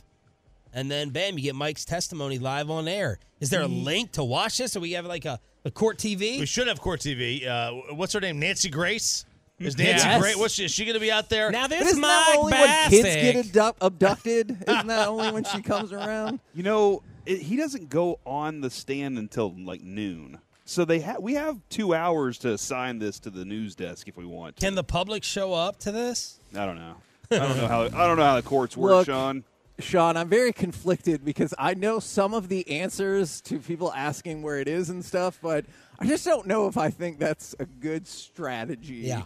and 0.72 0.89
then 0.89 1.11
bam, 1.11 1.39
you 1.39 1.43
get 1.45 1.57
Mike's 1.57 1.85
testimony 1.85 2.39
live 2.39 2.70
on 2.70 2.87
air. 2.87 3.18
Is 3.41 3.51
there 3.51 3.62
a 3.62 3.66
link 3.66 4.12
to 4.12 4.22
watch 4.22 4.59
this? 4.59 4.76
Or 4.76 4.81
we 4.81 4.93
have 4.93 5.07
like 5.07 5.24
a, 5.24 5.41
a 5.64 5.72
court 5.72 5.99
TV? 5.99 6.39
We 6.39 6.47
should 6.47 6.68
have 6.68 6.81
court 6.81 7.01
TV. 7.01 7.45
Uh, 7.49 7.95
what's 7.95 8.12
her 8.12 8.20
name? 8.20 8.39
Nancy 8.39 8.68
Grace. 8.68 9.24
Is 9.61 9.76
Nancy 9.76 10.06
Yes. 10.06 10.20
Grace? 10.20 10.36
What's 10.36 10.54
she? 10.54 10.64
Is 10.64 10.70
she 10.70 10.84
going 10.84 10.94
to 10.94 11.00
be 11.00 11.12
out 11.12 11.28
there? 11.28 11.50
now 11.50 11.66
this 11.66 11.86
isn't 11.88 12.00
that 12.00 12.26
Mike 12.30 12.38
only 12.38 12.52
when 12.52 12.90
kids 12.90 13.02
get 13.04 13.34
Bacsik. 13.36 13.48
abduct- 13.48 13.78
abducted? 13.82 14.50
Isn't 14.68 14.86
that 14.86 15.08
only 15.08 15.30
when 15.32 15.44
she 15.44 15.61
comes 15.62 15.92
around? 15.92 16.40
You 16.54 16.62
know, 16.62 17.02
it, 17.26 17.38
he 17.42 17.56
doesn't 17.56 17.90
go 17.90 18.18
on 18.24 18.62
the 18.62 18.70
stand 18.70 19.18
until 19.18 19.54
like 19.56 19.82
noon. 19.82 20.38
So 20.64 20.84
they 20.84 21.00
ha- 21.00 21.16
we 21.20 21.34
have 21.34 21.58
two 21.68 21.94
hours 21.94 22.38
to 22.38 22.52
assign 22.52 22.98
this 23.00 23.18
to 23.20 23.30
the 23.30 23.44
news 23.44 23.74
desk 23.74 24.08
if 24.08 24.16
we 24.16 24.24
want. 24.24 24.56
To. 24.56 24.64
Can 24.64 24.76
the 24.76 24.84
public 24.84 25.24
show 25.24 25.52
up 25.52 25.78
to 25.80 25.92
this? 25.92 26.38
I 26.56 26.64
don't 26.64 26.76
know. 26.76 26.94
I 27.30 27.38
don't 27.38 27.56
know 27.58 27.66
how. 27.68 27.82
I 27.82 28.06
don't 28.06 28.16
know 28.16 28.24
how 28.24 28.36
the 28.36 28.42
courts 28.42 28.76
work, 28.76 28.90
Look, 28.90 29.06
Shan. 29.06 29.44
Shan, 29.78 30.16
I'm 30.16 30.28
very 30.28 30.52
conflicted 30.52 31.24
because 31.24 31.54
I 31.58 31.74
know 31.74 31.98
some 32.00 32.34
of 32.34 32.48
the 32.48 32.68
answers 32.70 33.40
to 33.42 33.58
people 33.58 33.92
asking 33.92 34.42
where 34.42 34.58
it 34.58 34.68
is 34.68 34.90
and 34.90 35.04
stuff, 35.04 35.38
but 35.42 35.64
I 35.98 36.06
just 36.06 36.24
don't 36.24 36.46
know 36.46 36.66
if 36.66 36.76
I 36.76 36.90
think 36.90 37.18
that's 37.18 37.54
a 37.58 37.64
good 37.66 38.06
strategy. 38.06 38.94
Yeah, 38.96 39.18
yeah. 39.18 39.22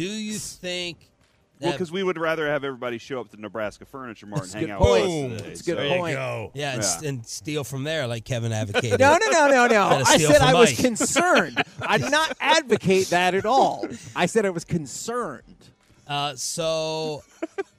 Do 0.00 0.06
you 0.06 0.38
think 0.38 0.96
Well, 1.60 1.72
because 1.72 1.92
we 1.92 2.02
would 2.02 2.16
rather 2.16 2.46
have 2.46 2.64
everybody 2.64 2.96
show 2.96 3.20
up 3.20 3.28
to 3.32 3.36
Nebraska 3.40 3.84
Furniture 3.84 4.26
Mart 4.26 4.44
and 4.44 4.52
hang 4.52 4.62
good 4.62 4.70
out 4.70 4.80
point. 4.80 5.02
with 5.04 5.10
Boom. 5.12 5.32
us 5.32 5.38
today. 5.40 5.48
That's 5.48 5.60
a 5.60 5.64
good 5.64 5.76
so- 5.90 5.96
point. 5.98 6.14
Yeah, 6.54 6.72
and, 6.74 6.82
Yeah. 6.82 7.08
and 7.08 7.26
steal 7.26 7.64
from 7.64 7.84
there, 7.84 8.06
like 8.06 8.24
Kevin 8.24 8.50
advocated. 8.52 8.98
No, 8.98 9.18
no, 9.18 9.30
no, 9.30 9.46
no, 9.48 9.66
no. 9.66 9.82
I 10.06 10.16
said 10.16 10.36
from 10.38 10.46
I 10.48 10.54
was 10.54 10.72
concerned. 10.80 11.62
I 11.82 11.98
did 11.98 12.10
not 12.10 12.34
advocate 12.40 13.08
that 13.10 13.34
at 13.34 13.44
all. 13.44 13.86
I 14.16 14.24
said 14.26 14.46
I 14.46 14.50
was 14.50 14.64
concerned. 14.64 15.42
Uh, 16.08 16.34
so, 16.34 17.22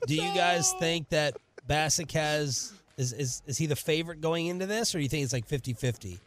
do 0.08 0.14
you 0.16 0.22
guys 0.36 0.72
think 0.80 1.10
that 1.10 1.36
Bacsik 1.68 2.12
has 2.12 2.72
is, 2.98 3.14
is 3.14 3.42
is 3.48 3.58
he 3.58 3.66
the 3.66 3.76
favorite 3.76 4.22
going 4.22 4.46
into 4.46 4.66
this, 4.68 4.94
or 4.94 5.00
do 5.00 5.04
you 5.04 5.10
think 5.10 5.24
it's 5.24 5.34
like 5.34 5.48
50-50? 5.48 6.20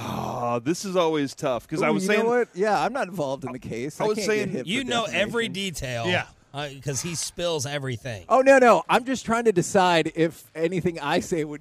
Oh, 0.00 0.60
this 0.62 0.84
is 0.84 0.94
always 0.96 1.34
tough 1.34 1.66
because 1.66 1.82
I 1.82 1.90
was 1.90 2.04
you 2.04 2.08
saying 2.08 2.22
know 2.22 2.28
what? 2.28 2.48
Yeah, 2.54 2.80
I'm 2.80 2.92
not 2.92 3.08
involved 3.08 3.44
in 3.44 3.52
the 3.52 3.58
case. 3.58 4.00
I 4.00 4.04
was 4.04 4.16
can't 4.16 4.26
saying- 4.26 4.46
get 4.46 4.54
hit 4.56 4.66
You 4.66 4.84
know 4.84 5.04
every 5.04 5.48
defamation. 5.48 5.52
detail, 5.52 6.06
Yeah. 6.06 6.26
Uh, 6.54 6.68
because 6.70 7.02
he 7.02 7.14
spills 7.14 7.66
everything. 7.66 8.24
Oh 8.28 8.40
no, 8.40 8.58
no. 8.58 8.82
I'm 8.88 9.04
just 9.04 9.26
trying 9.26 9.44
to 9.44 9.52
decide 9.52 10.12
if 10.14 10.50
anything 10.54 10.98
I 10.98 11.20
say 11.20 11.44
would 11.44 11.60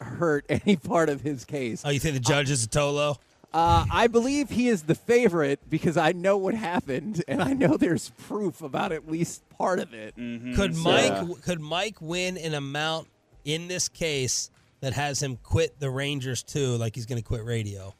hurt 0.00 0.44
any 0.50 0.76
part 0.76 1.08
of 1.08 1.22
his 1.22 1.44
case. 1.44 1.82
Oh, 1.84 1.90
you 1.90 1.98
think 2.00 2.14
the 2.14 2.20
judge 2.20 2.50
is 2.50 2.64
a 2.64 2.68
Tolo? 2.68 3.16
Uh, 3.54 3.86
I 3.90 4.08
believe 4.08 4.50
he 4.50 4.68
is 4.68 4.82
the 4.82 4.94
favorite 4.94 5.60
because 5.70 5.96
I 5.96 6.12
know 6.12 6.36
what 6.36 6.54
happened 6.54 7.24
and 7.26 7.40
I 7.42 7.54
know 7.54 7.78
there's 7.78 8.10
proof 8.18 8.60
about 8.60 8.92
at 8.92 9.08
least 9.10 9.48
part 9.48 9.78
of 9.78 9.94
it. 9.94 10.14
Could 10.16 10.74
So- 10.76 10.82
Mike 10.82 11.42
could 11.42 11.60
Mike 11.60 11.96
win 12.02 12.36
an 12.36 12.52
amount 12.52 13.08
in 13.46 13.68
this 13.68 13.88
case 13.88 14.50
that 14.86 14.92
has 14.94 15.20
him 15.20 15.36
quit 15.42 15.80
the 15.80 15.90
Rangers 15.90 16.44
too, 16.44 16.76
like 16.76 16.94
he's 16.94 17.06
going 17.06 17.20
to 17.20 17.26
quit 17.26 17.44
radio? 17.44 17.92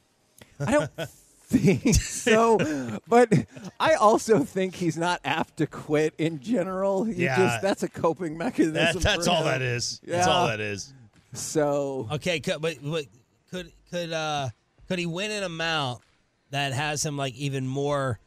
I 0.57 0.71
don't 0.71 0.89
think 1.47 1.93
so, 1.95 2.57
but 3.09 3.29
I 3.77 3.95
also 3.95 4.39
think 4.45 4.73
he's 4.73 4.95
not 4.95 5.19
apt 5.25 5.57
to 5.57 5.67
quit 5.67 6.13
in 6.17 6.39
general. 6.39 7.03
He 7.03 7.25
Yeah. 7.25 7.35
just 7.35 7.61
that's 7.61 7.83
a 7.83 7.89
coping 7.89 8.37
mechanism. 8.37 8.75
That, 8.75 8.93
for 8.93 8.99
that's 9.01 9.27
all 9.27 9.39
him. 9.41 9.45
that 9.47 9.61
is. 9.61 9.99
That's 10.07 10.27
all 10.27 10.47
that 10.47 10.61
is. 10.61 10.93
So 11.33 12.07
Okay, 12.13 12.39
could, 12.39 12.61
but, 12.61 12.77
but 12.81 13.03
could 13.51 13.69
could 13.91 14.13
uh 14.13 14.47
could 14.87 14.97
he 14.99 15.05
win 15.05 15.31
an 15.31 15.43
amount 15.43 16.01
that 16.51 16.71
has 16.71 17.05
him 17.05 17.17
like 17.17 17.35
even 17.35 17.67
more 17.67 18.17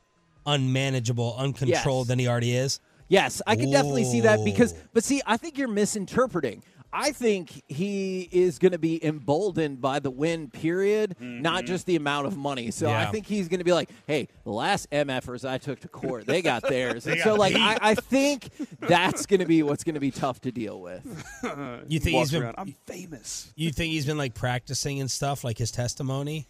unmanageable, 0.44 1.34
uncontrolled 1.38 2.04
Yes. 2.04 2.08
than 2.08 2.18
he 2.18 2.28
already 2.28 2.54
is? 2.54 2.78
Yes, 3.08 3.40
I 3.46 3.56
can 3.56 3.70
definitely 3.70 4.04
see 4.04 4.20
that 4.20 4.44
because, 4.44 4.74
but 4.92 5.02
see, 5.02 5.22
I 5.26 5.36
think 5.38 5.56
you're 5.58 5.66
misinterpreting. 5.66 6.62
I 6.92 7.12
think 7.12 7.62
he 7.68 8.28
is 8.32 8.58
going 8.58 8.72
to 8.72 8.78
be 8.78 9.04
emboldened 9.04 9.80
by 9.80 10.00
the 10.00 10.10
win, 10.10 10.48
period, 10.50 11.16
not 11.20 11.58
mm-hmm. 11.58 11.66
just 11.66 11.86
the 11.86 11.96
amount 11.96 12.26
of 12.26 12.36
money. 12.36 12.70
So 12.70 12.90
I 12.90 13.06
think 13.06 13.26
he's 13.26 13.48
going 13.48 13.58
to 13.58 13.64
be 13.64 13.72
like, 13.72 13.90
hey, 14.06 14.28
the 14.44 14.50
last 14.50 14.90
MFers 14.90 15.48
I 15.48 15.58
took 15.58 15.80
to 15.80 15.88
court, 15.88 16.26
they 16.26 16.42
got 16.42 16.62
theirs. 16.68 17.04
They 17.04 17.12
and 17.12 17.20
got 17.20 17.24
so, 17.24 17.34
like. 17.36 17.54
I, 17.54 17.78
I 17.80 17.94
think 17.94 18.50
that's 18.80 19.26
going 19.26 19.40
to 19.40 19.46
be 19.46 19.62
what's 19.62 19.84
going 19.84 19.94
to 19.94 20.00
be 20.00 20.10
tough 20.10 20.40
to 20.42 20.52
deal 20.52 20.80
with. 20.80 21.06
You 21.88 21.98
think 21.98 22.14
walks 22.14 22.30
he's 22.30 22.38
been 22.38 22.44
around, 22.44 22.54
I'm 22.58 22.74
famous. 22.86 23.52
you 23.56 23.70
think 23.70 23.92
he's 23.92 24.06
been 24.06 24.18
like 24.18 24.34
practicing 24.34 25.00
and 25.00 25.10
stuff, 25.10 25.42
like 25.44 25.58
his 25.58 25.70
testimony? 25.70 26.46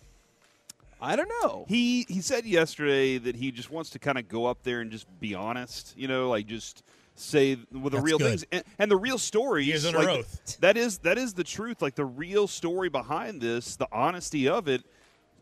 I 1.01 1.17
don't 1.17 1.31
know. 1.43 1.65
He 1.69 2.05
he 2.09 2.21
said 2.21 2.45
yesterday 2.45 3.19
that 3.19 3.37
he 3.37 3.51
just 3.51 3.71
wants 3.71 3.91
to 3.91 3.99
kind 3.99 4.19
of 4.19 4.29
go 4.29 4.47
up 4.47 4.63
there 4.63 4.81
and 4.81 4.91
just 4.91 5.07
be 5.19 5.35
honest, 5.35 5.95
you 5.97 6.09
know, 6.09 6.29
like 6.29 6.47
just 6.47 6.83
say 7.21 7.57
with 7.71 7.85
the 7.85 7.91
That's 7.91 8.05
real 8.05 8.19
good. 8.19 8.29
things 8.29 8.45
and, 8.51 8.65
and 8.79 8.91
the 8.91 8.97
real 8.97 9.19
story. 9.19 9.65
He 9.65 9.73
is 9.73 9.87
under 9.87 9.99
like, 9.99 10.09
oath. 10.09 10.59
That 10.61 10.77
is 10.77 10.99
that 10.99 11.19
is 11.19 11.35
the 11.35 11.45
truth. 11.45 11.83
Like 11.83 11.95
the 11.95 12.05
real 12.05 12.47
story 12.47 12.89
behind 12.89 13.41
this, 13.41 13.77
the 13.77 13.89
honesty 13.93 14.49
of 14.49 14.69
it. 14.69 14.85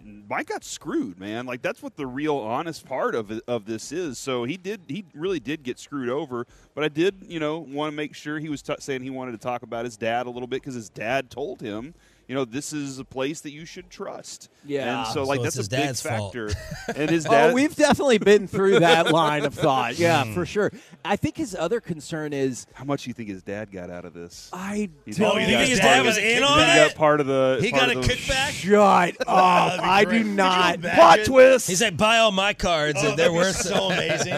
Mike 0.01 0.47
got 0.47 0.63
screwed, 0.63 1.19
man. 1.19 1.45
Like 1.47 1.61
that's 1.61 1.83
what 1.83 1.97
the 1.97 2.07
real 2.07 2.37
honest 2.37 2.87
part 2.87 3.15
of 3.15 3.31
it, 3.33 3.43
of 3.49 3.65
this 3.65 3.91
is. 3.91 4.19
So 4.19 4.45
he 4.45 4.57
did, 4.57 4.83
he 4.87 5.05
really 5.13 5.41
did 5.41 5.65
get 5.65 5.79
screwed 5.79 6.09
over. 6.09 6.47
But 6.75 6.85
I 6.85 6.89
did, 6.89 7.17
you 7.27 7.41
know, 7.41 7.59
want 7.59 7.91
to 7.93 7.97
make 7.97 8.15
sure 8.15 8.39
he 8.39 8.49
was 8.49 8.63
t- 8.63 8.77
saying 8.79 9.03
he 9.03 9.11
wanted 9.11 9.33
to 9.33 9.39
talk 9.39 9.63
about 9.63 9.85
his 9.85 9.97
dad 9.97 10.27
a 10.27 10.31
little 10.31 10.47
bit 10.47 10.63
because 10.63 10.75
his 10.75 10.89
dad 10.89 11.31
told 11.31 11.61
him, 11.61 11.95
you 12.29 12.35
know, 12.35 12.45
this 12.45 12.73
is 12.75 12.99
a 12.99 13.05
place 13.05 13.41
that 13.41 13.53
you 13.53 13.65
should 13.65 13.89
trust. 13.91 14.51
Yeah. 14.65 15.05
and 15.05 15.15
so 15.15 15.23
like 15.25 15.39
So 15.39 15.45
that's 15.45 15.57
a 15.67 15.71
big 15.71 15.97
factor. 15.97 16.51
and 16.95 17.09
his 17.09 17.27
oh, 17.27 17.31
dad, 17.31 17.51
Oh, 17.51 17.55
we've 17.55 17.75
definitely 17.75 18.19
been 18.19 18.47
through 18.47 18.81
that 18.81 19.11
line 19.13 19.47
of 19.47 19.55
thought. 19.55 19.99
Yeah, 19.99 20.25
hmm. 20.25 20.35
for 20.35 20.45
sure. 20.45 20.71
I 21.05 21.17
think 21.17 21.39
his 21.39 21.55
other 21.55 21.81
concern 21.81 22.35
is 22.35 22.67
how 22.75 22.85
much 22.85 23.05
do 23.05 23.11
you 23.11 23.15
think 23.15 23.31
his 23.31 23.43
dad 23.43 23.73
got 23.73 23.89
out 23.89 24.05
of 24.05 24.13
this? 24.13 24.51
I 24.53 24.91
He's- 25.07 25.17
don't. 25.17 25.37
Oh, 25.37 25.39
you 25.39 25.47
think 25.47 25.71
his 25.71 25.79
dad 25.79 26.05
was 26.05 26.19
in 26.19 26.43
on 26.43 26.59
He 26.59 26.67
got 26.67 26.91
it? 26.91 26.97
part 26.97 27.21
of 27.21 27.27
the. 27.27 27.59
He 27.63 27.71
got 27.71 27.89
a 27.95 27.99
of 27.99 28.05
kickback. 28.05 28.51
Shut 28.51 29.17
up! 29.27 29.81
I 29.83 30.05
do 30.05 30.23
not. 30.23 30.75
imagine? 30.77 30.97
Plot 30.97 31.19
twist. 31.25 31.67
He 31.69 31.77
said, 31.77 31.97
buy 31.97 32.19
all 32.19 32.33
my 32.33 32.53
cards, 32.53 32.99
Oh, 33.03 33.09
and 33.11 33.19
they're 33.19 33.33
worth 33.33 33.57
so 33.57 33.87
amazing. 33.91 34.35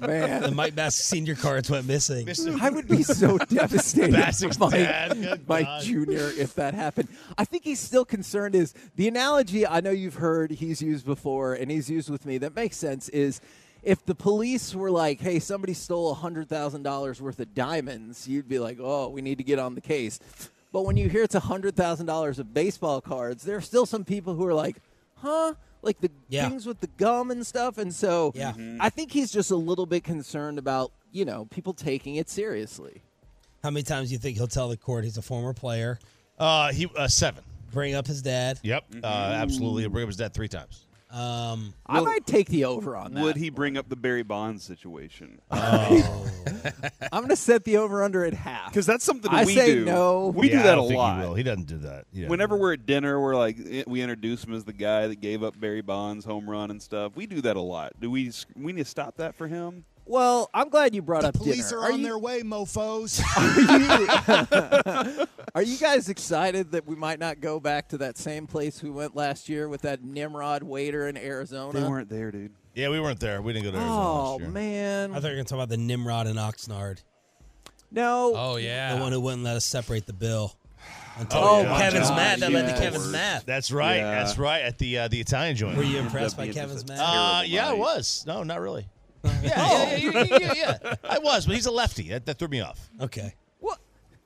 Man, 0.00 0.42
the 0.42 0.52
Mike 0.54 0.74
Bass 0.74 0.94
senior 0.96 1.36
cards 1.36 1.70
went 1.70 1.86
missing. 1.86 2.28
I 2.60 2.68
would 2.68 2.86
be 2.86 3.02
so 3.02 3.38
devastated 3.38 4.14
Bacsik's 4.14 4.58
for 4.58 4.64
Mike, 4.64 4.72
dad, 4.72 5.40
Mike 5.48 5.82
Jr. 5.82 6.28
if 6.38 6.54
that 6.56 6.74
happened. 6.74 7.08
I 7.38 7.44
think 7.44 7.64
he's 7.64 7.80
still 7.80 8.04
concerned. 8.04 8.54
Is 8.54 8.74
the 8.96 9.08
analogy 9.08 9.66
I 9.66 9.80
know 9.80 9.90
you've 9.90 10.14
heard 10.16 10.50
he's 10.50 10.80
used 10.82 11.04
before, 11.06 11.54
and 11.54 11.70
he's 11.70 11.88
used 11.90 12.10
with 12.10 12.26
me 12.26 12.38
that 12.38 12.54
makes 12.54 12.76
sense. 12.76 13.08
Is 13.10 13.40
if 13.82 14.04
the 14.04 14.14
police 14.14 14.74
were 14.74 14.90
like, 14.90 15.20
"Hey, 15.20 15.38
somebody 15.38 15.74
stole 15.74 16.14
hundred 16.14 16.48
thousand 16.48 16.82
dollars 16.82 17.20
worth 17.20 17.40
of 17.40 17.54
diamonds," 17.54 18.26
you'd 18.28 18.48
be 18.48 18.58
like, 18.58 18.78
"Oh, 18.80 19.08
we 19.08 19.22
need 19.22 19.38
to 19.38 19.44
get 19.44 19.58
on 19.58 19.74
the 19.74 19.80
case." 19.80 20.18
But 20.72 20.82
when 20.82 20.96
you 20.96 21.08
hear 21.08 21.24
it's 21.24 21.34
hundred 21.34 21.76
thousand 21.76 22.06
dollars 22.06 22.38
of 22.38 22.54
baseball 22.54 23.00
cards, 23.00 23.42
there 23.44 23.56
are 23.56 23.60
still 23.62 23.86
some 23.86 24.04
people 24.04 24.34
who 24.34 24.46
are 24.46 24.54
like, 24.54 24.76
"Huh." 25.16 25.54
Like 25.82 25.98
the 26.02 26.10
Yeah. 26.28 26.46
things 26.46 26.66
with 26.66 26.80
the 26.80 26.88
gum 26.98 27.30
and 27.30 27.46
stuff, 27.46 27.78
and 27.78 27.94
so 27.94 28.32
Yeah. 28.34 28.52
I 28.80 28.90
think 28.90 29.12
he's 29.12 29.32
just 29.32 29.50
a 29.50 29.56
little 29.56 29.86
bit 29.86 30.04
concerned 30.04 30.58
about 30.58 30.92
you 31.10 31.24
know 31.24 31.46
people 31.50 31.72
taking 31.72 32.16
it 32.16 32.28
seriously. 32.28 33.00
How 33.62 33.70
many 33.70 33.82
times 33.82 34.08
do 34.08 34.12
you 34.12 34.18
think 34.18 34.36
he'll 34.36 34.46
tell 34.46 34.68
the 34.68 34.76
court 34.76 35.04
he's 35.04 35.16
a 35.16 35.22
former 35.22 35.54
player? 35.54 35.98
Uh, 36.40 36.72
he 36.72 36.88
uh, 36.96 37.06
seven. 37.06 37.44
Bring 37.72 37.94
up 37.94 38.06
his 38.06 38.22
dad. 38.22 38.58
Yep, 38.64 38.84
uh, 39.04 39.06
absolutely. 39.06 39.82
He'll 39.82 39.90
bring 39.90 40.02
up 40.04 40.08
his 40.08 40.16
dad 40.16 40.34
three 40.34 40.48
times. 40.48 40.86
Um, 41.12 41.74
I 41.86 42.00
might 42.00 42.24
take 42.24 42.48
the 42.48 42.64
over 42.66 42.96
on 42.96 43.14
that. 43.14 43.22
Would 43.22 43.36
he 43.36 43.50
bring 43.50 43.76
up 43.76 43.88
the 43.88 43.96
Barry 43.96 44.22
Bonds 44.22 44.62
situation? 44.62 45.40
I'm 45.50 45.98
going 47.12 47.28
to 47.28 47.36
set 47.36 47.64
the 47.64 47.78
over 47.78 48.04
under 48.04 48.24
at 48.24 48.32
half. 48.32 48.70
Because 48.70 48.86
that's 48.86 49.04
something 49.04 49.30
I 49.30 49.44
we 49.44 49.54
say 49.56 49.74
do. 49.74 49.84
no. 49.84 50.28
We 50.28 50.48
Yeah, 50.48 50.52
do 50.54 50.60
I 50.60 50.62
that 50.62 50.72
a 50.72 50.76
don't 50.76 50.88
think 50.88 50.98
lot. 50.98 51.20
He, 51.20 51.26
will. 51.26 51.34
he 51.34 51.42
doesn't 51.42 51.66
do 51.66 51.78
that. 51.78 52.06
He 52.12 52.20
doesn't 52.20 52.30
Whenever 52.30 52.56
we're 52.56 52.74
at 52.74 52.86
dinner, 52.86 53.20
we're 53.20 53.34
like 53.36 53.56
eh, 53.68 53.82
we 53.88 54.02
introduce 54.02 54.44
him 54.44 54.54
as 54.54 54.64
the 54.64 54.72
guy 54.72 55.08
that 55.08 55.20
gave 55.20 55.42
up 55.42 55.58
Barry 55.58 55.80
Bonds' 55.82 56.24
home 56.24 56.48
run 56.48 56.70
and 56.70 56.80
stuff. 56.80 57.16
We 57.16 57.26
do 57.26 57.40
that 57.40 57.56
a 57.56 57.60
lot. 57.60 57.92
Do 58.00 58.08
we? 58.08 58.30
We 58.54 58.72
need 58.72 58.84
to 58.84 58.88
stop 58.88 59.16
that 59.16 59.34
for 59.34 59.48
him. 59.48 59.84
Well, 60.10 60.50
I'm 60.52 60.70
glad 60.70 60.92
you 60.92 61.02
brought 61.02 61.22
The 61.22 61.28
up 61.28 61.34
police 61.36 61.70
dinner. 61.70 61.82
are, 61.82 61.92
on 61.92 62.00
you, 62.00 62.04
their 62.04 62.18
way, 62.18 62.42
mofos. 62.42 63.22
Are 65.06 65.16
you, 65.20 65.26
are 65.54 65.62
you 65.62 65.78
guys 65.78 66.08
excited 66.08 66.72
that 66.72 66.84
we 66.84 66.96
might 66.96 67.20
not 67.20 67.40
go 67.40 67.60
back 67.60 67.88
to 67.90 67.98
that 67.98 68.18
same 68.18 68.48
place 68.48 68.82
we 68.82 68.90
went 68.90 69.14
last 69.14 69.48
year 69.48 69.68
with 69.68 69.82
that 69.82 70.02
Nimrod 70.02 70.64
waiter 70.64 71.06
in 71.06 71.16
Arizona? 71.16 71.78
They 71.80 71.88
weren't 71.88 72.08
there, 72.08 72.32
dude. 72.32 72.50
Yeah, 72.74 72.88
we 72.88 72.98
weren't 72.98 73.20
there. 73.20 73.40
We 73.40 73.52
didn't 73.52 73.66
go 73.66 73.70
to 73.70 73.76
Arizona 73.76 74.00
Oh 74.02 74.30
last 74.32 74.40
year. 74.40 74.50
man, 74.50 75.10
I 75.10 75.14
thought 75.14 75.22
you 75.22 75.28
were 75.28 75.34
going 75.34 75.44
to 75.44 75.48
talk 75.50 75.56
about 75.58 75.68
the 75.68 75.76
Nimrod 75.76 76.26
and 76.26 76.38
Oxnard, 76.40 77.02
no. 77.92 78.32
Oh 78.36 78.56
yeah. 78.56 78.96
the 78.96 79.00
one 79.00 79.12
who 79.12 79.20
wouldn't 79.20 79.44
let 79.44 79.54
us 79.56 79.64
separate 79.64 80.06
the 80.06 80.12
bill. 80.12 80.56
Until 81.18 81.38
Oh, 81.40 81.64
my 81.66 81.78
Kevin's 81.78 82.08
God, 82.08 82.16
math. 82.16 82.40
That 82.40 82.50
led 82.52 82.74
to. 82.74 82.80
Kevin's 82.80 83.08
math. 83.12 83.44
That's 83.46 83.70
right. 83.70 83.96
Yeah. 83.98 84.10
That's 84.12 84.38
right. 84.38 84.62
At 84.62 84.78
the 84.78 84.98
uh, 84.98 85.08
the 85.08 85.20
Italian 85.20 85.54
joint. 85.54 85.76
Were 85.76 85.82
you 85.84 85.98
impressed 85.98 86.36
by 86.36 86.48
Kevin's 86.48 86.82
just 86.84 86.88
math? 86.88 86.98
Uh, 87.00 87.42
yeah, 87.44 87.68
I 87.68 87.72
was. 87.74 88.24
No, 88.26 88.42
not 88.42 88.60
really. 88.60 88.86
Yeah, 89.42 89.96
yeah, 89.96 89.96
yeah, 89.96 90.24
yeah, 90.24 90.52
yeah, 90.54 90.78
yeah. 90.82 90.94
I 91.04 91.18
was, 91.18 91.46
but 91.46 91.54
he's 91.54 91.66
a 91.66 91.70
lefty. 91.70 92.08
That, 92.10 92.26
that 92.26 92.38
threw 92.38 92.48
me 92.48 92.60
off. 92.60 92.88
Okay. 93.00 93.34
What? 93.58 93.78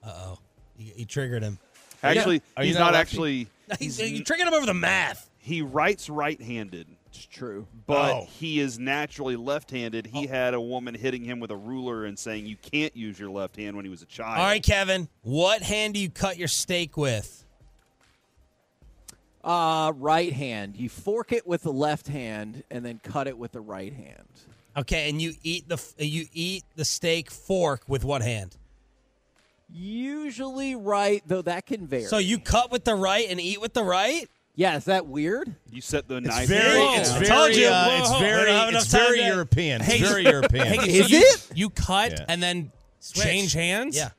Uh 0.03 0.13
oh. 0.15 0.39
You, 0.77 0.93
you 0.97 1.05
triggered 1.05 1.43
him. 1.43 1.59
Actually, 2.03 2.43
Are 2.57 2.63
you 2.65 2.69
he's 2.71 2.79
not 2.79 2.87
not, 2.87 2.95
a 2.95 2.99
lefty? 2.99 3.11
actually. 3.17 3.49
He's, 3.79 3.99
you 3.99 4.23
triggered 4.23 4.47
him 4.47 4.53
over 4.53 4.67
the 4.67 4.75
math. 4.75 5.31
He 5.39 5.63
writes 5.63 6.11
right-handed, 6.11 6.87
It's 7.07 7.25
true. 7.25 7.67
but 7.87 8.13
Oh. 8.13 8.27
he 8.31 8.61
is 8.61 8.79
naturally 8.79 9.37
left-handed. 9.37 10.11
Oh. 10.13 10.21
He 10.21 10.27
had 10.27 10.53
a 10.53 10.61
woman 10.61 10.95
hitting 10.95 11.25
him 11.25 11.41
with 11.41 11.51
a 11.51 11.57
ruler 11.57 12.05
and 12.05 12.19
saying 12.19 12.45
you 12.45 12.57
can't 12.57 12.95
use 12.95 13.19
your 13.19 13.31
left 13.31 13.57
hand 13.57 13.75
when 13.75 13.87
he 13.87 13.91
was 13.91 14.03
a 14.03 14.07
child. 14.07 14.39
All 14.39 14.45
right, 14.45 14.63
Kevin. 14.63 15.09
What 15.23 15.63
hand 15.63 15.95
do 15.95 16.01
you 16.01 16.11
cut 16.11 16.37
your 16.37 16.49
steak 16.49 16.97
with? 16.99 17.45
Uh, 19.43 19.93
right 19.97 20.33
hand. 20.33 20.77
You 20.77 20.89
fork 20.91 21.33
it 21.33 21.47
with 21.47 21.63
the 21.63 21.73
left 21.73 22.07
hand 22.09 22.65
and 22.71 22.85
then 22.85 23.01
cut 23.03 23.27
it 23.27 23.37
with 23.39 23.53
the 23.53 23.61
right 23.63 23.93
hand. 23.95 24.29
Okay, 24.77 25.09
and 25.09 25.23
you 25.23 25.35
eat 25.43 25.69
the 25.69 25.81
you 25.99 26.27
eat 26.33 26.65
the 26.75 26.85
steak 26.85 27.31
fork 27.31 27.83
with 27.87 28.05
what 28.05 28.23
hand? 28.23 28.57
Usually 29.73 30.75
right, 30.77 31.23
though 31.27 31.43
that 31.43 31.67
can 31.67 31.87
vary. 31.87 32.05
So 32.05 32.19
you 32.19 32.39
cut 32.39 32.71
with 32.71 32.85
the 32.85 32.95
right 32.95 33.27
and 33.29 33.41
eat 33.41 33.61
with 33.61 33.73
the 33.73 33.83
right? 33.83 34.29
yeah, 34.57 34.77
is 34.77 34.85
that 34.85 35.07
weird? 35.07 35.53
You 35.71 35.81
set 35.81 36.07
the 36.07 36.17
It's 36.19 36.29
knife. 36.29 36.49
very, 36.49 36.79
Whoa, 36.79 36.95
it's 36.97 37.11
very, 37.13 37.27
told 37.27 37.55
you. 37.57 37.67
uh, 37.67 37.89
it's 38.01 38.11
whoa, 38.11 38.19
very, 38.21 38.51
it's 38.53 38.87
very 38.93 39.19
to- 39.19 39.25
European. 39.27 39.81
It's 39.83 39.99
very 40.09 40.23
European. 40.25 40.67
Hey, 40.67 40.91
Is 41.01 41.07
so 41.09 41.17
you- 41.17 41.23
it? 41.25 41.49
You 41.57 41.71
cut 41.71 42.13
Yeah. 42.13 42.25
and 42.29 42.41
then 42.43 42.71
Switch. 43.01 43.25
change 43.25 43.53
hands. 43.53 43.97
Yeah. 43.97 44.11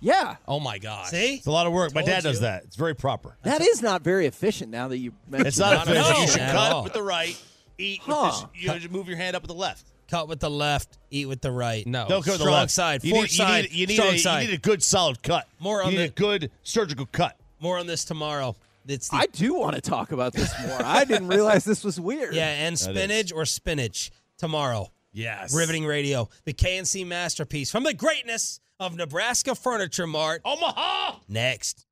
Yeah. 0.00 0.36
Oh 0.46 0.60
my 0.60 0.78
gosh. 0.78 1.08
See? 1.08 1.36
It's 1.36 1.46
a 1.46 1.50
lot 1.50 1.66
of 1.66 1.72
work. 1.72 1.92
My 1.94 2.02
Told 2.02 2.10
dad 2.10 2.22
does 2.22 2.40
that. 2.40 2.62
It's 2.64 2.76
very 2.76 2.94
proper. 2.94 3.36
That 3.42 3.62
is 3.62 3.80
not 3.82 4.02
very 4.02 4.26
efficient 4.26 4.70
now 4.70 4.86
that 4.88 4.98
you 4.98 5.12
mentioned 5.28 5.48
It's 5.48 5.58
not 5.58 5.74
Not 5.74 5.88
efficient. 5.88 6.06
at 6.16 6.20
You 6.20 6.26
should 6.28 6.40
cut 6.52 6.84
with 6.84 6.92
the 6.92 7.02
right, 7.02 7.36
eat 7.78 8.00
Huh. 8.02 8.30
with 8.42 8.52
the, 8.52 8.58
you 8.60 8.68
know, 8.68 8.78
just 8.78 8.90
move 8.92 9.08
your 9.08 9.16
hand 9.16 9.34
up 9.36 9.42
with 9.42 9.48
the 9.48 9.54
left. 9.54 9.86
cut 10.08 10.28
with 10.28 10.40
the 10.40 10.50
left, 10.50 10.98
eat 11.10 11.26
with 11.26 11.40
the 11.40 11.50
right. 11.50 11.86
No. 11.86 12.06
Don't 12.08 12.24
go 12.24 12.32
to 12.32 12.38
the 12.38 12.44
strong 12.44 12.54
left. 12.60 12.70
side, 12.72 13.02
You 13.04 13.10
fork 13.12 13.22
need, 13.24 13.30
you 13.30 13.36
side, 13.36 13.62
need, 13.64 13.72
you 13.72 13.86
need, 13.86 13.94
strong 13.94 14.14
a, 14.14 14.18
side. 14.18 14.42
you 14.42 14.48
need 14.48 14.54
a 14.54 14.60
good 14.60 14.82
solid 14.82 15.22
cut. 15.22 15.48
More 15.58 15.80
you 15.80 15.86
on 15.86 15.90
need 15.92 15.98
the- 15.98 16.04
a 16.04 16.08
good 16.10 16.50
surgical 16.62 17.06
cut. 17.06 17.38
More 17.60 17.78
on 17.78 17.86
this 17.86 18.04
tomorrow. 18.04 18.54
It's 18.86 19.08
the, 19.08 19.16
I 19.16 19.26
do 19.26 19.54
want 19.54 19.74
to 19.76 19.80
talk 19.80 20.12
about 20.12 20.34
this 20.34 20.52
more. 20.66 20.82
I 20.84 21.04
didn't 21.04 21.28
realize 21.28 21.64
this 21.64 21.82
was 21.82 21.98
weird. 21.98 22.34
yeah, 22.34 22.66
and 22.66 22.78
spinach 22.78 23.32
or 23.32 23.46
spinach 23.46 24.10
tomorrow. 24.36 24.90
Yes. 25.12 25.54
Riveting 25.54 25.86
Radio, 25.86 26.28
the 26.44 26.52
KNC 26.52 27.06
masterpiece 27.06 27.70
from 27.70 27.84
the 27.84 27.94
greatness 27.94 28.60
of 28.78 28.94
Nebraska 28.96 29.54
Furniture 29.54 30.06
Mart. 30.06 30.42
Omaha. 30.44 31.16
Next. 31.28 31.86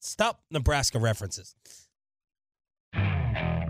Stop 0.00 0.40
Nebraska 0.50 0.98
references. 0.98 1.54